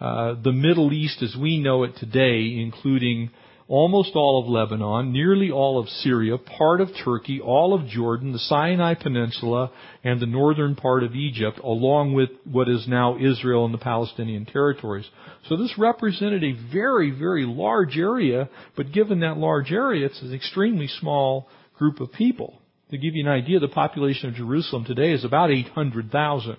uh, 0.01 0.35
the 0.43 0.53
Middle 0.53 0.93
East 0.93 1.23
as 1.23 1.37
we 1.39 1.59
know 1.59 1.85
it 1.85 1.97
today, 1.97 2.57
including 2.61 3.31
almost 3.73 4.11
all 4.15 4.39
of 4.39 4.51
Lebanon, 4.51 5.15
nearly 5.15 5.51
all 5.51 5.79
of 5.79 5.89
Syria, 5.89 6.37
part 6.37 6.83
of 6.83 6.91
Turkey, 7.03 7.41
all 7.41 7.73
of 7.73 7.89
Jordan, 7.89 8.33
the 8.33 8.39
Sinai 8.39 8.93
Peninsula, 8.93 9.71
and 10.05 10.21
the 10.21 10.27
northern 10.27 10.75
part 10.75 11.03
of 11.03 11.15
Egypt, 11.15 11.59
along 11.65 12.13
with 12.13 12.29
what 12.45 12.69
is 12.69 12.87
now 12.87 13.17
Israel 13.17 13.65
and 13.65 13.73
the 13.73 13.79
Palestinian 13.79 14.45
territories. 14.45 15.07
So 15.49 15.57
this 15.57 15.73
represented 15.79 16.45
a 16.45 16.53
very, 16.71 17.13
very 17.13 17.47
large 17.47 17.97
area, 17.97 18.51
but 18.77 18.93
given 18.93 19.21
that 19.21 19.39
large 19.39 19.73
area, 19.73 20.05
it's 20.05 20.21
an 20.21 20.35
extremely 20.35 20.87
small 21.01 21.49
group 21.79 21.99
of 22.01 22.13
people. 22.13 22.61
To 22.91 22.99
give 22.99 23.15
you 23.15 23.25
an 23.25 23.33
idea, 23.33 23.59
the 23.59 23.69
population 23.69 24.29
of 24.29 24.35
Jerusalem 24.35 24.85
today 24.85 25.13
is 25.13 25.25
about 25.25 25.51
800,000. 25.51 26.59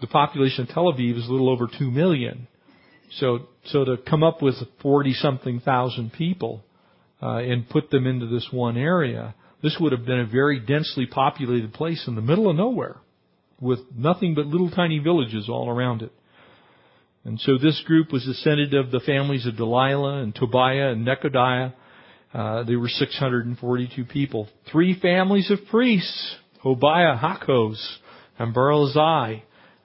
The 0.00 0.06
population 0.06 0.62
of 0.62 0.68
Tel 0.68 0.92
Aviv 0.92 1.18
is 1.18 1.26
a 1.26 1.32
little 1.32 1.50
over 1.50 1.66
2 1.76 1.90
million. 1.90 2.46
So, 3.18 3.48
so 3.66 3.84
to 3.84 3.96
come 3.96 4.22
up 4.22 4.40
with 4.40 4.54
40 4.82 5.14
something 5.14 5.60
thousand 5.60 6.12
people, 6.12 6.62
uh, 7.22 7.36
and 7.38 7.68
put 7.68 7.90
them 7.90 8.06
into 8.06 8.26
this 8.26 8.48
one 8.50 8.76
area, 8.76 9.34
this 9.62 9.76
would 9.80 9.92
have 9.92 10.06
been 10.06 10.20
a 10.20 10.26
very 10.26 10.58
densely 10.58 11.06
populated 11.06 11.72
place 11.72 12.04
in 12.06 12.14
the 12.14 12.22
middle 12.22 12.48
of 12.48 12.56
nowhere 12.56 12.96
with 13.60 13.80
nothing 13.94 14.34
but 14.34 14.46
little 14.46 14.70
tiny 14.70 14.98
villages 14.98 15.48
all 15.48 15.68
around 15.68 16.02
it. 16.02 16.12
And 17.24 17.38
so 17.40 17.58
this 17.58 17.82
group 17.86 18.10
was 18.10 18.24
descended 18.24 18.72
of 18.72 18.90
the 18.90 19.00
families 19.00 19.46
of 19.46 19.54
Delaiah 19.54 20.22
and 20.22 20.34
Tobiah 20.34 20.92
and 20.92 21.06
Nekoda. 21.06 21.74
Uh, 22.32 22.62
they 22.62 22.76
were 22.76 22.88
642 22.88 24.04
people. 24.06 24.48
Three 24.72 24.98
families 24.98 25.50
of 25.50 25.58
priests, 25.70 26.36
Hobaiah, 26.64 27.20
Hakkoz, 27.20 27.78
and 28.38 28.54
Barzillai. 28.54 29.40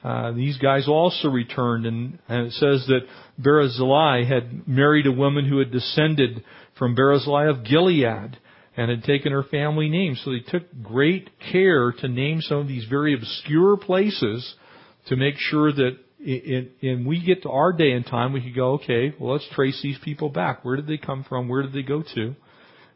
Uh, 0.06 0.32
these 0.34 0.56
guys 0.60 0.88
also 0.88 1.30
returned, 1.30 1.88
and, 1.88 2.20
and 2.30 2.46
it 2.46 2.54
says 2.54 2.86
that 2.86 3.08
Barzillai 3.40 4.24
had 4.24 4.68
married 4.68 5.08
a 5.08 5.12
woman 5.12 5.50
who 5.50 5.58
had 5.58 5.72
descended 5.72 6.44
from 6.78 6.94
Barzillai 6.94 7.50
of 7.50 7.64
Gilead 7.64 8.38
and 8.78 8.92
had 8.92 9.04
taken 9.04 9.32
her 9.32 9.42
family 9.42 9.90
name. 9.90 10.16
So 10.16 10.30
they 10.30 10.42
took 10.48 10.64
great 10.84 11.32
care 11.52 11.92
to 11.92 12.08
name 12.08 12.42
some 12.42 12.58
of 12.60 12.68
these 12.68 12.86
very 12.88 13.16
obscure 13.16 13.78
places 13.78 14.54
to 15.08 15.16
make 15.16 15.38
sure 15.38 15.72
that 15.72 15.98
in, 16.20 17.06
we 17.08 17.26
get 17.26 17.42
to 17.42 17.50
our 17.50 17.74
day 17.74 17.92
and 17.94 18.06
time, 18.06 18.32
we 18.32 18.42
could 18.42 18.56
go, 18.56 18.74
okay, 18.74 19.12
well, 19.20 19.34
let's 19.34 19.50
trace 19.56 19.80
these 19.82 19.98
people 20.04 20.30
back. 20.30 20.64
Where 20.64 20.76
did 20.76 20.86
they 20.86 20.98
come 20.98 21.26
from? 21.28 21.48
Where 21.48 21.64
did 21.64 21.74
they 21.74 21.82
go 21.82 22.04
to? 22.14 22.36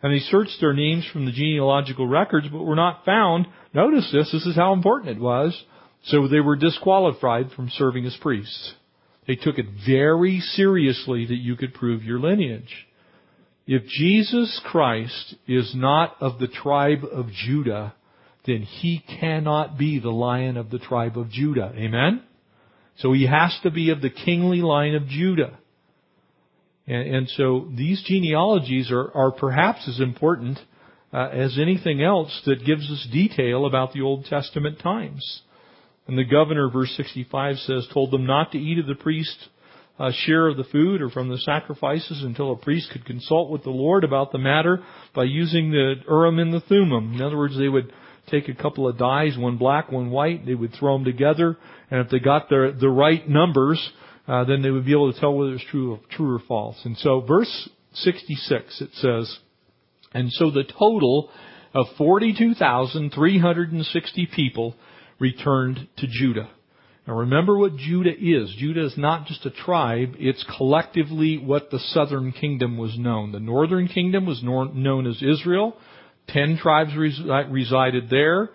And 0.03 0.14
they 0.14 0.20
searched 0.20 0.57
their 0.62 0.74
names 0.74 1.07
from 1.12 1.26
the 1.26 1.32
genealogical 1.32 2.07
records, 2.07 2.47
but 2.51 2.64
were 2.64 2.76
not 2.76 3.03
found. 3.03 3.47
Notice 3.74 4.12
this, 4.14 4.32
this 4.32 4.45
is 4.45 4.55
how 4.55 4.74
important 4.74 5.18
it 5.18 5.22
was. 5.22 5.60
So 6.04 6.28
they 6.28 6.39
were 6.39 6.56
disqualified 6.56 7.52
from 7.56 7.70
serving 7.70 8.06
as 8.06 8.18
priests. 8.22 8.74
They 9.28 9.36
took 9.36 9.60
it 9.60 9.68
very 9.86 10.39
seriously 10.39 11.26
that 11.26 11.36
you 11.36 11.56
could 11.56 11.74
prove 11.74 12.04
your 12.04 12.20
lineage. 12.20 12.88
If 13.68 13.86
Jesus 13.86 14.60
Christ 14.66 15.36
is 15.47 15.74
not 15.76 16.16
of 16.20 16.39
the 16.39 16.47
tribe 16.47 17.04
of 17.04 17.28
Judah, 17.30 17.93
then 18.45 18.64
he 18.64 19.04
cannot 19.20 19.78
be 19.78 20.00
the 20.00 20.10
lion 20.10 20.58
of 20.58 20.72
the 20.72 20.80
tribe 20.80 21.18
of 21.18 21.30
Judah. 21.30 21.72
Amen? 21.76 22.24
So 22.97 23.14
he 23.14 23.28
has 23.28 23.56
to 23.64 23.70
be 23.70 23.91
of 23.91 24.02
the 24.02 24.10
kingly 24.10 24.62
line 24.62 24.95
of 24.95 25.08
Judah. 25.08 25.60
And, 26.88 27.16
and 27.16 27.30
so 27.30 27.70
these 27.76 28.04
genealogies 28.06 28.91
are, 28.91 29.12
are 29.16 29.32
perhaps 29.32 29.88
as 29.88 30.00
important 30.00 30.58
uh, 31.14 31.28
as 31.28 31.58
anything 31.60 32.02
else 32.02 32.41
that 32.45 32.66
gives 32.66 32.89
us 32.89 33.08
detail 33.12 33.66
about 33.66 33.93
the 33.93 34.02
Old 34.02 34.26
Testament 34.26 34.80
times. 34.80 35.41
And 36.10 36.18
the 36.18 36.24
governor, 36.24 36.72
verse 36.72 36.91
65 36.97 37.60
says, 37.60 37.88
told 37.93 38.10
them 38.10 38.26
not 38.26 38.53
to 38.53 38.57
eat 38.57 38.80
of 38.80 38.88
the 38.88 38.95
priest's 38.95 39.47
uh, 39.99 40.12
share 40.12 40.47
of 40.47 40.57
the 40.57 40.64
food 40.64 41.03
or 41.03 41.12
from 41.12 41.30
the 41.30 41.38
sacrifices 41.38 42.24
until 42.24 42.51
a 42.51 42.55
priest 42.55 42.89
could 42.91 43.05
consult 43.05 43.51
with 43.51 43.64
the 43.64 43.70
Lord 43.70 44.03
about 44.03 44.32
the 44.32 44.39
matter 44.39 44.84
by 45.14 45.26
using 45.26 45.70
the 45.70 45.97
Urim 46.10 46.39
and 46.39 46.51
the 46.51 46.62
Thummim. 46.62 47.14
In 47.14 47.22
other 47.22 47.38
words, 47.38 47.55
they 47.55 47.70
would 47.70 47.93
take 48.32 48.49
a 48.49 48.55
couple 48.55 48.88
of 48.88 48.97
dyes, 48.97 49.38
one 49.38 49.57
black, 49.57 49.91
one 49.91 50.10
white, 50.10 50.47
they 50.47 50.55
would 50.55 50.74
throw 50.74 50.95
them 50.95 51.05
together, 51.05 51.55
and 51.91 52.03
if 52.03 52.10
they 52.10 52.18
got 52.18 52.49
the, 52.49 52.76
the 52.82 52.89
right 52.89 53.30
numbers, 53.30 53.91
uh, 54.28 54.43
then 54.45 54.64
they 54.64 54.72
would 54.72 54.86
be 54.86 54.93
able 54.93 55.14
to 55.14 55.20
tell 55.20 55.36
whether 55.36 55.53
it's 55.53 55.64
true 55.70 55.99
true 56.10 56.38
or 56.38 56.39
false. 56.47 56.82
And 56.86 56.97
so 56.97 57.22
verse 57.22 57.70
66, 57.93 58.82
it 58.82 58.89
says, 58.95 59.38
and 60.16 60.32
so 60.32 60.49
the 60.49 60.64
total 60.64 61.30
of 61.76 61.86
42,360 61.99 64.26
people 64.36 64.74
returned 65.20 65.88
to 65.97 66.07
Judah. 66.07 66.49
Now 67.07 67.15
remember 67.15 67.57
what 67.57 67.76
Judah 67.76 68.13
is. 68.13 68.53
Judah 68.57 68.86
is 68.86 68.97
not 68.97 69.26
just 69.26 69.45
a 69.45 69.51
tribe, 69.51 70.15
it's 70.20 70.45
collectively 70.57 71.38
what 71.38 71.72
the 71.72 71.80
southern 71.80 72.32
kingdom 72.32 72.78
was 72.78 72.97
known. 72.97 73.32
The 73.32 73.39
northern 73.39 73.88
kingdom 73.88 74.26
was 74.26 74.41
known 74.43 75.07
as 75.07 75.22
Israel. 75.22 75.76
Ten 76.28 76.57
tribes 76.57 76.91
resided 76.95 78.09
there 78.09 78.49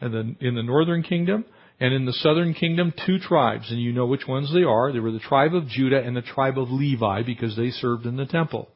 in 0.00 0.36
the 0.40 0.62
northern 0.62 1.02
kingdom. 1.02 1.44
And 1.80 1.94
in 1.94 2.06
the 2.06 2.12
southern 2.12 2.54
kingdom, 2.54 2.92
two 3.06 3.20
tribes, 3.20 3.70
and 3.70 3.80
you 3.80 3.92
know 3.92 4.06
which 4.06 4.26
ones 4.26 4.52
they 4.52 4.64
are. 4.64 4.92
They 4.92 4.98
were 4.98 5.12
the 5.12 5.20
tribe 5.20 5.54
of 5.54 5.68
Judah 5.68 6.00
and 6.00 6.16
the 6.16 6.22
tribe 6.22 6.58
of 6.58 6.70
Levi 6.70 7.22
because 7.22 7.54
they 7.56 7.70
served 7.70 8.04
in 8.04 8.16
the 8.16 8.26
temple. 8.26 8.68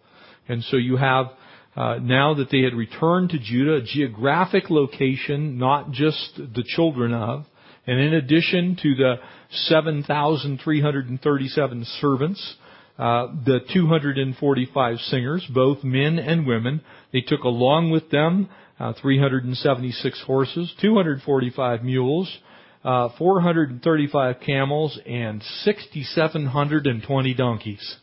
And 0.48 0.62
so 0.62 0.76
you 0.76 0.98
have 0.98 1.26
uh, 1.74 1.96
now 2.02 2.34
that 2.34 2.50
they 2.50 2.60
had 2.60 2.74
returned 2.74 3.30
to 3.30 3.38
Judah, 3.38 3.76
a 3.76 3.82
geographic 3.82 4.68
location, 4.68 5.56
not 5.58 5.90
just 5.90 6.36
the 6.36 6.64
children 6.66 7.14
of, 7.14 7.46
and 7.86 7.98
in 7.98 8.12
addition 8.14 8.76
to 8.82 8.94
the 8.94 9.14
7,337 9.50 11.84
servants, 12.00 12.56
uh, 12.98 13.28
the 13.44 13.60
245 13.72 14.98
singers, 14.98 15.46
both 15.52 15.82
men 15.82 16.18
and 16.18 16.46
women, 16.46 16.82
they 17.12 17.22
took 17.22 17.42
along 17.42 17.90
with 17.90 18.10
them 18.10 18.48
uh, 18.78 18.92
376 19.00 20.22
horses, 20.26 20.72
245 20.80 21.82
mules, 21.82 22.38
uh, 22.84 23.08
435 23.16 24.36
camels, 24.44 25.00
and 25.06 25.42
6,720 25.62 27.34
donkeys. 27.34 27.96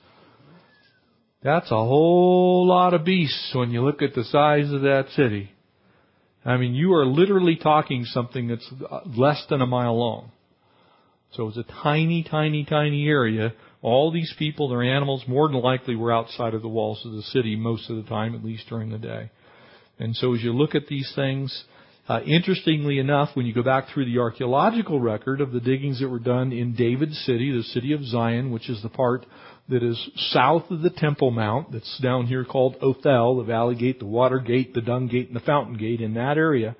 That's 1.42 1.72
a 1.72 1.76
whole 1.76 2.68
lot 2.68 2.94
of 2.94 3.06
beasts 3.06 3.52
when 3.54 3.72
you 3.72 3.82
look 3.84 4.02
at 4.02 4.14
the 4.14 4.26
size 4.26 4.72
of 4.74 4.82
that 4.82 5.06
city. 5.16 5.52
I 6.44 6.58
mean, 6.58 6.74
you 6.74 6.94
are 6.94 7.06
literally 7.06 7.56
talking 7.56 8.04
something 8.06 8.48
that's 8.48 8.70
less 9.06 9.46
than 9.50 9.62
a 9.62 9.68
mile 9.68 9.98
long. 9.98 10.32
So 11.34 11.48
it's 11.48 11.58
a 11.58 11.64
tiny, 11.64 12.24
tiny, 12.30 12.66
tiny 12.66 13.08
area. 13.08 13.54
All 13.82 14.12
these 14.12 14.34
people, 14.38 14.68
their 14.68 14.84
animals, 14.84 15.24
more 15.28 15.48
than 15.48 15.62
likely 15.62 15.96
were 15.96 16.12
outside 16.12 16.54
of 16.54 16.62
the 16.62 16.68
walls 16.68 17.06
of 17.06 17.14
the 17.14 17.22
city 17.22 17.56
most 17.56 17.90
of 17.90 17.98
the 17.98 18.10
time, 18.10 18.36
at 18.36 18.44
least 18.44 18.68
during 18.68 18.90
the 18.90 18.98
day. 18.98 19.30
And 20.00 20.16
so 20.16 20.34
as 20.34 20.42
you 20.42 20.54
look 20.54 20.76
at 20.76 20.88
these 20.88 21.12
things, 21.16 21.66
uh, 22.08 22.22
interestingly 22.22 22.98
enough, 22.98 23.30
when 23.36 23.46
you 23.46 23.54
go 23.54 23.62
back 23.62 23.90
through 23.90 24.06
the 24.06 24.20
archaeological 24.20 25.00
record 25.00 25.40
of 25.40 25.52
the 25.52 25.60
diggings 25.60 26.00
that 26.00 26.10
were 26.10 26.20
done 26.20 26.52
in 26.52 26.74
David's 26.74 27.20
city, 27.20 27.52
the 27.56 27.64
city 27.64 27.94
of 27.94 28.04
Zion, 28.04 28.52
which 28.52 28.70
is 28.70 28.82
the 28.82 28.90
part 28.90 29.26
that 29.70 29.84
is 29.84 30.10
south 30.34 30.70
of 30.72 30.82
the 30.82 30.90
Temple 30.90 31.32
Mount, 31.32 31.72
that's 31.72 32.00
down 32.00 32.26
here 32.26 32.44
called 32.44 32.76
Ophel, 32.82 33.38
the 33.38 33.44
Valley 33.44 33.76
Gate, 33.76 34.00
the 34.00 34.06
Water 34.06 34.40
Gate, 34.40 34.74
the 34.74 34.82
Dung 34.82 35.08
Gate, 35.08 35.28
and 35.28 35.36
the 35.36 35.42
Fountain 35.42 35.78
Gate, 35.78 36.02
in 36.02 36.16
that 36.16 36.38
area, 36.38 36.76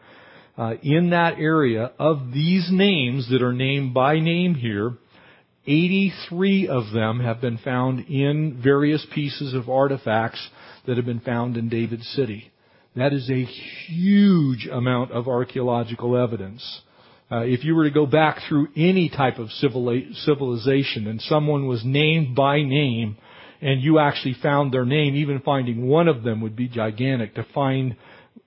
uh, 0.58 0.74
in 0.82 1.12
that 1.12 1.38
area, 1.38 1.92
of 2.00 2.32
these 2.34 2.68
names 2.72 3.30
that 3.30 3.44
are 3.44 3.54
named 3.54 3.94
by 3.94 4.20
name 4.20 4.56
here, 4.56 4.98
83 5.68 6.68
of 6.68 6.92
them 6.92 7.20
have 7.20 7.40
been 7.40 7.60
found 7.60 8.08
in 8.08 8.60
various 8.62 9.06
pieces 9.14 9.54
of 9.54 9.70
artifacts 9.70 10.50
that 10.88 10.98
have 10.98 11.06
been 11.06 11.20
found 11.20 11.58
in 11.58 11.70
David's 11.70 12.08
city. 12.08 12.52
That 12.96 13.14
is 13.14 13.30
a 13.30 13.46
huge 13.46 14.68
amount 14.72 15.12
of 15.12 15.28
archaeological 15.28 16.18
evidence. 16.18 16.82
Uh, 17.32 17.42
if 17.42 17.64
you 17.64 17.76
were 17.76 17.84
to 17.84 17.92
go 17.92 18.08
back 18.08 18.40
through 18.48 18.68
any 18.76 19.08
type 19.10 19.38
of 19.38 19.52
civilization 19.52 21.08
and 21.08 21.22
someone 21.22 21.68
was 21.68 21.84
named 21.86 22.36
by 22.36 22.62
name 22.64 23.18
and 23.62 23.82
you 23.82 24.00
actually 24.00 24.36
found 24.42 24.72
their 24.72 24.86
name, 24.86 25.16
even 25.16 25.40
finding 25.42 25.88
one 25.88 26.08
of 26.08 26.24
them 26.24 26.42
would 26.42 26.56
be 26.56 26.68
gigantic. 26.68 27.36
To 27.36 27.46
find 27.54 27.96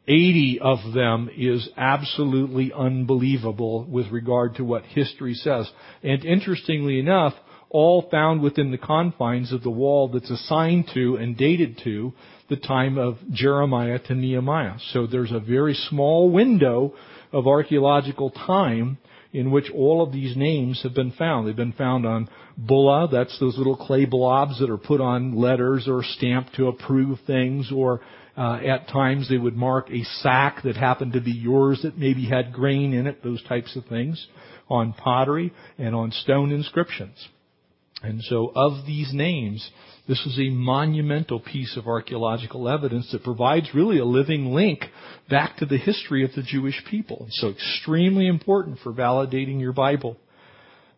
80 0.08 0.58
of 0.60 0.78
them 0.94 1.30
is 1.36 1.68
absolutely 1.76 2.72
unbelievable 2.72 3.84
with 3.84 4.10
regard 4.10 4.56
to 4.56 4.64
what 4.64 4.84
history 4.84 5.34
says. 5.34 5.70
And 6.02 6.24
interestingly 6.24 6.98
enough, 6.98 7.34
all 7.70 8.08
found 8.10 8.42
within 8.42 8.70
the 8.70 8.78
confines 8.78 9.52
of 9.52 9.62
the 9.62 9.70
wall 9.70 10.08
that's 10.08 10.30
assigned 10.30 10.90
to 10.94 11.16
and 11.16 11.36
dated 11.36 11.80
to 11.84 12.12
the 12.50 12.56
time 12.56 12.98
of 12.98 13.16
Jeremiah 13.30 13.98
to 13.98 14.14
Nehemiah. 14.14 14.74
So 14.92 15.06
there's 15.06 15.32
a 15.32 15.40
very 15.40 15.74
small 15.74 16.30
window 16.30 16.94
of 17.32 17.46
archaeological 17.46 18.30
time 18.30 18.98
in 19.32 19.50
which 19.50 19.70
all 19.74 20.02
of 20.02 20.12
these 20.12 20.36
names 20.36 20.82
have 20.82 20.94
been 20.94 21.12
found. 21.12 21.46
They've 21.46 21.56
been 21.56 21.72
found 21.72 22.06
on 22.06 22.28
bulla, 22.56 23.08
that's 23.10 23.38
those 23.40 23.56
little 23.56 23.76
clay 23.76 24.04
blobs 24.04 24.60
that 24.60 24.70
are 24.70 24.78
put 24.78 25.00
on 25.00 25.36
letters 25.36 25.88
or 25.88 26.02
stamped 26.02 26.54
to 26.56 26.68
approve 26.68 27.18
things, 27.26 27.72
or 27.74 28.02
uh, 28.36 28.58
at 28.66 28.88
times 28.88 29.28
they 29.28 29.38
would 29.38 29.56
mark 29.56 29.90
a 29.90 30.04
sack 30.20 30.62
that 30.64 30.76
happened 30.76 31.14
to 31.14 31.20
be 31.20 31.32
yours 31.32 31.80
that 31.82 31.96
maybe 31.96 32.26
had 32.26 32.52
grain 32.52 32.92
in 32.92 33.06
it, 33.06 33.22
those 33.22 33.42
types 33.44 33.74
of 33.74 33.86
things, 33.86 34.26
on 34.68 34.92
pottery 34.92 35.52
and 35.78 35.94
on 35.94 36.10
stone 36.10 36.52
inscriptions. 36.52 37.28
And 38.02 38.20
so 38.22 38.52
of 38.54 38.84
these 38.86 39.12
names, 39.12 39.70
this 40.12 40.26
is 40.26 40.38
a 40.38 40.50
monumental 40.50 41.40
piece 41.40 41.74
of 41.78 41.86
archaeological 41.86 42.68
evidence 42.68 43.10
that 43.12 43.24
provides 43.24 43.70
really 43.72 43.98
a 43.98 44.04
living 44.04 44.52
link 44.52 44.84
back 45.30 45.56
to 45.56 45.64
the 45.64 45.78
history 45.78 46.22
of 46.22 46.30
the 46.34 46.42
Jewish 46.42 46.84
people. 46.90 47.28
So 47.30 47.48
extremely 47.48 48.26
important 48.26 48.80
for 48.80 48.92
validating 48.92 49.58
your 49.58 49.72
Bible. 49.72 50.18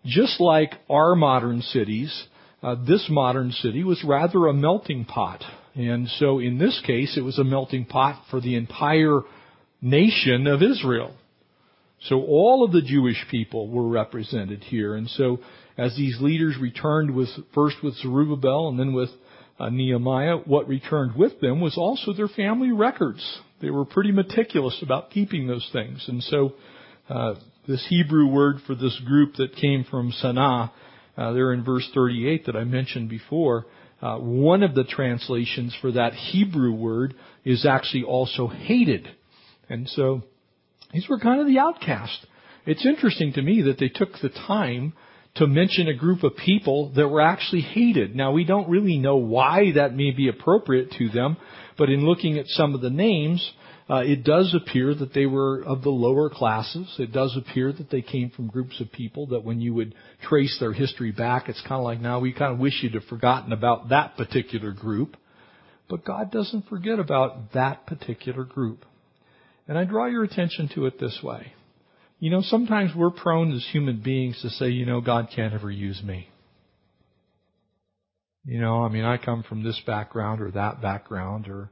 Just 0.05 0.41
like 0.41 0.73
our 0.91 1.15
modern 1.15 1.63
cities, 1.63 2.25
uh, 2.61 2.75
this 2.75 3.07
modern 3.09 3.53
city 3.53 3.85
was 3.85 4.03
rather 4.03 4.49
a 4.49 4.53
melting 4.53 5.05
pot. 5.05 5.45
And 5.77 6.09
so 6.19 6.41
in 6.41 6.59
this 6.59 6.83
case, 6.85 7.17
it 7.17 7.23
was 7.23 7.39
a 7.39 7.45
melting 7.45 7.85
pot 7.85 8.21
for 8.33 8.41
the 8.41 8.57
entire 8.57 9.21
nation 9.81 10.49
of 10.49 10.61
Israel. 10.61 11.15
So 12.05 12.23
all 12.23 12.65
of 12.65 12.73
the 12.73 12.83
Jewish 12.83 13.25
people 13.31 13.69
were 13.69 13.89
represented 13.89 14.63
here. 14.63 14.95
And 14.95 15.09
so 15.09 15.39
as 15.79 15.97
these 15.97 16.21
leaders 16.21 16.57
returned 16.61 17.15
with, 17.15 17.29
first 17.55 17.77
with 17.83 17.95
Zerubbabel 17.97 18.69
and 18.69 18.79
then 18.79 18.93
with 18.93 19.11
uh, 19.59 19.71
Nehemiah, 19.71 20.37
what 20.45 20.69
returned 20.69 21.15
with 21.17 21.41
them 21.41 21.61
was 21.61 21.77
also 21.79 22.13
their 22.13 22.29
family 22.29 22.73
records. 22.73 23.41
They 23.63 23.71
were 23.71 23.85
pretty 23.85 24.13
meticulous 24.13 24.79
about 24.83 25.11
keeping 25.11 25.47
those 25.47 25.69
things. 25.73 26.05
And 26.09 26.23
so, 26.23 26.55
uh, 27.09 27.35
this 27.67 27.87
Hebrew 27.89 28.27
word 28.27 28.57
for 28.67 28.75
this 28.75 29.01
group 29.07 29.35
that 29.37 29.57
came 29.57 29.85
from 29.85 30.13
Senaah, 30.13 30.71
uh, 31.17 31.33
there 31.33 31.53
in 31.53 31.65
verse 31.65 31.89
38 31.95 32.47
that 32.47 32.57
I 32.57 32.65
mentioned 32.65 33.09
before, 33.09 33.67
uh, 34.03 34.19
one 34.19 34.63
of 34.63 34.75
the 34.75 34.85
translations 34.85 35.75
for 35.81 35.93
that 35.93 36.13
Hebrew 36.13 36.73
word 36.73 37.15
is 37.45 37.65
actually 37.65 38.05
also 38.05 38.49
hated. 38.49 39.09
And 39.71 39.89
so, 39.89 40.23
these 40.95 41.09
were 41.09 41.19
kind 41.19 41.41
of 41.41 41.47
the 41.47 41.59
outcast. 41.59 42.27
It's 42.67 42.87
interesting 42.87 43.33
to 43.35 43.43
me 43.43 43.63
that 43.63 43.79
they 43.79 43.89
took 43.89 44.13
the 44.23 44.31
time 44.31 44.95
to 45.35 45.47
mention 45.47 45.89
a 45.89 45.95
group 45.95 46.23
of 46.23 46.37
people 46.37 46.93
that 46.95 47.09
were 47.09 47.21
actually 47.21 47.63
hated. 47.63 48.15
Now 48.15 48.31
we 48.31 48.45
don't 48.45 48.71
really 48.71 48.99
know 48.99 49.17
why 49.17 49.73
that 49.75 49.95
may 49.95 50.13
be 50.13 50.29
appropriate 50.29 50.93
to 50.93 51.09
them, 51.09 51.37
but 51.77 51.91
in 51.91 52.07
looking 52.07 52.39
at 52.39 52.47
some 52.47 52.75
of 52.75 52.81
the 52.81 52.91
names, 52.91 53.53
uh, 53.91 53.97
it 53.97 54.25
does 54.25 54.55
appear 54.55 54.95
that 54.95 55.13
they 55.13 55.27
were 55.27 55.63
of 55.65 55.83
the 55.83 55.91
lower 55.91 56.31
classes. 56.31 56.95
It 56.99 57.13
does 57.13 57.37
appear 57.37 57.73
that 57.73 57.91
they 57.91 58.01
came 58.01 58.31
from 58.31 58.47
groups 58.47 58.81
of 58.81 58.93
people 58.93 59.27
that 59.29 59.45
when 59.45 59.61
you 59.61 59.75
would 59.75 59.95
trace 60.23 60.57
their 60.61 60.73
history 60.73 61.11
back, 61.11 61.49
it's 61.49 61.61
kind 61.63 61.81
of 61.81 61.85
like 61.85 62.01
now 62.01 62.21
we 62.21 62.33
kind 62.33 62.53
of 62.53 62.61
wish 62.61 62.81
you'd 62.83 62.95
have 62.95 63.05
forgotten 63.05 63.53
about 63.53 63.91
that 63.91 64.17
particular 64.17 64.71
group. 64.71 65.17
But 65.91 66.05
God 66.05 66.31
doesn't 66.31 66.69
forget 66.69 66.99
about 66.99 67.53
that 67.53 67.87
particular 67.87 68.45
group. 68.45 68.87
And 69.67 69.79
I 69.79 69.85
draw 69.85 70.07
your 70.07 70.25
attention 70.25 70.69
to 70.75 70.87
it 70.87 70.99
this 70.99 71.21
way. 71.23 71.53
You 72.19 72.31
know, 72.31 72.43
sometimes 72.43 72.93
we're 72.95 73.11
prone 73.11 73.53
as 73.53 73.67
human 73.73 74.01
beings 74.01 74.41
to 74.43 74.51
say, 74.51 74.69
you 74.69 74.87
know, 74.87 75.01
God 75.01 75.29
can't 75.35 75.55
ever 75.55 75.71
use 75.71 76.03
me. 76.03 76.29
You 78.45 78.61
know, 78.61 78.85
I 78.85 78.89
mean, 78.89 79.05
I 79.05 79.17
come 79.17 79.43
from 79.43 79.63
this 79.63 79.81
background 79.87 80.43
or 80.43 80.51
that 80.51 80.83
background 80.83 81.49
or, 81.49 81.71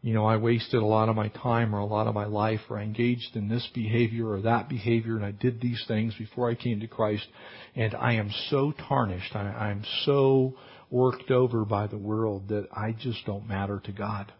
you 0.00 0.14
know, 0.14 0.24
I 0.24 0.38
wasted 0.38 0.80
a 0.80 0.86
lot 0.86 1.10
of 1.10 1.16
my 1.16 1.28
time 1.28 1.74
or 1.74 1.80
a 1.80 1.86
lot 1.86 2.06
of 2.06 2.14
my 2.14 2.24
life 2.24 2.60
or 2.70 2.78
I 2.78 2.82
engaged 2.82 3.36
in 3.36 3.48
this 3.48 3.68
behavior 3.74 4.26
or 4.26 4.40
that 4.42 4.70
behavior 4.70 5.16
and 5.16 5.24
I 5.24 5.32
did 5.32 5.60
these 5.60 5.84
things 5.86 6.14
before 6.18 6.50
I 6.50 6.54
came 6.54 6.80
to 6.80 6.86
Christ 6.86 7.26
and 7.76 7.94
I 7.94 8.14
am 8.14 8.30
so 8.48 8.72
tarnished. 8.88 9.36
I, 9.36 9.40
I'm 9.40 9.84
so 10.06 10.54
worked 10.90 11.30
over 11.30 11.66
by 11.66 11.88
the 11.88 11.98
world 11.98 12.48
that 12.48 12.68
I 12.72 12.92
just 12.92 13.26
don't 13.26 13.46
matter 13.46 13.80
to 13.84 13.92
God. 13.92 14.32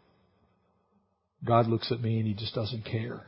God 1.44 1.66
looks 1.66 1.92
at 1.92 2.00
me 2.00 2.18
and 2.18 2.26
He 2.26 2.34
just 2.34 2.54
doesn't 2.54 2.84
care. 2.84 3.26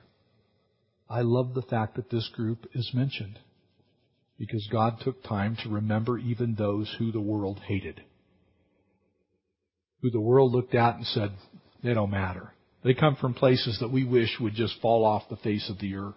I 1.08 1.22
love 1.22 1.54
the 1.54 1.62
fact 1.62 1.96
that 1.96 2.11
this 2.11 2.28
group 2.34 2.66
is 2.74 2.90
mentioned 2.94 3.38
because 4.38 4.66
God 4.72 4.98
took 5.02 5.22
time 5.22 5.56
to 5.62 5.68
remember 5.68 6.18
even 6.18 6.54
those 6.54 6.94
who 6.98 7.12
the 7.12 7.20
world 7.20 7.61
hated. 7.66 8.00
Who 10.02 10.11
the 10.11 10.20
world 10.20 10.52
looked 10.52 10.74
at 10.74 10.96
and 10.96 11.06
said, 11.06 11.32
they 11.82 11.94
don't 11.94 12.11
matter. 12.11 12.52
They 12.82 12.94
come 12.94 13.16
from 13.16 13.34
places 13.34 13.78
that 13.80 13.92
we 13.92 14.04
wish 14.04 14.38
would 14.40 14.54
just 14.54 14.80
fall 14.80 15.04
off 15.04 15.28
the 15.28 15.36
face 15.36 15.68
of 15.68 15.78
the 15.78 15.96
earth. 15.96 16.14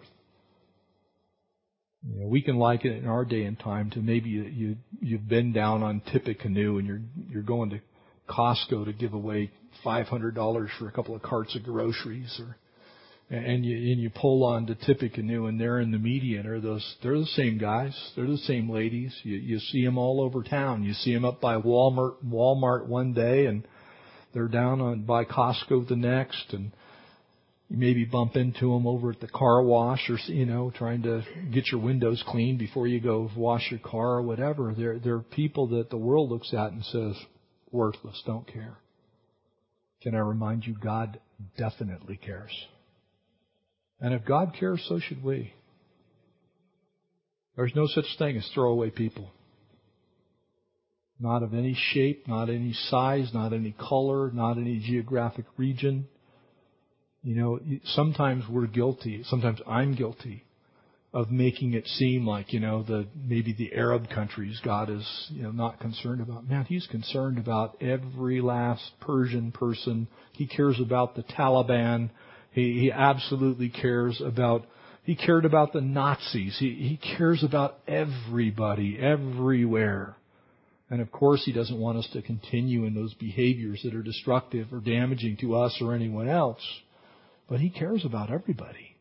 You 2.06 2.20
know, 2.20 2.26
we 2.26 2.42
can 2.42 2.56
liken 2.56 2.92
it 2.92 3.02
in 3.02 3.08
our 3.08 3.24
day 3.24 3.44
and 3.44 3.58
time 3.58 3.90
to 3.90 3.98
maybe 3.98 4.30
you, 4.30 4.42
you 4.44 4.76
you've 5.00 5.28
been 5.28 5.52
down 5.52 5.82
on 5.82 6.02
Tippecanoe 6.12 6.78
and 6.78 6.86
you're 6.86 7.00
you're 7.30 7.42
going 7.42 7.70
to 7.70 7.80
Costco 8.28 8.86
to 8.86 8.92
give 8.92 9.12
away 9.12 9.50
five 9.82 10.06
hundred 10.06 10.34
dollars 10.34 10.70
for 10.78 10.88
a 10.88 10.92
couple 10.92 11.14
of 11.14 11.22
carts 11.22 11.54
of 11.56 11.64
groceries 11.64 12.40
or 12.40 12.56
and 13.30 13.64
you 13.64 13.76
and 13.76 14.00
you 14.00 14.10
pull 14.10 14.44
on 14.44 14.66
to 14.66 14.74
Tippecanoe 14.74 15.46
and 15.46 15.58
they're 15.58 15.80
in 15.80 15.90
the 15.90 15.98
median 15.98 16.46
are 16.46 16.60
those 16.60 16.96
they're 17.02 17.18
the 17.18 17.26
same 17.26 17.58
guys. 17.58 17.98
They're 18.14 18.26
the 18.26 18.36
same 18.38 18.68
ladies. 18.68 19.14
You 19.22 19.36
you 19.36 19.58
see 19.58 19.84
them 19.84 19.98
all 19.98 20.20
over 20.20 20.42
town. 20.42 20.84
You 20.84 20.92
see 20.92 21.14
them 21.14 21.24
up 21.24 21.40
by 21.40 21.56
Walmart 21.56 22.16
Walmart 22.24 22.86
one 22.86 23.14
day 23.14 23.46
and 23.46 23.66
they're 24.34 24.48
down 24.48 24.80
on 24.80 25.02
by 25.04 25.24
Costco 25.24 25.88
the 25.88 25.96
next 25.96 26.52
and 26.52 26.72
you 27.70 27.78
maybe 27.78 28.04
bump 28.04 28.36
into 28.36 28.72
them 28.72 28.86
over 28.86 29.10
at 29.10 29.20
the 29.20 29.28
car 29.28 29.62
wash 29.62 30.10
or 30.10 30.18
you 30.30 30.44
know 30.44 30.70
trying 30.76 31.02
to 31.02 31.22
get 31.50 31.72
your 31.72 31.80
windows 31.80 32.22
cleaned 32.26 32.58
before 32.58 32.86
you 32.86 33.00
go 33.00 33.30
wash 33.36 33.70
your 33.70 33.80
car 33.80 34.16
or 34.16 34.22
whatever. 34.22 34.74
They're 34.76 34.98
they're 34.98 35.20
people 35.20 35.68
that 35.68 35.88
the 35.88 35.96
world 35.96 36.30
looks 36.30 36.52
at 36.52 36.72
and 36.72 36.84
says 36.84 37.16
worthless 37.74 38.22
don't 38.24 38.46
care 38.46 38.78
can 40.02 40.14
I 40.14 40.18
remind 40.18 40.66
you 40.66 40.74
God 40.80 41.18
definitely 41.58 42.16
cares 42.16 42.52
and 44.00 44.12
if 44.12 44.24
God 44.24 44.54
cares, 44.58 44.84
so 44.88 44.98
should 44.98 45.24
we. 45.24 45.54
There's 47.56 47.72
no 47.74 47.86
such 47.86 48.04
thing 48.18 48.36
as 48.36 48.46
throwaway 48.52 48.90
people. 48.90 49.30
Not 51.20 51.42
of 51.42 51.54
any 51.54 51.76
shape, 51.92 52.26
not 52.26 52.50
any 52.50 52.74
size, 52.90 53.30
not 53.32 53.52
any 53.52 53.72
color, 53.72 54.30
not 54.32 54.58
any 54.58 54.80
geographic 54.80 55.46
region. 55.56 56.06
You 57.22 57.36
know, 57.36 57.60
sometimes 57.94 58.44
we're 58.50 58.66
guilty, 58.66 59.22
sometimes 59.24 59.60
I'm 59.66 59.94
guilty 59.94 60.44
of 61.14 61.30
making 61.30 61.74
it 61.74 61.86
seem 61.86 62.26
like, 62.26 62.52
you 62.52 62.58
know, 62.58 62.82
the 62.82 63.06
maybe 63.14 63.52
the 63.52 63.72
Arab 63.72 64.10
countries 64.10 64.60
God 64.64 64.90
is, 64.90 65.06
you 65.30 65.44
know, 65.44 65.52
not 65.52 65.78
concerned 65.78 66.20
about. 66.20 66.48
Man, 66.48 66.64
he's 66.64 66.88
concerned 66.88 67.38
about 67.38 67.80
every 67.80 68.40
last 68.40 68.90
Persian 69.00 69.52
person. 69.52 70.08
He 70.32 70.48
cares 70.48 70.80
about 70.80 71.14
the 71.14 71.22
Taliban. 71.22 72.10
He, 72.50 72.80
he 72.80 72.92
absolutely 72.92 73.68
cares 73.68 74.20
about, 74.20 74.66
he 75.04 75.14
cared 75.14 75.44
about 75.44 75.72
the 75.72 75.80
Nazis. 75.80 76.56
He, 76.58 76.70
he 76.74 77.16
cares 77.16 77.44
about 77.44 77.78
everybody, 77.86 78.98
everywhere. 79.00 80.16
And 80.90 81.00
of 81.00 81.12
course, 81.12 81.44
he 81.44 81.52
doesn't 81.52 81.78
want 81.78 81.96
us 81.96 82.08
to 82.12 82.22
continue 82.22 82.86
in 82.86 82.94
those 82.94 83.14
behaviors 83.14 83.80
that 83.84 83.94
are 83.94 84.02
destructive 84.02 84.72
or 84.72 84.80
damaging 84.80 85.36
to 85.42 85.54
us 85.54 85.78
or 85.80 85.94
anyone 85.94 86.28
else. 86.28 86.60
But 87.48 87.60
he 87.60 87.70
cares 87.70 88.04
about 88.04 88.32
everybody. 88.32 88.93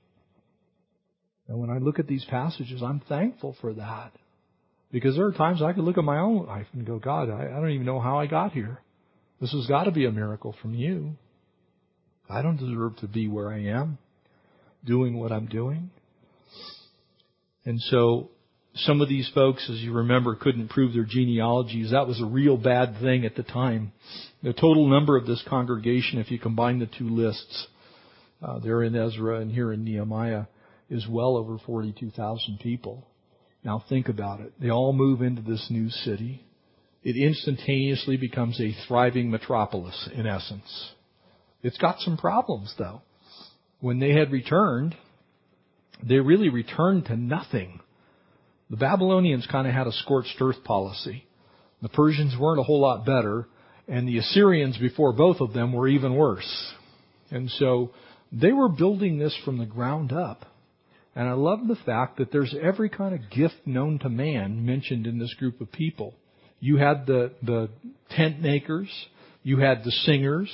And 1.47 1.59
when 1.59 1.69
I 1.69 1.77
look 1.77 1.99
at 1.99 2.07
these 2.07 2.25
passages, 2.25 2.81
I'm 2.81 3.01
thankful 3.01 3.55
for 3.59 3.73
that. 3.73 4.11
Because 4.91 5.15
there 5.15 5.25
are 5.25 5.33
times 5.33 5.61
I 5.61 5.73
could 5.73 5.83
look 5.83 5.97
at 5.97 6.03
my 6.03 6.19
own 6.19 6.45
life 6.45 6.67
and 6.73 6.85
go, 6.85 6.99
God, 6.99 7.29
I, 7.29 7.47
I 7.47 7.59
don't 7.59 7.71
even 7.71 7.85
know 7.85 7.99
how 7.99 8.19
I 8.19 8.27
got 8.27 8.51
here. 8.51 8.79
This 9.41 9.51
has 9.51 9.65
got 9.67 9.85
to 9.85 9.91
be 9.91 10.05
a 10.05 10.11
miracle 10.11 10.55
from 10.61 10.73
you. 10.73 11.15
I 12.29 12.41
don't 12.41 12.57
deserve 12.57 12.97
to 12.97 13.07
be 13.07 13.27
where 13.27 13.51
I 13.51 13.63
am, 13.65 13.97
doing 14.85 15.19
what 15.19 15.31
I'm 15.31 15.47
doing. 15.47 15.89
And 17.65 17.81
so, 17.81 18.29
some 18.75 19.01
of 19.01 19.09
these 19.09 19.29
folks, 19.33 19.69
as 19.69 19.79
you 19.81 19.93
remember, 19.93 20.35
couldn't 20.35 20.69
prove 20.69 20.93
their 20.93 21.05
genealogies. 21.07 21.91
That 21.91 22.07
was 22.07 22.21
a 22.21 22.25
real 22.25 22.57
bad 22.57 22.99
thing 23.01 23.25
at 23.25 23.35
the 23.35 23.43
time. 23.43 23.91
The 24.41 24.53
total 24.53 24.87
number 24.87 25.17
of 25.17 25.27
this 25.27 25.43
congregation, 25.47 26.19
if 26.19 26.31
you 26.31 26.39
combine 26.39 26.79
the 26.79 26.87
two 26.87 27.09
lists, 27.09 27.67
uh, 28.41 28.59
there 28.59 28.83
in 28.83 28.95
Ezra 28.95 29.39
and 29.39 29.51
here 29.51 29.71
in 29.71 29.83
Nehemiah, 29.83 30.45
is 30.93 31.07
well 31.09 31.35
over 31.35 31.57
42,000 31.65 32.59
people. 32.59 33.07
Now 33.63 33.83
think 33.89 34.09
about 34.09 34.41
it. 34.41 34.53
They 34.61 34.69
all 34.69 34.93
move 34.93 35.21
into 35.21 35.41
this 35.41 35.67
new 35.69 35.89
city. 35.89 36.45
It 37.03 37.17
instantaneously 37.17 38.17
becomes 38.17 38.61
a 38.61 38.75
thriving 38.87 39.31
metropolis, 39.31 40.09
in 40.13 40.27
essence. 40.27 40.91
It's 41.63 41.77
got 41.77 41.99
some 41.99 42.17
problems 42.17 42.73
though. 42.77 43.01
When 43.79 43.99
they 43.99 44.11
had 44.11 44.31
returned, 44.31 44.95
they 46.01 46.19
really 46.19 46.49
returned 46.49 47.05
to 47.05 47.17
nothing. 47.17 47.79
The 48.69 48.77
Babylonians 48.77 49.47
kind 49.51 49.67
of 49.67 49.73
had 49.73 49.87
a 49.87 49.91
scorched 49.91 50.35
earth 50.39 50.63
policy. 50.63 51.25
The 51.81 51.89
Persians 51.89 52.35
weren't 52.39 52.59
a 52.59 52.63
whole 52.63 52.79
lot 52.79 53.05
better, 53.05 53.47
and 53.87 54.07
the 54.07 54.19
Assyrians 54.19 54.77
before 54.77 55.11
both 55.13 55.41
of 55.41 55.53
them 55.53 55.73
were 55.73 55.87
even 55.87 56.15
worse. 56.15 56.73
And 57.29 57.49
so 57.51 57.91
they 58.31 58.51
were 58.51 58.69
building 58.69 59.17
this 59.17 59.37
from 59.43 59.57
the 59.57 59.65
ground 59.65 60.11
up. 60.13 60.45
And 61.15 61.27
I 61.27 61.33
love 61.33 61.67
the 61.67 61.77
fact 61.85 62.17
that 62.17 62.31
there's 62.31 62.55
every 62.59 62.89
kind 62.89 63.13
of 63.13 63.29
gift 63.29 63.55
known 63.65 63.99
to 63.99 64.09
man 64.09 64.65
mentioned 64.65 65.05
in 65.05 65.19
this 65.19 65.33
group 65.35 65.61
of 65.61 65.71
people. 65.71 66.15
You 66.59 66.77
had 66.77 67.05
the, 67.05 67.33
the 67.43 67.69
tent 68.11 68.41
makers, 68.41 68.89
you 69.43 69.59
had 69.59 69.83
the 69.83 69.91
singers, 69.91 70.49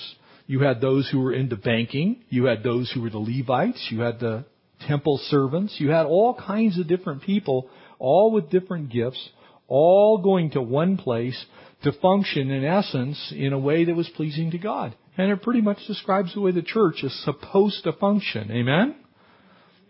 you 0.50 0.62
had 0.62 0.82
those 0.82 1.08
who 1.12 1.20
were 1.20 1.32
into 1.32 1.56
banking. 1.56 2.24
You 2.30 2.46
had 2.46 2.64
those 2.64 2.92
who 2.92 3.04
were 3.04 3.12
the 3.12 3.20
Levites. 3.20 3.90
You 3.92 4.00
had 4.00 4.20
the 4.20 4.46
temple 4.88 5.20
servants. 5.26 5.76
You 5.78 5.92
had 5.92 6.08
all 6.08 6.34
kinds 6.34 6.80
of 6.80 6.88
different 6.88 7.22
people, 7.22 7.70
all 8.00 8.32
with 8.32 8.50
different 8.50 8.90
gifts, 8.90 9.30
all 9.68 10.18
going 10.18 10.50
to 10.52 10.62
one 10.64 10.98
place 10.98 11.40
to 11.84 11.92
function 11.92 12.50
in 12.50 12.66
essence 12.66 13.32
in 13.38 13.54
a 13.54 13.60
way 13.60 13.86
that 13.86 13.96
was 13.96 14.10
pleasing 14.16 14.50
to 14.50 14.58
God. 14.58 14.96
And 15.20 15.32
it 15.32 15.44
pretty 15.44 15.62
much 15.62 15.86
describes 15.86 16.34
the 16.34 16.42
way 16.42 16.52
the 16.52 16.64
church 16.64 17.04
is 17.04 17.24
supposed 17.24 17.84
to 17.84 17.94
function. 17.94 18.50
Amen? 18.50 18.96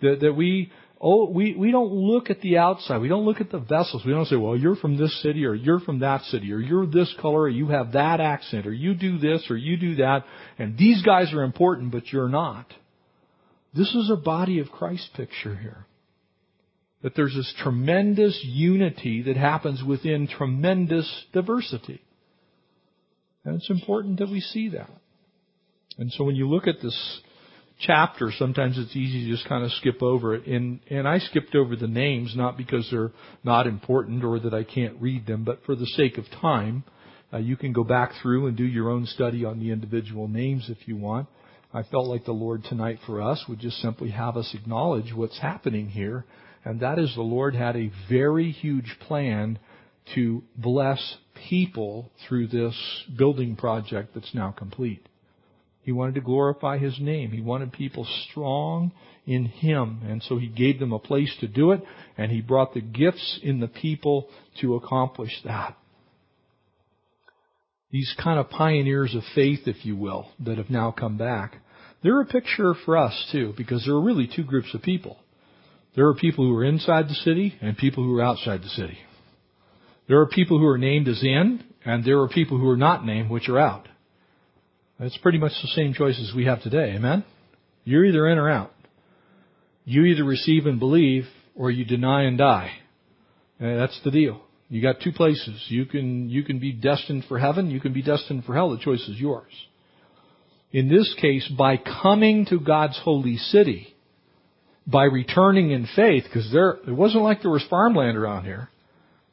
That, 0.02 0.20
that 0.22 0.34
we, 0.34 0.72
oh, 1.00 1.30
we, 1.30 1.56
we 1.56 1.72
don't 1.72 1.92
look 1.92 2.30
at 2.30 2.42
the 2.42 2.58
outside. 2.58 3.02
We 3.02 3.08
don't 3.08 3.26
look 3.26 3.42
at 3.42 3.52
the 3.52 3.60
vessels. 3.60 4.04
We 4.06 4.12
don't 4.12 4.26
say, 4.26 4.36
well, 4.36 4.56
you're 4.56 4.76
from 4.76 4.98
this 4.98 5.22
city 5.22 5.46
or 5.46 5.54
you're 5.54 5.80
from 5.80 6.00
that 6.00 6.22
city 6.24 6.52
or 6.52 6.60
you're 6.60 6.86
this 6.86 7.14
color 7.22 7.42
or 7.42 7.50
you 7.50 7.68
have 7.68 7.94
that 7.94 8.20
accent 8.20 8.66
or 8.66 8.74
you 8.74 8.94
do 8.94 9.18
this 9.18 9.46
or 9.50 9.58
you 9.58 9.78
do 9.78 9.96
that. 9.96 10.26
And 10.58 10.78
these 10.78 11.02
guys 11.04 11.34
are 11.34 11.44
important, 11.44 11.92
but 11.92 12.12
you're 12.12 12.30
not. 12.30 12.66
This 13.74 13.94
is 13.94 14.10
a 14.12 14.16
body 14.16 14.60
of 14.60 14.70
Christ 14.72 15.10
picture 15.16 15.56
here. 15.56 15.86
That 17.02 17.16
there's 17.16 17.36
this 17.36 17.54
tremendous 17.64 18.40
unity 18.44 19.24
that 19.24 19.38
happens 19.38 19.82
within 19.84 20.28
tremendous 20.28 21.26
diversity. 21.32 22.02
And 23.46 23.56
it's 23.56 23.70
important 23.70 24.20
that 24.20 24.30
we 24.30 24.42
see 24.42 24.70
that. 24.70 24.90
And 25.98 26.12
so 26.12 26.24
when 26.24 26.36
you 26.36 26.50
look 26.50 26.68
at 26.68 26.82
this 26.82 27.22
chapter, 27.80 28.32
sometimes 28.38 28.78
it's 28.78 28.96
easy 28.96 29.26
to 29.26 29.32
just 29.32 29.48
kind 29.48 29.64
of 29.64 29.72
skip 29.74 30.04
over 30.04 30.36
it. 30.36 30.46
And, 30.46 30.80
and 30.90 31.08
I 31.08 31.20
skipped 31.20 31.56
over 31.56 31.76
the 31.76 31.88
names, 31.88 32.34
not 32.36 32.58
because 32.58 32.88
they're 32.92 33.12
not 33.44 33.68
important 33.68 34.24
or 34.24 34.40
that 34.40 34.54
I 34.54 34.64
can't 34.64 35.02
read 35.02 35.26
them, 35.26 35.44
but 35.44 35.64
for 35.66 35.76
the 35.76 35.86
sake 35.86 36.18
of 36.18 36.26
time. 36.42 36.84
Uh, 37.32 37.38
you 37.38 37.56
can 37.56 37.74
go 37.74 37.84
back 37.84 38.12
through 38.22 38.48
and 38.48 38.58
do 38.58 38.64
your 38.64 38.90
own 38.90 39.06
study 39.06 39.46
on 39.46 39.60
the 39.60 39.72
individual 39.72 40.28
names 40.28 40.70
if 40.70 40.88
you 40.88 40.98
want. 40.98 41.28
I 41.74 41.84
felt 41.84 42.08
like 42.08 42.26
the 42.26 42.32
Lord 42.32 42.64
tonight 42.64 42.98
for 43.06 43.22
us 43.22 43.46
would 43.48 43.60
just 43.60 43.78
simply 43.78 44.10
have 44.10 44.36
us 44.36 44.56
acknowledge 44.56 45.14
what's 45.14 45.40
happening 45.40 45.88
here, 45.88 46.26
and 46.66 46.80
that 46.80 46.98
is 46.98 47.14
the 47.14 47.22
Lord 47.22 47.54
had 47.54 47.76
a 47.76 47.92
very 48.10 48.52
huge 48.52 48.98
plan 49.02 49.60
to 50.16 50.42
bless 50.58 51.18
people 51.48 52.10
through 52.28 52.48
this 52.48 52.76
building 53.16 53.56
project 53.56 54.16
that's 54.16 54.34
now 54.34 54.50
complete. 54.52 55.08
He 55.90 55.94
wanted 55.94 56.14
to 56.14 56.22
glorify 56.22 56.78
His 56.78 57.00
name. 57.00 57.32
He 57.32 57.42
wanted 57.42 57.72
people 57.72 58.06
strong 58.30 58.92
in 59.26 59.46
Him. 59.46 60.02
And 60.08 60.22
so 60.22 60.38
He 60.38 60.46
gave 60.46 60.78
them 60.78 60.94
a 60.94 61.00
place 61.00 61.36
to 61.40 61.48
do 61.48 61.72
it, 61.72 61.82
and 62.16 62.32
He 62.32 62.42
brought 62.42 62.76
the 62.76 62.82
gifts 62.82 63.40
in 63.42 63.60
the 63.60 63.68
people 63.68 64.28
to 64.62 64.76
accomplish 64.76 65.32
that 65.46 65.76
these 67.90 68.14
kind 68.24 68.38
of 68.40 68.52
pioneers 68.52 69.16
of 69.16 69.24
faith, 69.34 69.62
if 69.66 69.84
you 69.84 69.96
will, 69.96 70.28
that 70.46 70.60
have 70.60 70.70
now 70.70 70.92
come 70.92 71.18
back. 71.18 71.56
They're 72.04 72.22
a 72.22 72.26
picture 72.28 72.76
for 72.86 72.96
us 72.96 73.28
too, 73.32 73.56
because 73.58 73.84
there 73.84 73.96
are 73.96 74.00
really 74.00 74.30
two 74.32 74.44
groups 74.44 74.72
of 74.76 74.84
people. 74.84 75.18
There 75.96 76.06
are 76.06 76.14
people 76.14 76.46
who 76.48 76.56
are 76.56 76.64
inside 76.64 77.10
the 77.10 77.16
city 77.16 77.56
and 77.62 77.76
people 77.76 78.04
who 78.04 78.16
are 78.16 78.22
outside 78.22 78.62
the 78.62 78.70
city. 78.70 79.00
There 80.08 80.20
are 80.20 80.28
people 80.28 80.60
who 80.60 80.68
are 80.68 80.78
named 80.78 81.08
as 81.08 81.24
in, 81.24 81.64
and 81.84 82.06
there 82.06 82.20
are 82.20 82.30
people 82.30 82.60
who 82.60 82.70
are 82.70 82.78
not 82.78 83.08
named, 83.08 83.32
which 83.32 83.50
are 83.50 83.58
out. 83.58 83.89
It's 85.02 85.18
pretty 85.20 85.38
much 85.38 85.54
the 85.62 85.70
same 85.70 85.94
choices 85.94 86.34
we 86.36 86.46
have 86.46 86.62
today, 86.62 86.94
amen? 86.96 87.24
You're 87.86 88.04
either 88.04 88.28
in 88.28 88.38
or 88.38 88.50
out. 88.50 88.74
You 89.86 90.04
either 90.04 90.26
receive 90.26 90.66
and 90.66 90.78
believe, 90.78 91.26
or 91.56 91.72
you 91.72 91.86
deny 91.86 92.24
and 92.24 92.38
die. 92.38 92.72
And 93.60 93.80
that's 93.80 94.00
the 94.04 94.12
deal. 94.12 94.42
You 94.68 94.82
got 94.82 95.00
two 95.02 95.14
places. 95.14 95.66
You 95.70 95.86
can, 95.86 96.30
you 96.30 96.44
can 96.44 96.60
be 96.60 96.74
destined 96.74 97.26
for 97.30 97.40
heaven, 97.40 97.72
you 97.72 97.80
can 97.80 97.94
be 97.94 98.02
destined 98.02 98.44
for 98.44 98.54
hell. 98.54 98.72
The 98.72 98.78
choice 98.78 99.08
is 99.08 99.18
yours. 99.18 99.52
In 100.72 100.90
this 100.90 101.16
case, 101.20 101.48
by 101.58 101.78
coming 101.78 102.46
to 102.48 102.60
God's 102.60 103.00
holy 103.02 103.38
city, 103.38 103.96
by 104.86 105.06
returning 105.06 105.72
in 105.72 105.88
faith, 105.96 106.26
because 106.26 106.52
there, 106.52 106.78
it 106.88 106.92
wasn't 106.92 107.24
like 107.24 107.42
there 107.42 107.52
was 107.52 107.66
farmland 107.70 108.18
around 108.18 108.44
here. 108.44 108.70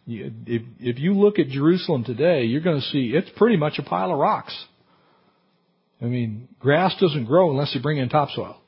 If, 0.06 0.62
if 0.78 0.98
you 1.00 1.14
look 1.14 1.40
at 1.40 1.48
Jerusalem 1.48 2.04
today, 2.04 2.44
you're 2.44 2.60
going 2.60 2.80
to 2.80 2.86
see 2.86 3.12
it's 3.14 3.28
pretty 3.36 3.56
much 3.56 3.78
a 3.78 3.82
pile 3.82 4.12
of 4.12 4.18
rocks. 4.18 4.54
I 6.00 6.04
mean, 6.04 6.48
grass 6.58 6.94
doesn't 7.00 7.24
grow 7.24 7.50
unless 7.50 7.74
you 7.74 7.80
bring 7.80 7.98
in 7.98 8.08
topsoil. 8.08 8.60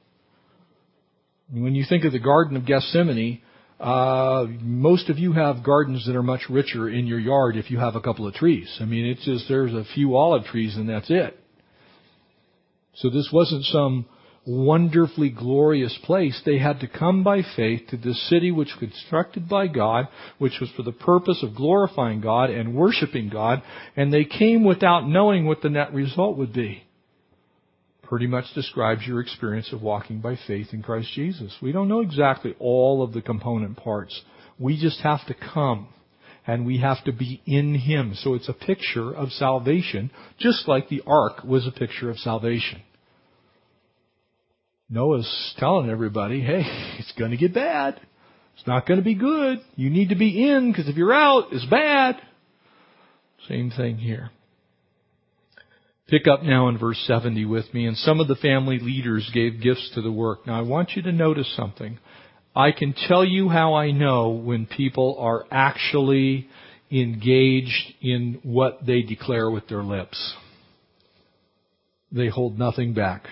When 1.50 1.74
you 1.74 1.84
think 1.88 2.04
of 2.04 2.12
the 2.12 2.18
Garden 2.18 2.56
of 2.56 2.66
Gethsemane, 2.66 3.40
uh, 3.80 4.46
most 4.60 5.08
of 5.08 5.18
you 5.18 5.32
have 5.34 5.62
gardens 5.62 6.06
that 6.06 6.16
are 6.16 6.22
much 6.22 6.42
richer 6.50 6.88
in 6.88 7.06
your 7.06 7.18
yard 7.18 7.56
if 7.56 7.70
you 7.70 7.78
have 7.78 7.94
a 7.94 8.00
couple 8.00 8.26
of 8.26 8.34
trees. 8.34 8.76
I 8.80 8.84
mean, 8.84 9.06
it's 9.06 9.24
just 9.24 9.46
there's 9.48 9.72
a 9.72 9.84
few 9.94 10.16
olive 10.16 10.44
trees 10.44 10.76
and 10.76 10.88
that's 10.88 11.10
it. 11.10 11.38
So 12.96 13.08
this 13.08 13.30
wasn't 13.32 13.64
some 13.66 14.06
wonderfully 14.46 15.28
glorious 15.28 15.96
place. 16.04 16.40
They 16.44 16.58
had 16.58 16.80
to 16.80 16.88
come 16.88 17.22
by 17.22 17.42
faith 17.54 17.82
to 17.90 17.96
this 17.96 18.28
city 18.28 18.50
which 18.50 18.70
was 18.80 18.90
constructed 18.90 19.48
by 19.48 19.68
God, 19.68 20.08
which 20.38 20.58
was 20.60 20.70
for 20.76 20.82
the 20.82 20.92
purpose 20.92 21.42
of 21.42 21.54
glorifying 21.54 22.20
God 22.20 22.50
and 22.50 22.74
worshiping 22.74 23.28
God, 23.28 23.62
and 23.96 24.12
they 24.12 24.24
came 24.24 24.64
without 24.64 25.06
knowing 25.06 25.46
what 25.46 25.62
the 25.62 25.68
net 25.68 25.92
result 25.92 26.36
would 26.38 26.52
be 26.52 26.87
pretty 28.08 28.26
much 28.26 28.46
describes 28.54 29.06
your 29.06 29.20
experience 29.20 29.70
of 29.70 29.82
walking 29.82 30.20
by 30.20 30.34
faith 30.46 30.68
in 30.72 30.82
Christ 30.82 31.10
Jesus. 31.14 31.54
We 31.60 31.72
don't 31.72 31.88
know 31.88 32.00
exactly 32.00 32.56
all 32.58 33.02
of 33.02 33.12
the 33.12 33.20
component 33.20 33.76
parts. 33.76 34.18
We 34.58 34.80
just 34.80 35.00
have 35.00 35.26
to 35.26 35.34
come 35.34 35.88
and 36.46 36.64
we 36.64 36.78
have 36.78 37.04
to 37.04 37.12
be 37.12 37.42
in 37.44 37.74
Him. 37.74 38.14
So 38.16 38.32
it's 38.32 38.48
a 38.48 38.54
picture 38.54 39.14
of 39.14 39.30
salvation, 39.30 40.10
just 40.38 40.66
like 40.66 40.88
the 40.88 41.02
ark 41.06 41.44
was 41.44 41.66
a 41.66 41.70
picture 41.70 42.08
of 42.08 42.16
salvation. 42.16 42.80
Noah's 44.88 45.54
telling 45.58 45.90
everybody, 45.90 46.40
hey, 46.40 46.62
it's 46.98 47.12
going 47.12 47.32
to 47.32 47.36
get 47.36 47.52
bad. 47.52 48.00
It's 48.56 48.66
not 48.66 48.86
going 48.86 48.98
to 48.98 49.04
be 49.04 49.14
good. 49.14 49.58
You 49.76 49.90
need 49.90 50.08
to 50.08 50.16
be 50.16 50.48
in 50.48 50.72
because 50.72 50.88
if 50.88 50.96
you're 50.96 51.12
out, 51.12 51.48
it's 51.52 51.66
bad. 51.66 52.16
Same 53.46 53.70
thing 53.70 53.98
here. 53.98 54.30
Pick 56.08 56.26
up 56.26 56.42
now 56.42 56.68
in 56.68 56.78
verse 56.78 56.98
70 57.06 57.44
with 57.44 57.72
me. 57.74 57.86
And 57.86 57.96
some 57.96 58.18
of 58.18 58.28
the 58.28 58.34
family 58.36 58.78
leaders 58.78 59.30
gave 59.32 59.62
gifts 59.62 59.90
to 59.94 60.00
the 60.00 60.10
work. 60.10 60.46
Now 60.46 60.58
I 60.58 60.62
want 60.62 60.92
you 60.96 61.02
to 61.02 61.12
notice 61.12 61.54
something. 61.54 61.98
I 62.56 62.72
can 62.72 62.94
tell 63.06 63.24
you 63.24 63.50
how 63.50 63.74
I 63.74 63.90
know 63.90 64.30
when 64.30 64.66
people 64.66 65.16
are 65.20 65.44
actually 65.50 66.48
engaged 66.90 67.94
in 68.00 68.40
what 68.42 68.86
they 68.86 69.02
declare 69.02 69.50
with 69.50 69.68
their 69.68 69.82
lips. 69.82 70.34
They 72.10 72.28
hold 72.28 72.58
nothing 72.58 72.94
back. 72.94 73.24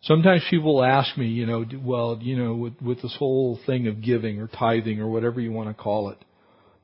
Sometimes 0.00 0.42
people 0.48 0.82
ask 0.82 1.18
me, 1.18 1.26
you 1.26 1.44
know, 1.44 1.64
well, 1.84 2.18
you 2.22 2.36
know, 2.36 2.54
with, 2.54 2.80
with 2.80 3.02
this 3.02 3.14
whole 3.18 3.58
thing 3.66 3.86
of 3.86 4.02
giving 4.02 4.40
or 4.40 4.46
tithing 4.46 5.00
or 5.00 5.08
whatever 5.08 5.40
you 5.40 5.52
want 5.52 5.68
to 5.68 5.74
call 5.74 6.08
it, 6.08 6.18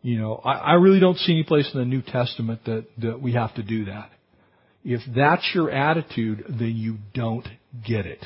you 0.03 0.19
know, 0.19 0.35
I, 0.45 0.53
I 0.53 0.73
really 0.75 1.01
don't 1.01 1.17
see 1.17 1.33
any 1.33 1.45
place 1.45 1.71
in 1.73 1.81
the 1.81 1.87
New 1.87 2.03
Testament 2.03 2.67
that, 2.67 2.85
that 2.99 3.23
we 3.23 3.33
have 3.33 3.55
to 3.55 3.63
do 3.63 3.87
that. 3.87 4.11
If 4.85 5.01
that's 5.15 5.49
your 5.55 5.71
attitude, 5.71 6.45
then 6.49 6.77
you 6.77 6.99
don't 7.15 7.47
get 7.87 8.07
it. 8.07 8.25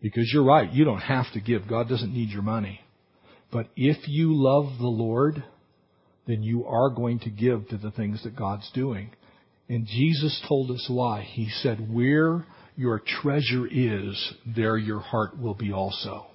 Because 0.00 0.30
you're 0.32 0.44
right, 0.44 0.72
you 0.72 0.84
don't 0.84 1.00
have 1.00 1.30
to 1.34 1.40
give. 1.40 1.68
God 1.68 1.88
doesn't 1.88 2.12
need 2.12 2.30
your 2.30 2.42
money. 2.42 2.80
But 3.52 3.68
if 3.76 4.08
you 4.08 4.32
love 4.32 4.78
the 4.78 4.86
Lord, 4.86 5.44
then 6.26 6.42
you 6.42 6.64
are 6.64 6.88
going 6.88 7.18
to 7.20 7.30
give 7.30 7.68
to 7.68 7.76
the 7.76 7.90
things 7.90 8.22
that 8.24 8.34
God's 8.34 8.70
doing. 8.72 9.10
And 9.68 9.86
Jesus 9.86 10.42
told 10.48 10.70
us 10.70 10.86
why. 10.88 11.22
He 11.22 11.50
said, 11.50 11.92
where 11.92 12.46
your 12.76 13.02
treasure 13.22 13.66
is, 13.70 14.34
there 14.46 14.78
your 14.78 15.00
heart 15.00 15.38
will 15.38 15.54
be 15.54 15.70
also. 15.70 16.26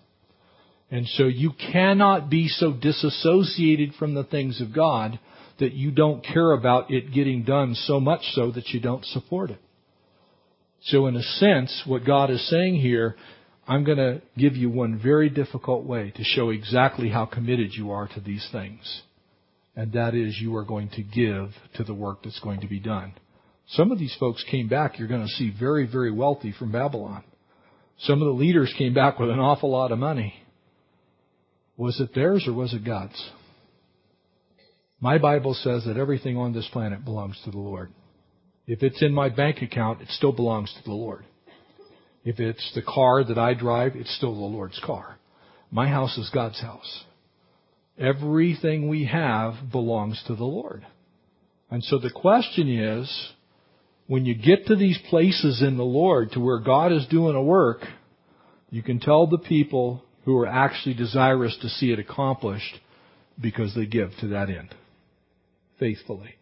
And 0.92 1.08
so 1.08 1.24
you 1.24 1.52
cannot 1.72 2.30
be 2.30 2.48
so 2.48 2.72
disassociated 2.72 3.96
from 3.96 4.14
the 4.14 4.24
things 4.24 4.62
of 4.62 4.74
God 4.74 5.18
that 5.60 5.74
you 5.74 5.92
don't 5.92 6.24
care 6.24 6.52
about 6.52 6.92
it 6.92 7.14
getting 7.14 7.44
done 7.44 7.76
so 7.76 8.00
much 8.00 8.22
so 8.34 8.52
that 8.52 8.70
you 8.70 8.80
don't 8.80 9.06
support 9.06 9.52
it. 9.52 9.62
So 10.84 11.08
in 11.08 11.16
a 11.16 11.24
sense, 11.24 11.84
what 11.86 12.06
God 12.06 12.30
is 12.30 12.48
saying 12.50 12.76
here, 12.76 13.16
I'm 13.68 13.84
going 13.84 13.98
to 13.98 14.22
give 14.38 14.56
you 14.56 14.70
one 14.70 15.00
very 15.02 15.30
difficult 15.30 15.86
way 15.86 16.12
to 16.16 16.24
show 16.24 16.50
exactly 16.50 17.10
how 17.10 17.26
committed 17.26 17.74
you 17.74 17.92
are 17.92 18.08
to 18.10 18.20
these 18.20 18.48
things. 18.52 19.02
And 19.76 19.94
that 19.94 20.14
is 20.14 20.38
you 20.40 20.56
are 20.56 20.64
going 20.64 20.90
to 20.90 21.02
give 21.02 21.52
to 21.76 21.84
the 21.84 21.94
work 21.94 22.20
that's 22.24 22.40
going 22.40 22.62
to 22.62 22.68
be 22.68 22.80
done. 22.80 23.14
Some 23.70 23.92
of 23.92 23.98
these 23.98 24.16
folks 24.20 24.46
came 24.50 24.68
back, 24.68 25.00
you're 25.00 25.08
going 25.08 25.26
to 25.26 25.34
see 25.34 25.52
very, 25.58 25.88
very 25.88 26.12
wealthy 26.12 26.54
from 26.58 26.72
Babylon. 26.72 27.24
Some 28.00 28.22
of 28.22 28.28
the 28.28 28.34
leaders 28.34 28.74
came 28.78 28.94
back 28.94 29.18
with 29.20 29.30
an 29.30 29.40
awful 29.40 29.72
lot 29.72 29.92
of 29.92 29.98
money. 29.98 30.36
Was 31.78 32.00
it 32.00 32.14
theirs 32.14 32.46
or 32.48 32.54
was 32.54 32.74
it 32.74 32.86
God's? 32.86 33.32
My 35.02 35.18
Bible 35.18 35.54
says 35.54 35.86
that 35.86 35.98
everything 35.98 36.38
on 36.38 36.54
this 36.54 36.68
planet 36.72 37.04
belongs 37.04 37.40
to 37.44 37.52
the 37.52 37.58
Lord. 37.58 37.92
If 38.66 38.82
it's 38.82 39.02
in 39.02 39.14
my 39.14 39.30
bank 39.30 39.62
account, 39.62 40.02
it 40.02 40.10
still 40.10 40.32
belongs 40.32 40.74
to 40.74 40.84
the 40.84 40.96
Lord. 40.96 41.26
If 42.24 42.40
it's 42.40 42.72
the 42.74 42.82
car 42.82 43.24
that 43.24 43.38
I 43.38 43.54
drive, 43.54 43.96
it's 43.96 44.16
still 44.16 44.34
the 44.34 44.40
Lord's 44.40 44.80
car. 44.84 45.18
My 45.70 45.88
house 45.88 46.18
is 46.18 46.30
God's 46.34 46.60
house. 46.62 47.04
Everything 48.00 48.88
we 48.90 49.06
have 49.06 49.72
belongs 49.72 50.22
to 50.28 50.36
the 50.36 50.46
Lord. 50.46 50.86
And 51.70 51.84
so 51.84 52.00
the 52.00 52.10
question 52.10 52.70
is, 52.70 53.32
when 54.08 54.26
you 54.26 54.34
get 54.34 54.68
to 54.68 54.76
these 54.76 55.00
places 55.10 55.62
in 55.62 55.78
the 55.78 55.84
Lord 55.84 56.32
to 56.32 56.40
where 56.40 56.60
God 56.60 56.92
is 56.92 57.06
doing 57.08 57.36
a 57.36 57.44
work, 57.44 57.82
you 58.70 58.82
can 58.82 59.00
tell 59.00 59.28
the 59.28 59.38
people 59.38 60.04
who 60.24 60.38
are 60.38 60.48
actually 60.48 60.96
desirous 60.96 61.58
to 61.62 61.70
see 61.70 61.92
it 61.92 62.00
accomplished 62.00 62.80
because 63.40 63.76
they 63.76 63.86
give 63.86 64.12
to 64.22 64.28
that 64.30 64.50
end 64.50 64.74
faithfully. 65.80 66.36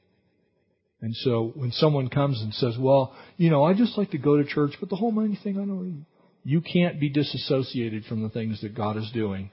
And 1.01 1.15
so 1.17 1.51
when 1.55 1.71
someone 1.71 2.07
comes 2.09 2.41
and 2.41 2.53
says, 2.53 2.77
well, 2.79 3.13
you 3.38 3.49
know, 3.49 3.63
I 3.63 3.73
just 3.73 3.97
like 3.97 4.11
to 4.11 4.17
go 4.17 4.38
to 4.38 4.45
church, 4.45 4.71
but 4.79 4.89
the 4.89 4.95
whole 4.95 5.11
money 5.11 5.38
thing, 5.43 5.57
I 5.57 5.65
don't, 5.65 6.05
you 6.43 6.61
can't 6.61 6.99
be 6.99 7.09
disassociated 7.09 8.05
from 8.05 8.23
the 8.23 8.29
things 8.29 8.61
that 8.61 8.75
God 8.75 8.97
is 8.97 9.09
doing 9.13 9.49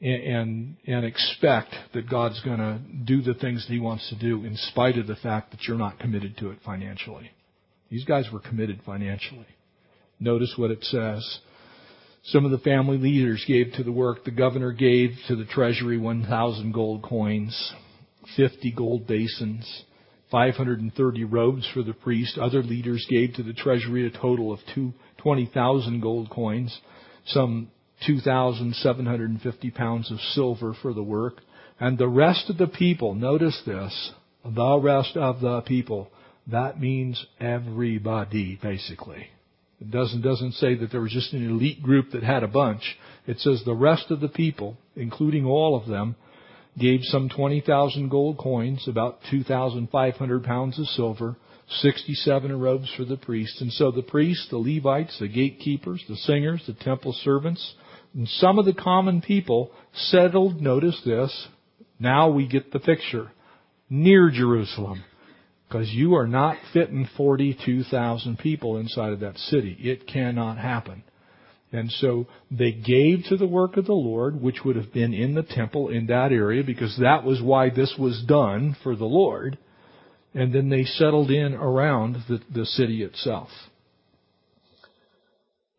and, 0.00 0.22
and, 0.22 0.76
and 0.86 1.04
expect 1.04 1.74
that 1.94 2.08
God's 2.08 2.40
going 2.42 2.58
to 2.58 2.78
do 3.04 3.22
the 3.22 3.34
things 3.34 3.66
that 3.66 3.72
He 3.72 3.80
wants 3.80 4.08
to 4.10 4.16
do 4.16 4.44
in 4.44 4.56
spite 4.56 4.98
of 4.98 5.06
the 5.06 5.16
fact 5.16 5.50
that 5.50 5.62
you're 5.64 5.78
not 5.78 5.98
committed 5.98 6.36
to 6.38 6.50
it 6.50 6.58
financially. 6.64 7.30
These 7.90 8.04
guys 8.04 8.26
were 8.32 8.40
committed 8.40 8.80
financially. 8.84 9.46
Notice 10.18 10.54
what 10.56 10.70
it 10.70 10.82
says. 10.84 11.38
Some 12.24 12.44
of 12.44 12.50
the 12.50 12.58
family 12.58 12.98
leaders 12.98 13.44
gave 13.46 13.72
to 13.74 13.84
the 13.84 13.92
work. 13.92 14.24
The 14.24 14.32
governor 14.32 14.72
gave 14.72 15.10
to 15.28 15.36
the 15.36 15.44
treasury 15.44 15.96
1,000 15.96 16.72
gold 16.72 17.02
coins, 17.02 17.72
50 18.36 18.72
gold 18.72 19.06
basins, 19.06 19.84
530 20.30 21.24
robes 21.24 21.68
for 21.72 21.82
the 21.82 21.92
priest. 21.92 22.38
Other 22.38 22.62
leaders 22.62 23.06
gave 23.08 23.34
to 23.34 23.42
the 23.42 23.52
treasury 23.52 24.06
a 24.06 24.10
total 24.10 24.52
of 24.52 24.60
20,000 25.18 26.00
gold 26.00 26.30
coins, 26.30 26.80
some 27.26 27.70
2,750 28.06 29.70
pounds 29.70 30.10
of 30.10 30.18
silver 30.20 30.74
for 30.82 30.92
the 30.92 31.02
work. 31.02 31.40
And 31.78 31.96
the 31.96 32.08
rest 32.08 32.50
of 32.50 32.58
the 32.58 32.66
people, 32.66 33.14
notice 33.14 33.60
this, 33.64 34.12
the 34.44 34.78
rest 34.78 35.16
of 35.16 35.40
the 35.40 35.60
people, 35.62 36.10
that 36.48 36.80
means 36.80 37.24
everybody, 37.40 38.58
basically. 38.62 39.28
It 39.80 39.90
doesn't, 39.90 40.22
doesn't 40.22 40.52
say 40.54 40.74
that 40.76 40.90
there 40.90 41.02
was 41.02 41.12
just 41.12 41.32
an 41.32 41.46
elite 41.46 41.82
group 41.82 42.12
that 42.12 42.22
had 42.22 42.42
a 42.42 42.48
bunch. 42.48 42.96
It 43.26 43.40
says 43.40 43.62
the 43.64 43.74
rest 43.74 44.10
of 44.10 44.20
the 44.20 44.28
people, 44.28 44.76
including 44.94 45.44
all 45.44 45.76
of 45.76 45.86
them, 45.86 46.16
gave 46.78 47.00
some 47.02 47.28
20,000 47.28 48.08
gold 48.08 48.38
coins, 48.38 48.86
about 48.86 49.18
2,500 49.30 50.44
pounds 50.44 50.78
of 50.78 50.86
silver, 50.86 51.36
67 51.68 52.60
robes 52.60 52.92
for 52.96 53.04
the 53.04 53.16
priests. 53.16 53.60
And 53.60 53.72
so 53.72 53.90
the 53.90 54.02
priests, 54.02 54.48
the 54.50 54.58
Levites, 54.58 55.18
the 55.18 55.28
gatekeepers, 55.28 56.04
the 56.08 56.16
singers, 56.16 56.62
the 56.66 56.74
temple 56.74 57.12
servants, 57.12 57.74
and 58.14 58.28
some 58.28 58.58
of 58.58 58.64
the 58.64 58.74
common 58.74 59.20
people 59.20 59.70
settled, 59.92 60.60
notice 60.60 61.00
this, 61.04 61.48
now 61.98 62.30
we 62.30 62.46
get 62.46 62.72
the 62.72 62.78
picture, 62.78 63.30
near 63.90 64.30
Jerusalem. 64.30 65.04
Because 65.68 65.90
you 65.90 66.14
are 66.14 66.28
not 66.28 66.56
fitting 66.72 67.08
42,000 67.16 68.38
people 68.38 68.76
inside 68.76 69.12
of 69.12 69.20
that 69.20 69.36
city. 69.36 69.76
It 69.80 70.06
cannot 70.06 70.58
happen. 70.58 71.02
And 71.72 71.90
so 71.90 72.26
they 72.50 72.72
gave 72.72 73.24
to 73.28 73.36
the 73.36 73.46
work 73.46 73.76
of 73.76 73.86
the 73.86 73.92
Lord, 73.92 74.40
which 74.40 74.64
would 74.64 74.76
have 74.76 74.92
been 74.92 75.12
in 75.12 75.34
the 75.34 75.42
temple 75.42 75.88
in 75.88 76.06
that 76.06 76.32
area, 76.32 76.62
because 76.62 76.96
that 77.00 77.24
was 77.24 77.42
why 77.42 77.70
this 77.70 77.94
was 77.98 78.22
done 78.26 78.76
for 78.82 78.94
the 78.94 79.04
Lord. 79.04 79.58
And 80.34 80.54
then 80.54 80.68
they 80.68 80.84
settled 80.84 81.30
in 81.30 81.54
around 81.54 82.24
the, 82.28 82.40
the 82.54 82.66
city 82.66 83.02
itself. 83.02 83.48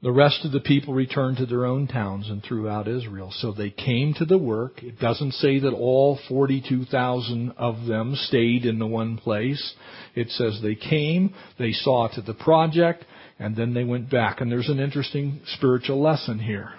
The 0.03 0.11
rest 0.11 0.45
of 0.45 0.51
the 0.51 0.59
people 0.59 0.93
returned 0.93 1.37
to 1.37 1.47
their 1.47 1.65
own 1.65 1.87
towns 1.87 2.29
and 2.29 2.43
throughout 2.43 2.87
Israel. 2.87 3.31
So 3.31 3.51
they 3.51 3.71
came 3.71 4.13
to 4.15 4.25
the 4.25 4.37
work. 4.37 4.83
It 4.83 4.99
doesn't 4.99 5.33
say 5.33 5.57
that 5.59 5.73
all 5.73 6.19
42,000 6.29 7.53
of 7.57 7.87
them 7.87 8.15
stayed 8.15 8.65
in 8.65 8.77
the 8.77 8.85
one 8.85 9.17
place. 9.17 9.73
It 10.13 10.29
says 10.29 10.59
they 10.61 10.75
came, 10.75 11.33
they 11.57 11.71
saw 11.71 12.09
to 12.09 12.21
the 12.21 12.35
project, 12.35 13.05
and 13.39 13.55
then 13.55 13.73
they 13.73 13.83
went 13.83 14.09
back. 14.09 14.41
And 14.41 14.51
there's 14.51 14.69
an 14.69 14.79
interesting 14.79 15.41
spiritual 15.45 16.01
lesson 16.01 16.39
here. 16.39 16.73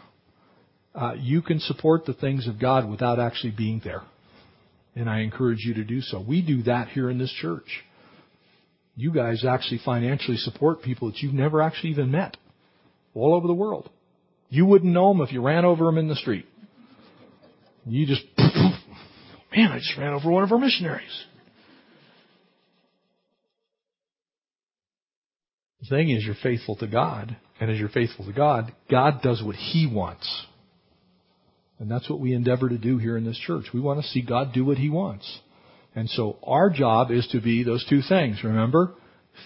Uh, 0.94 1.14
you 1.18 1.42
can 1.42 1.60
support 1.60 2.06
the 2.06 2.14
things 2.14 2.48
of 2.48 2.60
God 2.60 2.88
without 2.88 3.20
actually 3.20 3.52
being 3.56 3.80
there. 3.84 4.02
And 4.96 5.08
I 5.08 5.20
encourage 5.20 5.60
you 5.64 5.74
to 5.74 5.84
do 5.84 6.00
so. 6.00 6.20
We 6.20 6.42
do 6.42 6.62
that 6.64 6.88
here 6.88 7.08
in 7.08 7.18
this 7.18 7.32
church. 7.40 7.84
You 8.96 9.12
guys 9.12 9.44
actually 9.44 9.80
financially 9.84 10.38
support 10.38 10.82
people 10.82 11.10
that 11.10 11.18
you've 11.18 11.34
never 11.34 11.62
actually 11.62 11.90
even 11.90 12.10
met 12.10 12.36
all 13.14 13.34
over 13.34 13.46
the 13.46 13.54
world. 13.54 13.88
You 14.48 14.66
wouldn't 14.66 14.92
know 14.92 15.12
them 15.12 15.20
if 15.20 15.32
you 15.32 15.40
ran 15.40 15.64
over 15.64 15.84
them 15.84 15.98
in 15.98 16.08
the 16.08 16.16
street. 16.16 16.46
You 17.86 18.06
just, 18.06 18.22
man, 18.36 19.70
I 19.70 19.78
just 19.78 19.96
ran 19.96 20.14
over 20.14 20.30
one 20.30 20.42
of 20.42 20.50
our 20.50 20.58
missionaries. 20.58 21.24
The 25.80 25.88
thing 25.88 26.10
is, 26.10 26.24
you're 26.24 26.34
faithful 26.42 26.76
to 26.76 26.86
God. 26.86 27.36
And 27.60 27.70
as 27.70 27.78
you're 27.78 27.88
faithful 27.88 28.26
to 28.26 28.32
God, 28.32 28.72
God 28.90 29.20
does 29.22 29.42
what 29.42 29.56
He 29.56 29.90
wants. 29.92 30.46
And 31.78 31.90
that's 31.90 32.08
what 32.10 32.20
we 32.20 32.34
endeavor 32.34 32.68
to 32.68 32.78
do 32.78 32.98
here 32.98 33.16
in 33.16 33.24
this 33.24 33.38
church. 33.38 33.66
We 33.72 33.80
want 33.80 34.00
to 34.00 34.08
see 34.08 34.22
God 34.22 34.52
do 34.52 34.64
what 34.64 34.78
He 34.78 34.90
wants. 34.90 35.40
And 35.94 36.08
so 36.10 36.38
our 36.42 36.70
job 36.70 37.10
is 37.10 37.26
to 37.32 37.40
be 37.40 37.62
those 37.62 37.84
two 37.88 38.00
things. 38.08 38.42
Remember? 38.44 38.94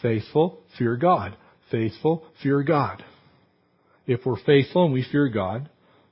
Faithful, 0.01 0.61
fear 0.79 0.97
God. 0.97 1.37
Faithful, 1.71 2.25
fear 2.43 2.63
God. 2.63 3.05
If 4.07 4.21
we're 4.27 4.43
faithful 4.45 4.85
and 4.85 4.93
we 4.93 5.07
fear 5.11 5.29
God, 5.29 5.69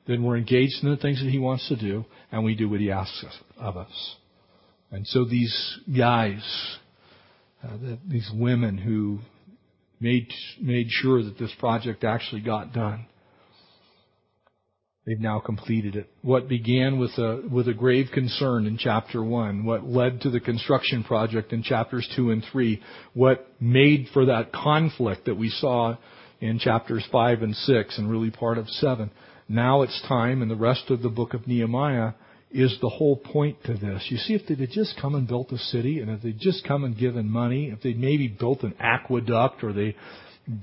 then 0.07 0.23
we're 0.23 0.37
engaged 0.37 0.83
in 0.83 0.91
the 0.91 0.97
things 0.97 1.23
that 1.23 1.31
He 1.31 1.39
wants 1.39 1.69
to 1.69 1.77
do, 1.77 2.05
and 2.33 2.45
we 2.45 2.55
do 2.55 2.69
what 2.69 2.81
He 2.81 2.91
asks 2.91 3.25
of 3.59 3.77
us. 3.77 4.17
And 4.91 5.07
so 5.07 5.25
these 5.25 5.79
guys, 5.97 6.43
uh, 7.63 7.77
these 8.09 8.29
women 8.35 8.79
who 8.79 9.19
made 10.01 10.33
made 10.61 10.89
sure 10.91 11.23
that 11.23 11.39
this 11.39 11.53
project 11.59 12.05
actually 12.05 12.41
got 12.41 12.73
done, 12.73 13.07
they've 15.07 15.21
now 15.21 15.39
completed 15.39 15.97
it. 15.97 16.11
What 16.23 16.49
began 16.49 16.99
with 16.99 17.13
a 17.19 17.43
with 17.51 17.69
a 17.69 17.75
grave 17.75 18.09
concern 18.13 18.67
in 18.67 18.79
chapter 18.79 19.23
one, 19.23 19.65
what 19.65 19.85
led 19.85 20.23
to 20.23 20.31
the 20.31 20.41
construction 20.41 21.05
project 21.05 21.53
in 21.53 21.63
chapters 21.63 22.09
two 22.17 22.31
and 22.31 22.45
three, 22.51 22.83
what 23.15 23.47
made 23.61 24.09
for 24.13 24.27
that 24.27 24.53
conflict 24.53 25.27
that 25.27 25.37
we 25.37 25.51
saw 25.51 25.97
in 26.41 26.59
chapters 26.59 27.07
5 27.13 27.43
and 27.43 27.55
6 27.55 27.99
and 27.99 28.11
really 28.11 28.31
part 28.31 28.57
of 28.59 28.69
7. 28.69 29.11
Now 29.49 29.83
it's 29.83 30.03
time, 30.09 30.43
in 30.43 30.49
the 30.49 30.57
rest 30.57 30.91
of 30.91 31.03
the 31.03 31.09
book 31.09 31.35
of 31.35 31.47
Nehemiah 31.47 32.13
is 32.51 32.77
the 32.81 32.89
whole 32.89 33.17
point 33.17 33.63
to 33.65 33.75
this. 33.75 34.07
You 34.09 34.17
see, 34.17 34.35
if 34.35 34.47
they'd 34.47 34.71
just 34.71 34.99
come 35.01 35.15
and 35.15 35.29
built 35.29 35.53
a 35.53 35.59
city, 35.59 36.01
and 36.01 36.11
if 36.11 36.23
they'd 36.23 36.39
just 36.39 36.67
come 36.67 36.85
and 36.85 36.97
given 36.97 37.31
money, 37.31 37.71
if 37.71 37.81
they'd 37.83 37.99
maybe 37.99 38.29
built 38.29 38.63
an 38.63 38.75
aqueduct, 38.81 39.63
or 39.63 39.73
they 39.73 39.95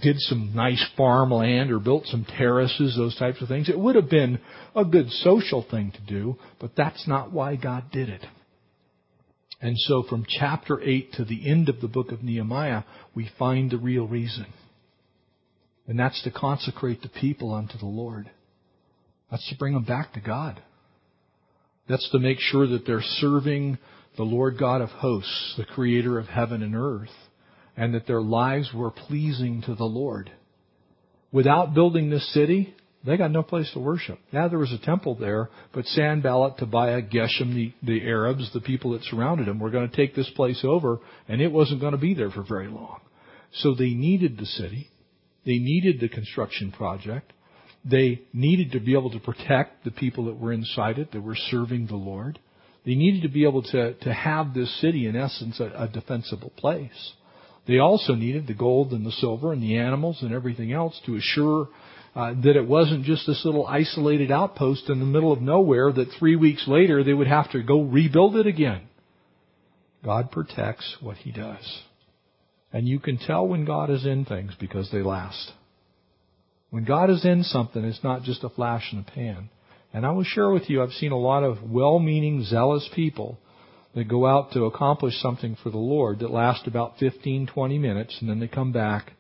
did 0.01 0.17
some 0.19 0.51
nice 0.53 0.85
farmland, 0.97 1.71
or 1.71 1.79
built 1.79 2.05
some 2.07 2.25
terraces, 2.25 2.95
those 2.97 3.17
types 3.17 3.41
of 3.41 3.47
things, 3.47 3.69
it 3.69 3.79
would 3.79 3.95
have 3.95 4.09
been 4.09 4.39
a 4.75 4.83
good 4.83 5.09
social 5.09 5.65
thing 5.69 5.91
to 5.91 6.01
do, 6.01 6.38
but 6.59 6.75
that's 6.75 7.07
not 7.07 7.31
why 7.31 7.55
God 7.55 7.85
did 7.91 8.09
it. 8.09 8.25
And 9.61 9.77
so 9.77 10.03
from 10.03 10.25
chapter 10.27 10.79
8 10.81 11.13
to 11.13 11.25
the 11.25 11.49
end 11.49 11.69
of 11.69 11.81
the 11.81 11.88
book 11.88 12.11
of 12.11 12.21
Nehemiah, 12.21 12.83
we 13.15 13.29
find 13.39 13.71
the 13.71 13.77
real 13.77 14.05
reason. 14.05 14.47
And 15.88 15.97
that's 15.97 16.21
to 16.23 16.31
consecrate 16.31 17.01
the 17.01 17.09
people 17.09 17.53
unto 17.53 17.77
the 17.77 17.85
Lord. 17.85 18.29
That's 19.31 19.47
to 19.49 19.57
bring 19.57 19.73
them 19.73 19.85
back 19.85 20.13
to 20.13 20.19
God. 20.19 20.61
That's 21.88 22.09
to 22.11 22.19
make 22.19 22.39
sure 22.39 22.67
that 22.67 22.85
they're 22.85 23.01
serving 23.01 23.77
the 24.17 24.23
Lord 24.23 24.57
God 24.57 24.81
of 24.81 24.89
hosts, 24.89 25.55
the 25.57 25.65
creator 25.65 26.17
of 26.19 26.27
heaven 26.27 26.61
and 26.63 26.75
earth, 26.75 27.13
and 27.75 27.93
that 27.93 28.07
their 28.07 28.21
lives 28.21 28.71
were 28.73 28.91
pleasing 28.91 29.61
to 29.63 29.75
the 29.75 29.85
Lord. 29.85 30.31
Without 31.31 31.73
building 31.73 32.09
this 32.09 32.33
city, 32.33 32.73
they 33.05 33.15
got 33.15 33.31
no 33.31 33.43
place 33.43 33.69
to 33.73 33.79
worship. 33.79 34.19
Yeah, 34.31 34.47
there 34.47 34.59
was 34.59 34.73
a 34.73 34.85
temple 34.85 35.15
there, 35.15 35.49
but 35.71 35.85
Sanballat, 35.85 36.57
Tobiah, 36.57 37.01
Geshem, 37.03 37.53
the, 37.53 37.73
the 37.83 38.01
Arabs, 38.05 38.51
the 38.53 38.59
people 38.59 38.91
that 38.91 39.03
surrounded 39.03 39.47
them, 39.47 39.59
were 39.59 39.69
going 39.69 39.89
to 39.89 39.95
take 39.95 40.15
this 40.15 40.29
place 40.35 40.61
over, 40.63 40.99
and 41.27 41.41
it 41.41 41.51
wasn't 41.51 41.79
going 41.79 41.93
to 41.93 41.97
be 41.97 42.13
there 42.13 42.31
for 42.31 42.43
very 42.43 42.67
long. 42.67 42.99
So 43.53 43.75
they 43.75 43.91
needed 43.91 44.38
the 44.38 44.45
city. 44.45 44.89
They 45.45 45.59
needed 45.59 46.01
the 46.01 46.09
construction 46.09 46.71
project. 46.71 47.31
They 47.86 48.21
needed 48.34 48.71
to 48.73 48.80
be 48.80 48.93
able 48.93 49.11
to 49.11 49.19
protect 49.19 49.84
the 49.84 49.91
people 49.91 50.25
that 50.25 50.39
were 50.39 50.51
inside 50.51 50.99
it, 50.99 51.11
that 51.11 51.21
were 51.21 51.36
serving 51.36 51.88
the 51.88 51.95
Lord. 51.95 52.39
They 52.86 52.95
needed 52.95 53.23
to 53.23 53.30
be 53.30 53.45
able 53.45 53.63
to, 53.63 53.93
to 53.93 54.13
have 54.13 54.53
this 54.53 54.82
city, 54.82 55.07
in 55.07 55.15
essence, 55.15 55.59
a, 55.59 55.71
a 55.75 55.88
defensible 55.88 56.51
place. 56.55 57.13
They 57.67 57.80
also 57.80 58.13
needed 58.15 58.47
the 58.47 58.53
gold 58.53 58.93
and 58.93 59.05
the 59.05 59.11
silver 59.11 59.51
and 59.51 59.61
the 59.61 59.78
animals 59.78 60.19
and 60.21 60.34
everything 60.34 60.71
else 60.71 60.99
to 61.05 61.15
assure 61.15 61.67
uh, 62.15 62.34
that 62.43 62.55
it 62.55 62.65
wasn't 62.65 63.03
just 63.03 63.28
this 63.28 63.43
little 63.45 63.67
isolated 63.67 64.32
outpost 64.32 64.89
in 64.89 64.99
the 64.99 65.05
middle 65.05 65.32
of 65.32 65.41
nowhere 65.41 65.91
that 65.91 66.11
three 66.17 66.36
weeks 66.36 66.65
later 66.67 67.03
they 67.03 67.13
would 67.13 67.28
have 67.28 67.51
to 67.51 67.61
go 67.61 67.82
rebuild 67.82 68.38
it 68.38 68.47
again. 68.47 68.82
God 70.03 70.32
protects 70.32 70.97
what 71.01 71.17
He 71.17 71.32
does. 71.32 71.82
And 72.71 72.88
you 72.88 72.99
can 72.99 73.17
tell 73.17 73.47
when 73.47 73.65
God 73.65 73.89
is 73.89 74.05
in 74.05 74.25
things 74.25 74.53
because 74.59 74.89
they 74.91 75.01
last. 75.01 75.51
When 76.70 76.84
God 76.84 77.09
is 77.09 77.24
in 77.26 77.43
something, 77.43 77.84
it's 77.84 78.03
not 78.03 78.24
just 78.24 78.43
a 78.43 78.49
flash 78.49 78.89
in 78.91 78.99
the 78.99 79.11
pan. 79.11 79.49
And 79.93 80.05
I 80.05 80.11
will 80.11 80.24
share 80.24 80.49
with 80.49 80.70
you, 80.70 80.84
I've 80.84 80.91
seen 80.91 81.11
a 81.11 81.18
lot 81.18 81.43
of 81.43 81.63
well-meaning, 81.63 82.43
zealous 82.43 82.89
people 82.93 83.39
that 83.95 84.09
go 84.09 84.28
out 84.28 84.51
to 84.51 84.65
accomplish 84.65 85.20
something 85.22 85.57
for 85.63 85.70
the 85.70 85.78
Lord 85.78 86.20
that 86.20 86.30
last 86.30 86.68
about 86.68 86.99
15, 86.99 87.47
20 87.47 87.80
minutes 87.80 88.18
and 88.20 88.30
then 88.30 88.39
they 88.39 88.47
come 88.47 88.72
back 88.72 89.13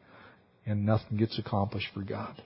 and 0.65 0.85
nothing 0.85 1.17
gets 1.17 1.39
accomplished 1.39 1.87
for 1.93 2.01
God. 2.01 2.41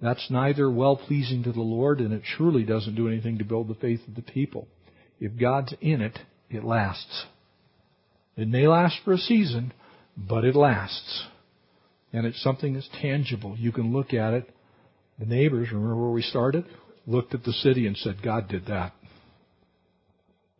That's 0.00 0.30
neither 0.30 0.70
well 0.70 0.96
pleasing 0.96 1.42
to 1.44 1.52
the 1.52 1.60
Lord 1.60 2.00
and 2.00 2.12
it 2.12 2.22
surely 2.36 2.62
doesn't 2.62 2.94
do 2.94 3.08
anything 3.08 3.38
to 3.38 3.44
build 3.44 3.68
the 3.68 3.74
faith 3.74 4.00
of 4.06 4.14
the 4.14 4.22
people. 4.22 4.68
If 5.18 5.40
God's 5.40 5.74
in 5.80 6.02
it, 6.02 6.18
it 6.50 6.62
lasts. 6.62 7.24
It 8.36 8.46
may 8.46 8.68
last 8.68 9.00
for 9.04 9.14
a 9.14 9.18
season, 9.18 9.72
but 10.16 10.44
it 10.44 10.54
lasts. 10.54 11.24
And 12.12 12.26
it's 12.26 12.42
something 12.42 12.74
that's 12.74 12.88
tangible. 13.00 13.56
You 13.58 13.72
can 13.72 13.92
look 13.92 14.14
at 14.14 14.34
it. 14.34 14.50
The 15.18 15.26
neighbors, 15.26 15.68
remember 15.72 15.96
where 15.96 16.10
we 16.10 16.22
started? 16.22 16.64
Looked 17.06 17.34
at 17.34 17.44
the 17.44 17.52
city 17.52 17.86
and 17.86 17.96
said, 17.96 18.22
God 18.22 18.48
did 18.48 18.66
that. 18.66 18.92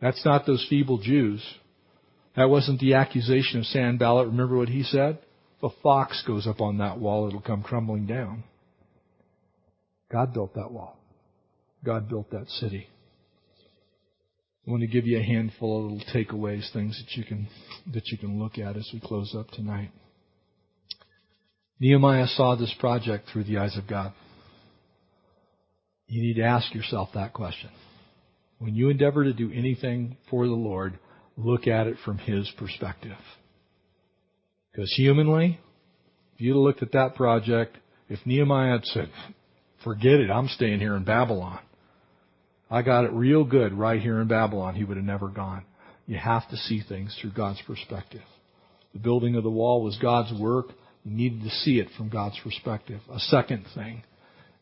That's 0.01 0.25
not 0.25 0.47
those 0.47 0.67
feeble 0.69 0.99
Jews. 0.99 1.43
That 2.37 2.51
wasn't 2.51 2.81
the 2.81 2.95
accusation 2.95 3.61
of 3.61 3.67
Sanballat. 3.67 4.29
Remember 4.29 4.57
what 4.57 4.69
he 4.69 4.83
said? 4.83 5.19
If 5.57 5.73
a 5.73 5.83
fox 5.83 6.23
goes 6.27 6.47
up 6.47 6.61
on 6.61 6.79
that 6.79 6.99
wall, 6.99 7.27
it'll 7.27 7.41
come 7.41 7.63
crumbling 7.63 8.07
down. 8.07 8.45
God 10.11 10.33
built 10.33 10.55
that 10.55 10.71
wall. 10.71 10.99
God 11.85 12.09
built 12.09 12.31
that 12.31 12.49
city. 12.49 12.89
I 14.67 14.71
want 14.71 14.83
to 14.83 14.87
give 14.87 15.07
you 15.07 15.19
a 15.19 15.23
handful 15.23 15.79
of 15.79 15.93
little 15.93 16.15
takeaways, 16.15 16.71
things 16.73 17.03
that 17.03 17.17
you 17.17 17.25
can 17.25 17.49
that 17.93 18.09
you 18.09 18.19
can 18.19 18.39
look 18.39 18.59
at 18.59 18.77
as 18.77 18.89
we 18.93 19.01
close 19.01 19.35
up 19.35 19.51
tonight. 19.51 19.91
Nehemiah 21.81 22.27
saw 22.27 22.57
this 22.57 22.75
project 22.79 23.29
through 23.33 23.45
the 23.45 23.59
eyes 23.59 23.77
of 23.77 23.87
God. 23.87 24.13
You 26.09 26.23
need 26.23 26.35
to 26.35 26.43
ask 26.43 26.75
yourself 26.75 27.11
that 27.15 27.33
question. 27.33 27.71
When 28.59 28.75
you 28.75 28.89
endeavor 28.89 29.25
to 29.25 29.33
do 29.33 29.53
anything 29.53 30.17
for 30.31 30.47
the 30.47 30.55
Lord, 30.55 30.99
look 31.37 31.67
at 31.67 31.87
it 31.87 31.97
from 32.05 32.19
His 32.19 32.51
perspective. 32.59 33.17
Because 34.73 34.93
humanly, 34.97 35.61
if 36.35 36.41
you'd 36.41 36.55
have 36.55 36.63
looked 36.63 36.83
at 36.83 36.93
that 36.93 37.15
project, 37.15 37.77
if 38.09 38.19
Nehemiah 38.25 38.73
had 38.73 38.85
said, 38.87 39.11
forget 39.85 40.15
it, 40.15 40.31
I'm 40.31 40.49
staying 40.49 40.81
here 40.81 40.97
in 40.97 41.05
Babylon. 41.05 41.61
I 42.71 42.83
got 42.83 43.05
it 43.05 43.13
real 43.13 43.45
good 43.45 43.73
right 43.73 44.01
here 44.01 44.21
in 44.21 44.29
Babylon, 44.29 44.75
he 44.75 44.85
would 44.85 44.97
have 44.97 45.07
never 45.07 45.29
gone. 45.29 45.65
You 46.07 46.17
have 46.17 46.49
to 46.49 46.57
see 46.57 46.83
things 46.87 47.17
through 47.21 47.33
God's 47.33 47.63
perspective. 47.67 48.23
The 48.93 48.99
building 48.99 49.37
of 49.37 49.45
the 49.45 49.51
wall 49.51 49.83
was 49.83 49.99
God's 50.01 50.33
work. 50.41 50.67
Needed 51.11 51.43
to 51.43 51.51
see 51.51 51.79
it 51.79 51.89
from 51.97 52.11
God's 52.11 52.39
perspective. 52.45 53.01
A 53.11 53.19
second 53.19 53.65
thing, 53.75 54.03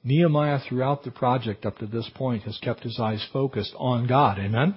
Nehemiah 0.04 0.60
throughout 0.68 1.02
the 1.02 1.10
project 1.10 1.66
up 1.66 1.78
to 1.78 1.86
this 1.86 2.08
point 2.14 2.44
has 2.44 2.56
kept 2.58 2.84
his 2.84 3.00
eyes 3.00 3.26
focused 3.32 3.74
on 3.76 4.06
God. 4.06 4.38
Amen? 4.38 4.76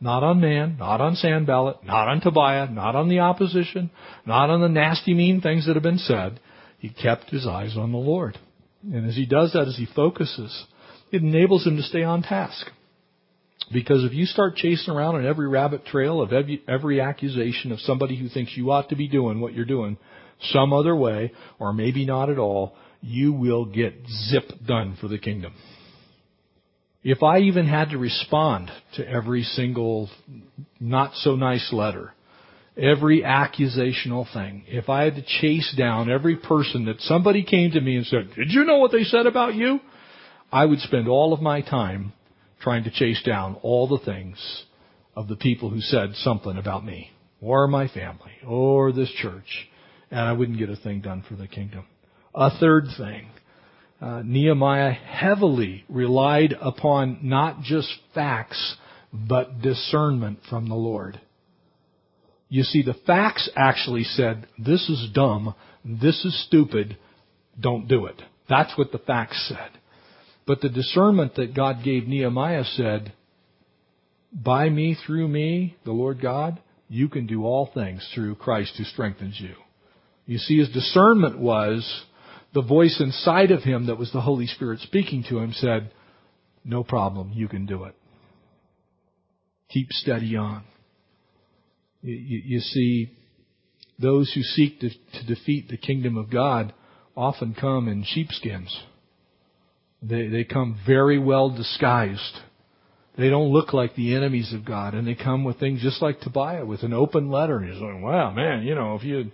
Not 0.00 0.22
on 0.22 0.40
man, 0.40 0.76
not 0.78 1.00
on 1.00 1.16
Sanballat, 1.16 1.82
not 1.82 2.08
on 2.08 2.20
Tobiah, 2.20 2.70
not 2.70 2.94
on 2.94 3.08
the 3.08 3.20
opposition, 3.20 3.90
not 4.26 4.50
on 4.50 4.60
the 4.60 4.68
nasty 4.68 5.14
mean 5.14 5.40
things 5.40 5.66
that 5.66 5.74
have 5.74 5.82
been 5.82 5.98
said. 5.98 6.40
He 6.78 6.90
kept 6.90 7.30
his 7.30 7.46
eyes 7.46 7.76
on 7.76 7.90
the 7.90 7.98
Lord. 7.98 8.38
And 8.82 9.08
as 9.08 9.16
he 9.16 9.26
does 9.26 9.54
that, 9.54 9.66
as 9.66 9.76
he 9.76 9.86
focuses, 9.86 10.66
it 11.10 11.22
enables 11.22 11.66
him 11.66 11.76
to 11.76 11.82
stay 11.82 12.02
on 12.02 12.22
task. 12.22 12.66
Because 13.72 14.04
if 14.04 14.12
you 14.12 14.26
start 14.26 14.56
chasing 14.56 14.94
around 14.94 15.16
on 15.16 15.26
every 15.26 15.48
rabbit 15.48 15.86
trail 15.86 16.20
of 16.20 16.32
every, 16.32 16.62
every 16.68 17.00
accusation 17.00 17.72
of 17.72 17.80
somebody 17.80 18.16
who 18.16 18.28
thinks 18.28 18.56
you 18.56 18.70
ought 18.70 18.90
to 18.90 18.96
be 18.96 19.08
doing 19.08 19.40
what 19.40 19.54
you're 19.54 19.64
doing 19.64 19.96
some 20.40 20.72
other 20.72 20.94
way, 20.94 21.32
or 21.58 21.72
maybe 21.72 22.04
not 22.04 22.30
at 22.30 22.38
all, 22.38 22.76
you 23.00 23.32
will 23.32 23.64
get 23.64 23.94
zip 24.28 24.50
done 24.66 24.96
for 25.00 25.08
the 25.08 25.18
kingdom. 25.18 25.54
If 27.02 27.22
I 27.22 27.38
even 27.40 27.66
had 27.66 27.90
to 27.90 27.98
respond 27.98 28.70
to 28.96 29.08
every 29.08 29.42
single 29.42 30.10
not 30.80 31.14
so 31.14 31.36
nice 31.36 31.72
letter, 31.72 32.12
every 32.76 33.22
accusational 33.22 34.30
thing, 34.32 34.64
if 34.66 34.88
I 34.88 35.04
had 35.04 35.14
to 35.16 35.24
chase 35.40 35.74
down 35.76 36.10
every 36.10 36.36
person 36.36 36.86
that 36.86 37.00
somebody 37.00 37.44
came 37.44 37.70
to 37.72 37.80
me 37.80 37.96
and 37.96 38.06
said, 38.06 38.30
did 38.36 38.50
you 38.50 38.64
know 38.64 38.78
what 38.78 38.92
they 38.92 39.04
said 39.04 39.26
about 39.26 39.54
you? 39.54 39.80
I 40.50 40.64
would 40.64 40.80
spend 40.80 41.08
all 41.08 41.32
of 41.32 41.40
my 41.40 41.60
time 41.60 42.12
trying 42.60 42.84
to 42.84 42.90
chase 42.90 43.22
down 43.22 43.56
all 43.62 43.86
the 43.86 44.04
things 44.04 44.64
of 45.14 45.28
the 45.28 45.36
people 45.36 45.70
who 45.70 45.80
said 45.80 46.14
something 46.14 46.56
about 46.56 46.84
me 46.84 47.10
or 47.40 47.68
my 47.68 47.88
family 47.88 48.32
or 48.46 48.92
this 48.92 49.10
church 49.10 49.68
and 50.10 50.20
I 50.20 50.32
wouldn't 50.32 50.58
get 50.58 50.70
a 50.70 50.76
thing 50.76 51.00
done 51.00 51.24
for 51.28 51.34
the 51.34 51.48
kingdom. 51.48 51.84
A 52.34 52.50
third 52.58 52.84
thing, 52.96 53.28
uh, 54.00 54.22
Nehemiah 54.24 54.92
heavily 54.92 55.84
relied 55.88 56.54
upon 56.60 57.20
not 57.22 57.62
just 57.62 57.88
facts, 58.14 58.76
but 59.12 59.60
discernment 59.60 60.40
from 60.48 60.68
the 60.68 60.74
Lord. 60.74 61.20
You 62.48 62.62
see, 62.62 62.82
the 62.82 62.94
facts 63.06 63.50
actually 63.56 64.04
said, 64.04 64.46
this 64.58 64.88
is 64.88 65.10
dumb, 65.12 65.54
this 65.84 66.24
is 66.24 66.46
stupid, 66.46 66.96
don't 67.58 67.88
do 67.88 68.06
it. 68.06 68.22
That's 68.48 68.76
what 68.78 68.92
the 68.92 68.98
facts 68.98 69.48
said. 69.48 69.70
But 70.46 70.62
the 70.62 70.70
discernment 70.70 71.34
that 71.34 71.54
God 71.54 71.84
gave 71.84 72.06
Nehemiah 72.06 72.64
said, 72.64 73.12
by 74.32 74.68
me, 74.68 74.96
through 75.06 75.28
me, 75.28 75.76
the 75.84 75.92
Lord 75.92 76.22
God, 76.22 76.60
you 76.88 77.08
can 77.08 77.26
do 77.26 77.44
all 77.44 77.70
things 77.72 78.08
through 78.14 78.36
Christ 78.36 78.74
who 78.78 78.84
strengthens 78.84 79.38
you. 79.40 79.54
You 80.28 80.36
see, 80.36 80.58
his 80.58 80.68
discernment 80.68 81.38
was, 81.38 82.04
the 82.52 82.60
voice 82.60 83.00
inside 83.00 83.50
of 83.50 83.62
him 83.62 83.86
that 83.86 83.96
was 83.96 84.12
the 84.12 84.20
Holy 84.20 84.46
Spirit 84.46 84.80
speaking 84.80 85.24
to 85.30 85.38
him 85.38 85.54
said, 85.54 85.90
no 86.66 86.84
problem, 86.84 87.32
you 87.34 87.48
can 87.48 87.64
do 87.64 87.84
it. 87.84 87.94
Keep 89.70 89.90
steady 89.90 90.36
on. 90.36 90.64
You, 92.02 92.14
you, 92.14 92.42
you 92.44 92.60
see, 92.60 93.10
those 93.98 94.30
who 94.34 94.42
seek 94.42 94.80
to, 94.80 94.90
to, 94.90 95.26
defeat 95.26 95.70
the 95.70 95.78
kingdom 95.78 96.18
of 96.18 96.30
God 96.30 96.74
often 97.16 97.56
come 97.58 97.88
in 97.88 98.04
sheepskins. 98.04 98.78
They, 100.02 100.28
they 100.28 100.44
come 100.44 100.78
very 100.86 101.18
well 101.18 101.48
disguised. 101.48 102.38
They 103.16 103.30
don't 103.30 103.50
look 103.50 103.72
like 103.72 103.96
the 103.96 104.14
enemies 104.14 104.52
of 104.52 104.66
God, 104.66 104.92
and 104.92 105.08
they 105.08 105.14
come 105.14 105.42
with 105.42 105.58
things 105.58 105.80
just 105.80 106.02
like 106.02 106.20
Tobiah, 106.20 106.66
with 106.66 106.82
an 106.82 106.92
open 106.92 107.30
letter. 107.30 107.56
And 107.56 107.72
he's 107.72 107.80
like, 107.80 108.02
wow, 108.02 108.30
man, 108.30 108.62
you 108.62 108.74
know, 108.74 108.94
if 108.94 109.04
you 109.04 109.30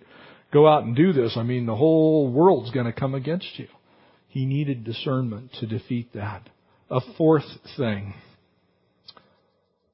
go 0.55 0.69
out 0.69 0.85
and 0.85 0.97
do 0.97 1.13
this, 1.13 1.35
I 1.37 1.43
mean, 1.43 1.67
the 1.67 1.77
whole 1.77 2.33
world's 2.33 2.71
going 2.71 2.87
to 2.87 2.93
come 2.93 3.15
against 3.15 3.59
you. 3.59 3.67
He 4.29 4.47
needed 4.47 4.85
discernment 4.85 5.51
to 5.61 5.67
defeat 5.67 6.15
that. 6.15 6.49
A 6.91 7.01
fourth 7.19 7.45
thing. 7.77 8.15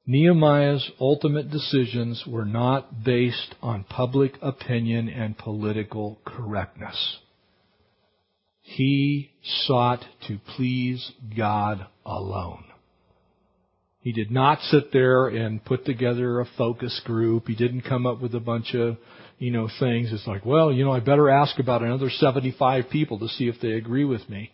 Nehemiah's 0.05 0.89
ultimate 0.99 1.49
decisions 1.49 2.23
were 2.27 2.45
not 2.45 3.03
based 3.03 3.55
on 3.61 3.83
public 3.83 4.33
opinion 4.41 5.09
and 5.09 5.37
political 5.37 6.19
correctness. 6.25 7.17
He 8.61 9.31
sought 9.65 10.03
to 10.27 10.39
please 10.55 11.11
God 11.35 11.87
alone. 12.05 12.65
He 13.99 14.11
did 14.11 14.31
not 14.31 14.59
sit 14.61 14.91
there 14.91 15.27
and 15.27 15.63
put 15.63 15.85
together 15.85 16.39
a 16.39 16.47
focus 16.57 16.99
group. 17.05 17.47
He 17.47 17.55
didn't 17.55 17.81
come 17.81 18.07
up 18.07 18.19
with 18.19 18.33
a 18.33 18.39
bunch 18.39 18.73
of 18.73 18.97
you 19.41 19.49
know, 19.49 19.67
things. 19.79 20.13
It's 20.13 20.27
like, 20.27 20.45
well, 20.45 20.71
you 20.71 20.85
know, 20.85 20.91
I 20.91 20.99
better 20.99 21.27
ask 21.27 21.57
about 21.57 21.81
another 21.81 22.11
75 22.11 22.91
people 22.91 23.17
to 23.17 23.27
see 23.27 23.47
if 23.47 23.55
they 23.59 23.71
agree 23.71 24.05
with 24.05 24.29
me. 24.29 24.51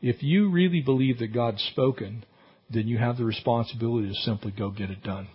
If 0.00 0.22
you 0.22 0.50
really 0.50 0.80
believe 0.80 1.18
that 1.18 1.34
God's 1.34 1.62
spoken, 1.64 2.24
then 2.70 2.88
you 2.88 2.96
have 2.96 3.18
the 3.18 3.26
responsibility 3.26 4.08
to 4.08 4.14
simply 4.14 4.50
go 4.52 4.70
get 4.70 4.88
it 4.88 5.02
done 5.02 5.28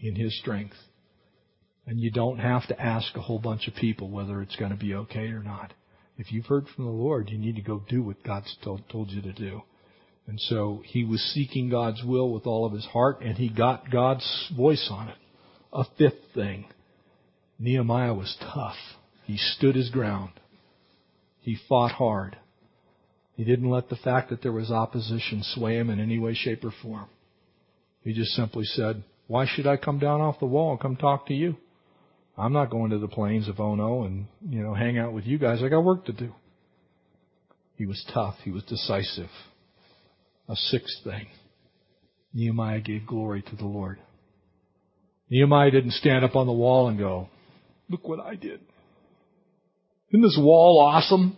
in 0.00 0.16
His 0.16 0.36
strength. 0.40 0.74
And 1.86 2.00
you 2.00 2.10
don't 2.10 2.38
have 2.38 2.66
to 2.66 2.82
ask 2.82 3.14
a 3.14 3.20
whole 3.20 3.38
bunch 3.38 3.68
of 3.68 3.76
people 3.76 4.10
whether 4.10 4.42
it's 4.42 4.56
going 4.56 4.72
to 4.72 4.76
be 4.76 4.92
okay 4.94 5.28
or 5.28 5.44
not. 5.44 5.72
If 6.18 6.32
you've 6.32 6.46
heard 6.46 6.66
from 6.74 6.86
the 6.86 6.90
Lord, 6.90 7.30
you 7.30 7.38
need 7.38 7.54
to 7.54 7.62
go 7.62 7.84
do 7.88 8.02
what 8.02 8.24
God's 8.24 8.52
told, 8.64 8.88
told 8.88 9.12
you 9.12 9.22
to 9.22 9.32
do. 9.34 9.62
And 10.26 10.40
so 10.40 10.82
he 10.84 11.04
was 11.04 11.20
seeking 11.32 11.70
God's 11.70 12.02
will 12.02 12.32
with 12.32 12.44
all 12.44 12.66
of 12.66 12.72
his 12.72 12.86
heart, 12.86 13.20
and 13.20 13.38
he 13.38 13.50
got 13.50 13.88
God's 13.88 14.50
voice 14.56 14.88
on 14.90 15.10
it. 15.10 15.18
A 15.72 15.84
fifth 15.96 16.34
thing. 16.34 16.66
Nehemiah 17.58 18.14
was 18.14 18.36
tough. 18.40 18.76
He 19.24 19.36
stood 19.36 19.74
his 19.74 19.90
ground. 19.90 20.30
He 21.40 21.56
fought 21.68 21.92
hard. 21.92 22.36
He 23.34 23.44
didn't 23.44 23.70
let 23.70 23.88
the 23.88 23.96
fact 23.96 24.30
that 24.30 24.42
there 24.42 24.52
was 24.52 24.70
opposition 24.70 25.42
sway 25.42 25.78
him 25.78 25.90
in 25.90 26.00
any 26.00 26.18
way, 26.18 26.34
shape, 26.34 26.64
or 26.64 26.72
form. 26.82 27.06
He 28.02 28.12
just 28.12 28.32
simply 28.32 28.64
said, 28.64 29.02
why 29.26 29.46
should 29.46 29.66
I 29.66 29.76
come 29.76 29.98
down 29.98 30.20
off 30.20 30.38
the 30.38 30.46
wall 30.46 30.72
and 30.72 30.80
come 30.80 30.96
talk 30.96 31.26
to 31.26 31.34
you? 31.34 31.56
I'm 32.38 32.52
not 32.52 32.70
going 32.70 32.90
to 32.90 32.98
the 32.98 33.08
plains 33.08 33.48
of 33.48 33.60
Ono 33.60 34.04
and, 34.04 34.26
you 34.48 34.62
know, 34.62 34.74
hang 34.74 34.98
out 34.98 35.12
with 35.12 35.24
you 35.24 35.38
guys. 35.38 35.62
I 35.62 35.68
got 35.68 35.80
work 35.80 36.04
to 36.06 36.12
do. 36.12 36.32
He 37.76 37.86
was 37.86 38.04
tough. 38.12 38.36
He 38.44 38.50
was 38.50 38.62
decisive. 38.64 39.30
A 40.48 40.54
sixth 40.54 41.02
thing. 41.04 41.26
Nehemiah 42.32 42.80
gave 42.80 43.06
glory 43.06 43.42
to 43.42 43.56
the 43.56 43.64
Lord. 43.64 43.98
Nehemiah 45.30 45.70
didn't 45.70 45.92
stand 45.92 46.24
up 46.24 46.36
on 46.36 46.46
the 46.46 46.52
wall 46.52 46.88
and 46.88 46.98
go, 46.98 47.28
Look 47.88 48.06
what 48.08 48.20
I 48.20 48.34
did. 48.34 48.60
Isn't 50.10 50.22
this 50.22 50.38
wall 50.40 50.80
awesome? 50.80 51.36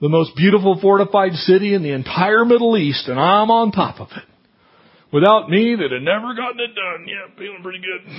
The 0.00 0.08
most 0.08 0.36
beautiful 0.36 0.78
fortified 0.80 1.32
city 1.32 1.74
in 1.74 1.82
the 1.82 1.92
entire 1.92 2.44
Middle 2.44 2.76
East, 2.76 3.08
and 3.08 3.18
I'm 3.18 3.50
on 3.50 3.72
top 3.72 4.00
of 4.00 4.08
it. 4.10 4.24
Without 5.12 5.48
me, 5.48 5.76
they'd 5.76 5.92
have 5.92 6.02
never 6.02 6.34
gotten 6.34 6.60
it 6.60 6.74
done. 6.74 7.06
Yeah, 7.06 7.34
feeling 7.38 7.62
pretty 7.62 7.78
good. 7.78 8.12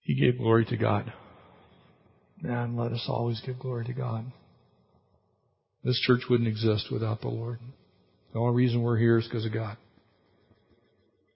He 0.00 0.14
gave 0.18 0.38
glory 0.38 0.64
to 0.64 0.76
God. 0.76 1.12
And 2.42 2.76
let 2.76 2.92
us 2.92 3.04
always 3.06 3.40
give 3.44 3.58
glory 3.58 3.84
to 3.84 3.92
God. 3.92 4.24
This 5.84 6.00
church 6.06 6.22
wouldn't 6.28 6.48
exist 6.48 6.86
without 6.90 7.20
the 7.20 7.28
Lord. 7.28 7.58
The 8.32 8.38
only 8.38 8.54
reason 8.56 8.82
we're 8.82 8.98
here 8.98 9.18
is 9.18 9.26
because 9.26 9.44
of 9.44 9.52
God. 9.52 9.76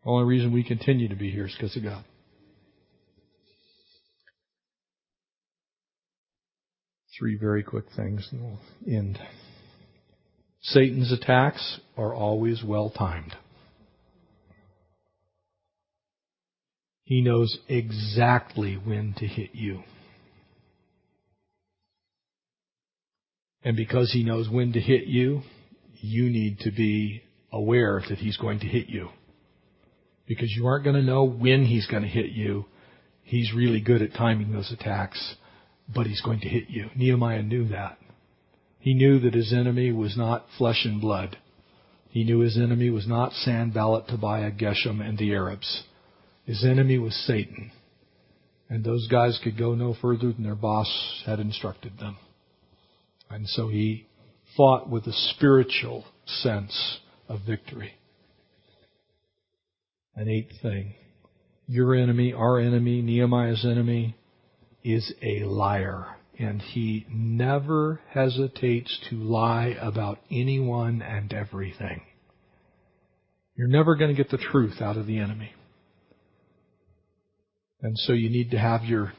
The 0.04 0.10
only 0.10 0.24
reason 0.24 0.52
we 0.52 0.64
continue 0.64 1.08
to 1.08 1.16
be 1.16 1.30
here 1.30 1.46
is 1.46 1.54
because 1.54 1.76
of 1.76 1.82
God. 1.82 2.04
Three 7.18 7.36
very 7.36 7.62
quick 7.62 7.84
things 7.96 8.28
and 8.32 8.42
we'll 8.42 8.60
end. 8.88 9.18
Satan's 10.62 11.12
attacks 11.12 11.80
are 11.96 12.14
always 12.14 12.62
well 12.64 12.90
timed. 12.90 13.36
He 17.04 17.20
knows 17.20 17.58
exactly 17.68 18.74
when 18.74 19.14
to 19.18 19.26
hit 19.26 19.50
you. 19.52 19.82
And 23.62 23.76
because 23.76 24.10
he 24.12 24.24
knows 24.24 24.48
when 24.48 24.72
to 24.72 24.80
hit 24.80 25.06
you, 25.06 25.42
you 26.00 26.30
need 26.30 26.60
to 26.60 26.70
be 26.70 27.22
aware 27.52 28.02
that 28.08 28.18
he's 28.18 28.36
going 28.36 28.60
to 28.60 28.66
hit 28.66 28.88
you. 28.88 29.10
Because 30.26 30.50
you 30.56 30.66
aren't 30.66 30.84
going 30.84 30.96
to 30.96 31.02
know 31.02 31.24
when 31.24 31.64
he's 31.64 31.86
going 31.86 32.02
to 32.02 32.08
hit 32.08 32.30
you. 32.30 32.64
He's 33.22 33.52
really 33.54 33.80
good 33.80 34.02
at 34.02 34.14
timing 34.14 34.52
those 34.52 34.72
attacks, 34.72 35.36
but 35.92 36.06
he's 36.06 36.20
going 36.20 36.40
to 36.40 36.48
hit 36.48 36.68
you. 36.68 36.88
Nehemiah 36.96 37.42
knew 37.42 37.68
that. 37.68 37.98
He 38.78 38.94
knew 38.94 39.18
that 39.20 39.34
his 39.34 39.52
enemy 39.52 39.92
was 39.92 40.16
not 40.16 40.46
flesh 40.58 40.84
and 40.84 41.00
blood. 41.00 41.38
He 42.10 42.22
knew 42.22 42.40
his 42.40 42.56
enemy 42.56 42.90
was 42.90 43.08
not 43.08 43.32
Sanballat, 43.32 44.08
Tobiah, 44.08 44.52
Geshem, 44.52 45.00
and 45.00 45.18
the 45.18 45.32
Arabs. 45.32 45.84
His 46.44 46.64
enemy 46.64 46.98
was 46.98 47.14
Satan. 47.26 47.72
And 48.68 48.84
those 48.84 49.08
guys 49.08 49.40
could 49.42 49.58
go 49.58 49.74
no 49.74 49.94
further 50.00 50.32
than 50.32 50.44
their 50.44 50.54
boss 50.54 51.22
had 51.26 51.40
instructed 51.40 51.98
them. 51.98 52.16
And 53.30 53.48
so 53.48 53.68
he 53.68 54.06
fought 54.56 54.88
with 54.88 55.06
a 55.06 55.12
spiritual 55.12 56.04
sense 56.26 56.98
of 57.28 57.40
victory. 57.46 57.94
An 60.14 60.28
eighth 60.28 60.60
thing. 60.62 60.94
Your 61.66 61.94
enemy, 61.94 62.32
our 62.32 62.60
enemy, 62.60 63.02
Nehemiah's 63.02 63.64
enemy, 63.64 64.14
is 64.84 65.12
a 65.22 65.44
liar. 65.44 66.06
And 66.38 66.60
he 66.60 67.06
never 67.10 68.00
hesitates 68.10 68.98
to 69.08 69.16
lie 69.16 69.76
about 69.80 70.18
anyone 70.30 71.00
and 71.00 71.32
everything. 71.32 72.02
You're 73.56 73.68
never 73.68 73.94
going 73.94 74.14
to 74.14 74.20
get 74.20 74.30
the 74.30 74.38
truth 74.38 74.80
out 74.80 74.96
of 74.96 75.06
the 75.06 75.18
enemy. 75.18 75.52
And 77.82 77.96
so 77.98 78.12
you 78.12 78.30
need 78.30 78.50
to 78.50 78.58
have 78.58 78.84
your 78.84 79.12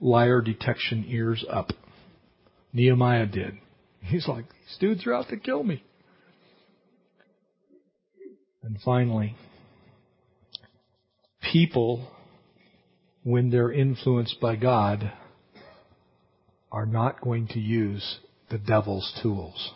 liar 0.00 0.40
detection 0.40 1.06
ears 1.08 1.44
up. 1.50 1.70
Nehemiah 2.72 3.26
did. 3.26 3.54
He's 4.00 4.26
like, 4.26 4.44
these 4.48 4.76
dudes 4.80 5.06
are 5.06 5.14
out 5.14 5.28
to 5.28 5.36
kill 5.36 5.62
me. 5.62 5.82
And 8.62 8.78
finally, 8.84 9.36
people, 11.52 12.08
when 13.22 13.50
they're 13.50 13.72
influenced 13.72 14.40
by 14.40 14.56
God, 14.56 15.12
are 16.70 16.86
not 16.86 17.20
going 17.20 17.46
to 17.48 17.60
use 17.60 18.18
the 18.50 18.58
devil's 18.58 19.12
tools. 19.22 19.72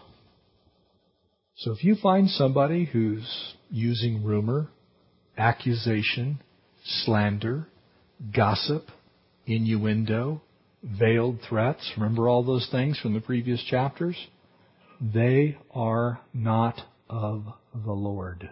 So 1.57 1.72
if 1.72 1.84
you 1.84 1.97
find 2.03 2.28
somebody 2.28 2.84
who's 2.84 3.55
using 3.70 4.24
rumor, 4.24 4.68
accusation, 5.36 6.40
slander, 6.84 7.68
gossip, 8.34 8.88
innuendo, 9.47 10.42
veiled 10.82 11.40
threats. 11.49 11.92
Remember 11.97 12.28
all 12.28 12.42
those 12.42 12.68
things 12.70 12.99
from 12.99 13.14
the 13.14 13.20
previous 13.20 13.62
chapters? 13.64 14.16
They 15.01 15.59
are 15.74 16.20
not 16.32 16.80
of 17.09 17.44
the 17.74 17.92
Lord. 17.92 18.51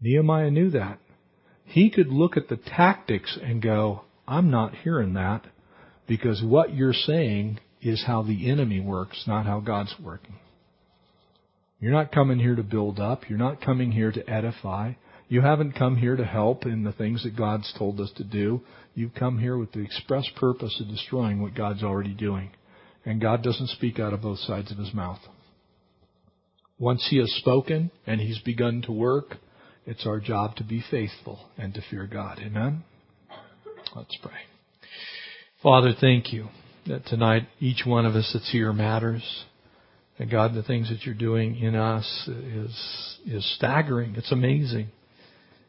Nehemiah 0.00 0.50
knew 0.50 0.70
that. 0.70 0.98
He 1.64 1.90
could 1.90 2.08
look 2.08 2.36
at 2.36 2.48
the 2.48 2.56
tactics 2.56 3.38
and 3.42 3.62
go, 3.62 4.02
I'm 4.26 4.50
not 4.50 4.74
hearing 4.74 5.14
that 5.14 5.46
because 6.06 6.42
what 6.42 6.74
you're 6.74 6.92
saying 6.92 7.60
is 7.80 8.04
how 8.06 8.22
the 8.22 8.50
enemy 8.50 8.80
works, 8.80 9.24
not 9.26 9.46
how 9.46 9.60
God's 9.60 9.94
working. 10.02 10.36
You're 11.80 11.92
not 11.92 12.12
coming 12.12 12.38
here 12.38 12.54
to 12.54 12.62
build 12.62 13.00
up. 13.00 13.28
You're 13.28 13.38
not 13.38 13.60
coming 13.60 13.90
here 13.90 14.12
to 14.12 14.30
edify. 14.30 14.92
You 15.28 15.40
haven't 15.40 15.72
come 15.72 15.96
here 15.96 16.14
to 16.14 16.24
help 16.24 16.64
in 16.64 16.84
the 16.84 16.92
things 16.92 17.24
that 17.24 17.36
God's 17.36 17.72
told 17.76 18.00
us 18.00 18.12
to 18.16 18.24
do. 18.24 18.60
You've 18.94 19.14
come 19.14 19.38
here 19.38 19.56
with 19.56 19.72
the 19.72 19.80
express 19.80 20.28
purpose 20.36 20.80
of 20.80 20.88
destroying 20.88 21.42
what 21.42 21.54
God's 21.54 21.82
already 21.82 22.14
doing. 22.14 22.50
And 23.04 23.20
God 23.20 23.42
doesn't 23.42 23.70
speak 23.70 23.98
out 23.98 24.12
of 24.12 24.22
both 24.22 24.38
sides 24.38 24.70
of 24.70 24.78
his 24.78 24.94
mouth. 24.94 25.18
Once 26.78 27.06
he 27.10 27.16
has 27.16 27.32
spoken 27.38 27.90
and 28.06 28.20
he's 28.20 28.38
begun 28.40 28.82
to 28.82 28.92
work, 28.92 29.38
it's 29.86 30.06
our 30.06 30.20
job 30.20 30.56
to 30.56 30.64
be 30.64 30.82
faithful 30.90 31.48
and 31.58 31.74
to 31.74 31.82
fear 31.90 32.06
God. 32.06 32.38
Amen? 32.40 32.84
Let's 33.94 34.16
pray. 34.22 34.32
Father, 35.62 35.92
thank 35.98 36.32
you 36.32 36.48
that 36.86 37.06
tonight 37.06 37.48
each 37.60 37.84
one 37.86 38.06
of 38.06 38.14
us 38.14 38.30
that's 38.32 38.50
here 38.50 38.72
matters. 38.72 39.44
And 40.18 40.30
God, 40.30 40.54
the 40.54 40.62
things 40.62 40.88
that 40.90 41.04
you're 41.04 41.14
doing 41.14 41.56
in 41.56 41.74
us 41.74 42.28
is, 42.28 43.18
is 43.26 43.56
staggering. 43.56 44.14
It's 44.16 44.32
amazing. 44.32 44.88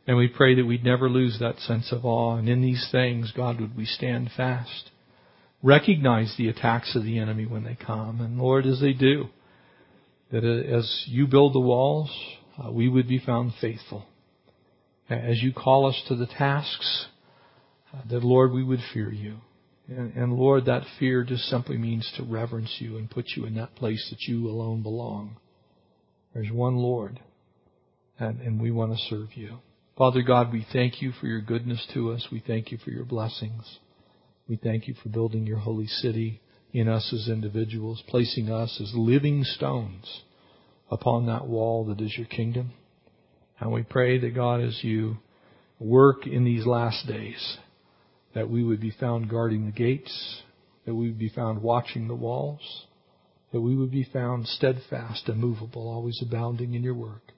And 0.05 0.18
we 0.18 0.28
pray 0.28 0.55
that 0.55 0.66
we'd 0.66 0.84
never 0.84 1.09
lose 1.09 1.38
that 1.39 1.59
sense 1.59 1.91
of 1.91 2.05
awe. 2.05 2.36
And 2.36 2.49
in 2.49 2.61
these 2.61 2.88
things, 2.91 3.32
God, 3.36 3.61
would 3.61 3.76
we 3.76 3.86
stand 3.86 4.32
fast. 4.36 4.89
Recognize 5.61 6.36
the 6.38 6.49
attacks 6.49 6.95
of 6.95 7.03
the 7.03 7.20
enemy 7.20 7.45
when 7.45 7.64
they 7.64 7.76
come. 7.76 8.20
And 8.20 8.38
Lord, 8.38 8.66
as 8.66 8.82
they 8.82 8.93
do, 8.93 9.28
that 10.32 10.43
as 10.43 11.05
you 11.07 11.26
build 11.26 11.53
the 11.53 11.59
walls, 11.59 12.11
uh, 12.58 12.72
we 12.72 12.88
would 12.88 13.08
be 13.08 13.20
found 13.20 13.54
faithful. 13.60 14.06
As 15.10 15.41
you 15.41 15.54
call 15.54 15.86
us 15.86 16.01
to 16.08 16.16
the 16.16 16.28
tasks, 16.28 17.08
uh, 17.93 18.01
that 18.10 18.24
Lord, 18.24 18.51
we 18.51 18.64
would 18.64 18.80
fear 18.93 19.12
you. 19.12 19.38
And, 19.88 20.14
and 20.16 20.34
Lord, 20.34 20.66
that 20.66 20.84
fear 20.99 21.24
just 21.24 21.43
simply 21.43 21.78
means 21.78 22.10
to 22.18 22.24
reverence 22.24 22.78
you 22.80 22.97
and 22.97 23.10
put 23.10 23.26
you 23.36 23.45
in 23.45 23.56
that 23.56 23.76
place 23.76 24.08
that 24.10 24.22
you 24.22 24.47
alone 24.47 24.82
belong. 24.82 25.38
There's 26.34 26.51
one 26.51 26.78
Lord, 26.78 27.20
and, 28.18 28.39
and 28.41 28.62
we 28.62 28.72
want 28.72 28.93
to 28.93 29.06
serve 29.10 29.36
you. 29.36 29.58
Father 29.97 30.24
God, 30.24 30.51
we 30.51 30.66
thank 30.74 31.01
you 31.01 31.12
for 31.12 31.28
your 31.28 31.41
goodness 31.41 31.86
to 31.93 32.12
us. 32.12 32.28
We 32.32 32.39
thank 32.45 32.72
you 32.72 32.78
for 32.78 32.89
your 32.89 33.06
blessings. 33.06 33.80
We 34.47 34.56
thank 34.56 34.88
you 34.88 34.95
for 35.01 35.10
building 35.10 35.45
your 35.45 35.60
holy 35.60 35.88
city 35.88 36.41
in 36.72 36.88
us 36.88 37.14
as 37.14 37.30
individuals, 37.30 38.01
placing 38.08 38.49
us 38.49 38.80
as 38.82 38.91
living 38.95 39.43
stones 39.43 40.24
upon 40.94 41.26
that 41.26 41.48
wall 41.48 41.86
that 41.86 42.02
is 42.02 42.18
your 42.18 42.28
kingdom. 42.28 42.72
And 43.60 43.72
we 43.72 43.84
pray 43.84 44.20
that 44.20 44.36
God, 44.36 44.62
as 44.62 44.84
you 44.84 45.18
work 45.80 46.26
in 46.26 46.44
these 46.44 46.66
last 46.66 47.08
days, 47.08 47.58
that 48.34 48.50
we 48.50 48.64
would 48.64 48.80
be 48.80 48.91
found 48.91 49.30
guarding 49.30 49.66
the 49.66 49.72
gates, 49.72 50.41
that 50.86 50.96
we 50.96 51.08
would 51.08 51.20
be 51.20 51.30
found 51.30 51.62
watching 51.62 52.08
the 52.08 52.16
walls, 52.16 52.86
that 53.52 53.62
we 53.62 53.76
would 53.76 53.91
be 53.91 54.08
found 54.12 54.48
steadfast, 54.48 55.30
immovable, 55.30 55.88
always 55.88 56.22
abounding 56.22 56.74
in 56.74 56.84
your 56.84 56.96
work 56.96 57.34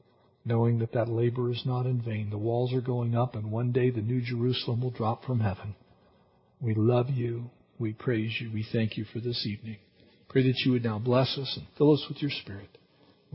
knowing 0.45 0.79
that 0.79 0.93
that 0.93 1.09
labor 1.09 1.51
is 1.51 1.63
not 1.65 1.87
in 1.87 2.01
vain. 2.01 2.29
The 2.29 2.37
walls 2.37 2.71
are 2.71 2.81
going 2.81 3.15
up, 3.15 3.35
and 3.35 3.51
one 3.51 3.71
day 3.71 3.89
the 3.89 4.01
New 4.01 4.21
Jerusalem 4.21 4.81
will 4.81 4.91
drop 4.91 5.25
from 5.25 5.39
heaven. 5.39 5.75
We 6.61 6.75
love 6.75 7.09
you. 7.09 7.49
We 7.79 7.93
praise 7.93 8.37
you. 8.39 8.51
We 8.53 8.65
thank 8.71 8.95
you 8.95 9.05
for 9.11 9.19
this 9.19 9.45
evening. 9.45 9.77
Pray 10.29 10.43
that 10.43 10.61
you 10.63 10.71
would 10.71 10.83
now 10.83 10.99
bless 10.99 11.37
us 11.37 11.53
and 11.57 11.65
fill 11.77 11.93
us 11.93 12.05
with 12.07 12.21
your 12.21 12.31
Spirit. 12.31 12.77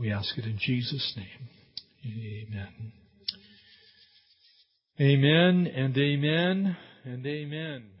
We 0.01 0.11
ask 0.11 0.35
it 0.35 0.45
in 0.45 0.57
Jesus' 0.59 1.13
name. 1.15 2.47
Amen. 2.49 2.91
Amen 4.99 5.67
and 5.67 5.95
amen 5.95 6.75
and 7.03 7.27
amen. 7.27 8.00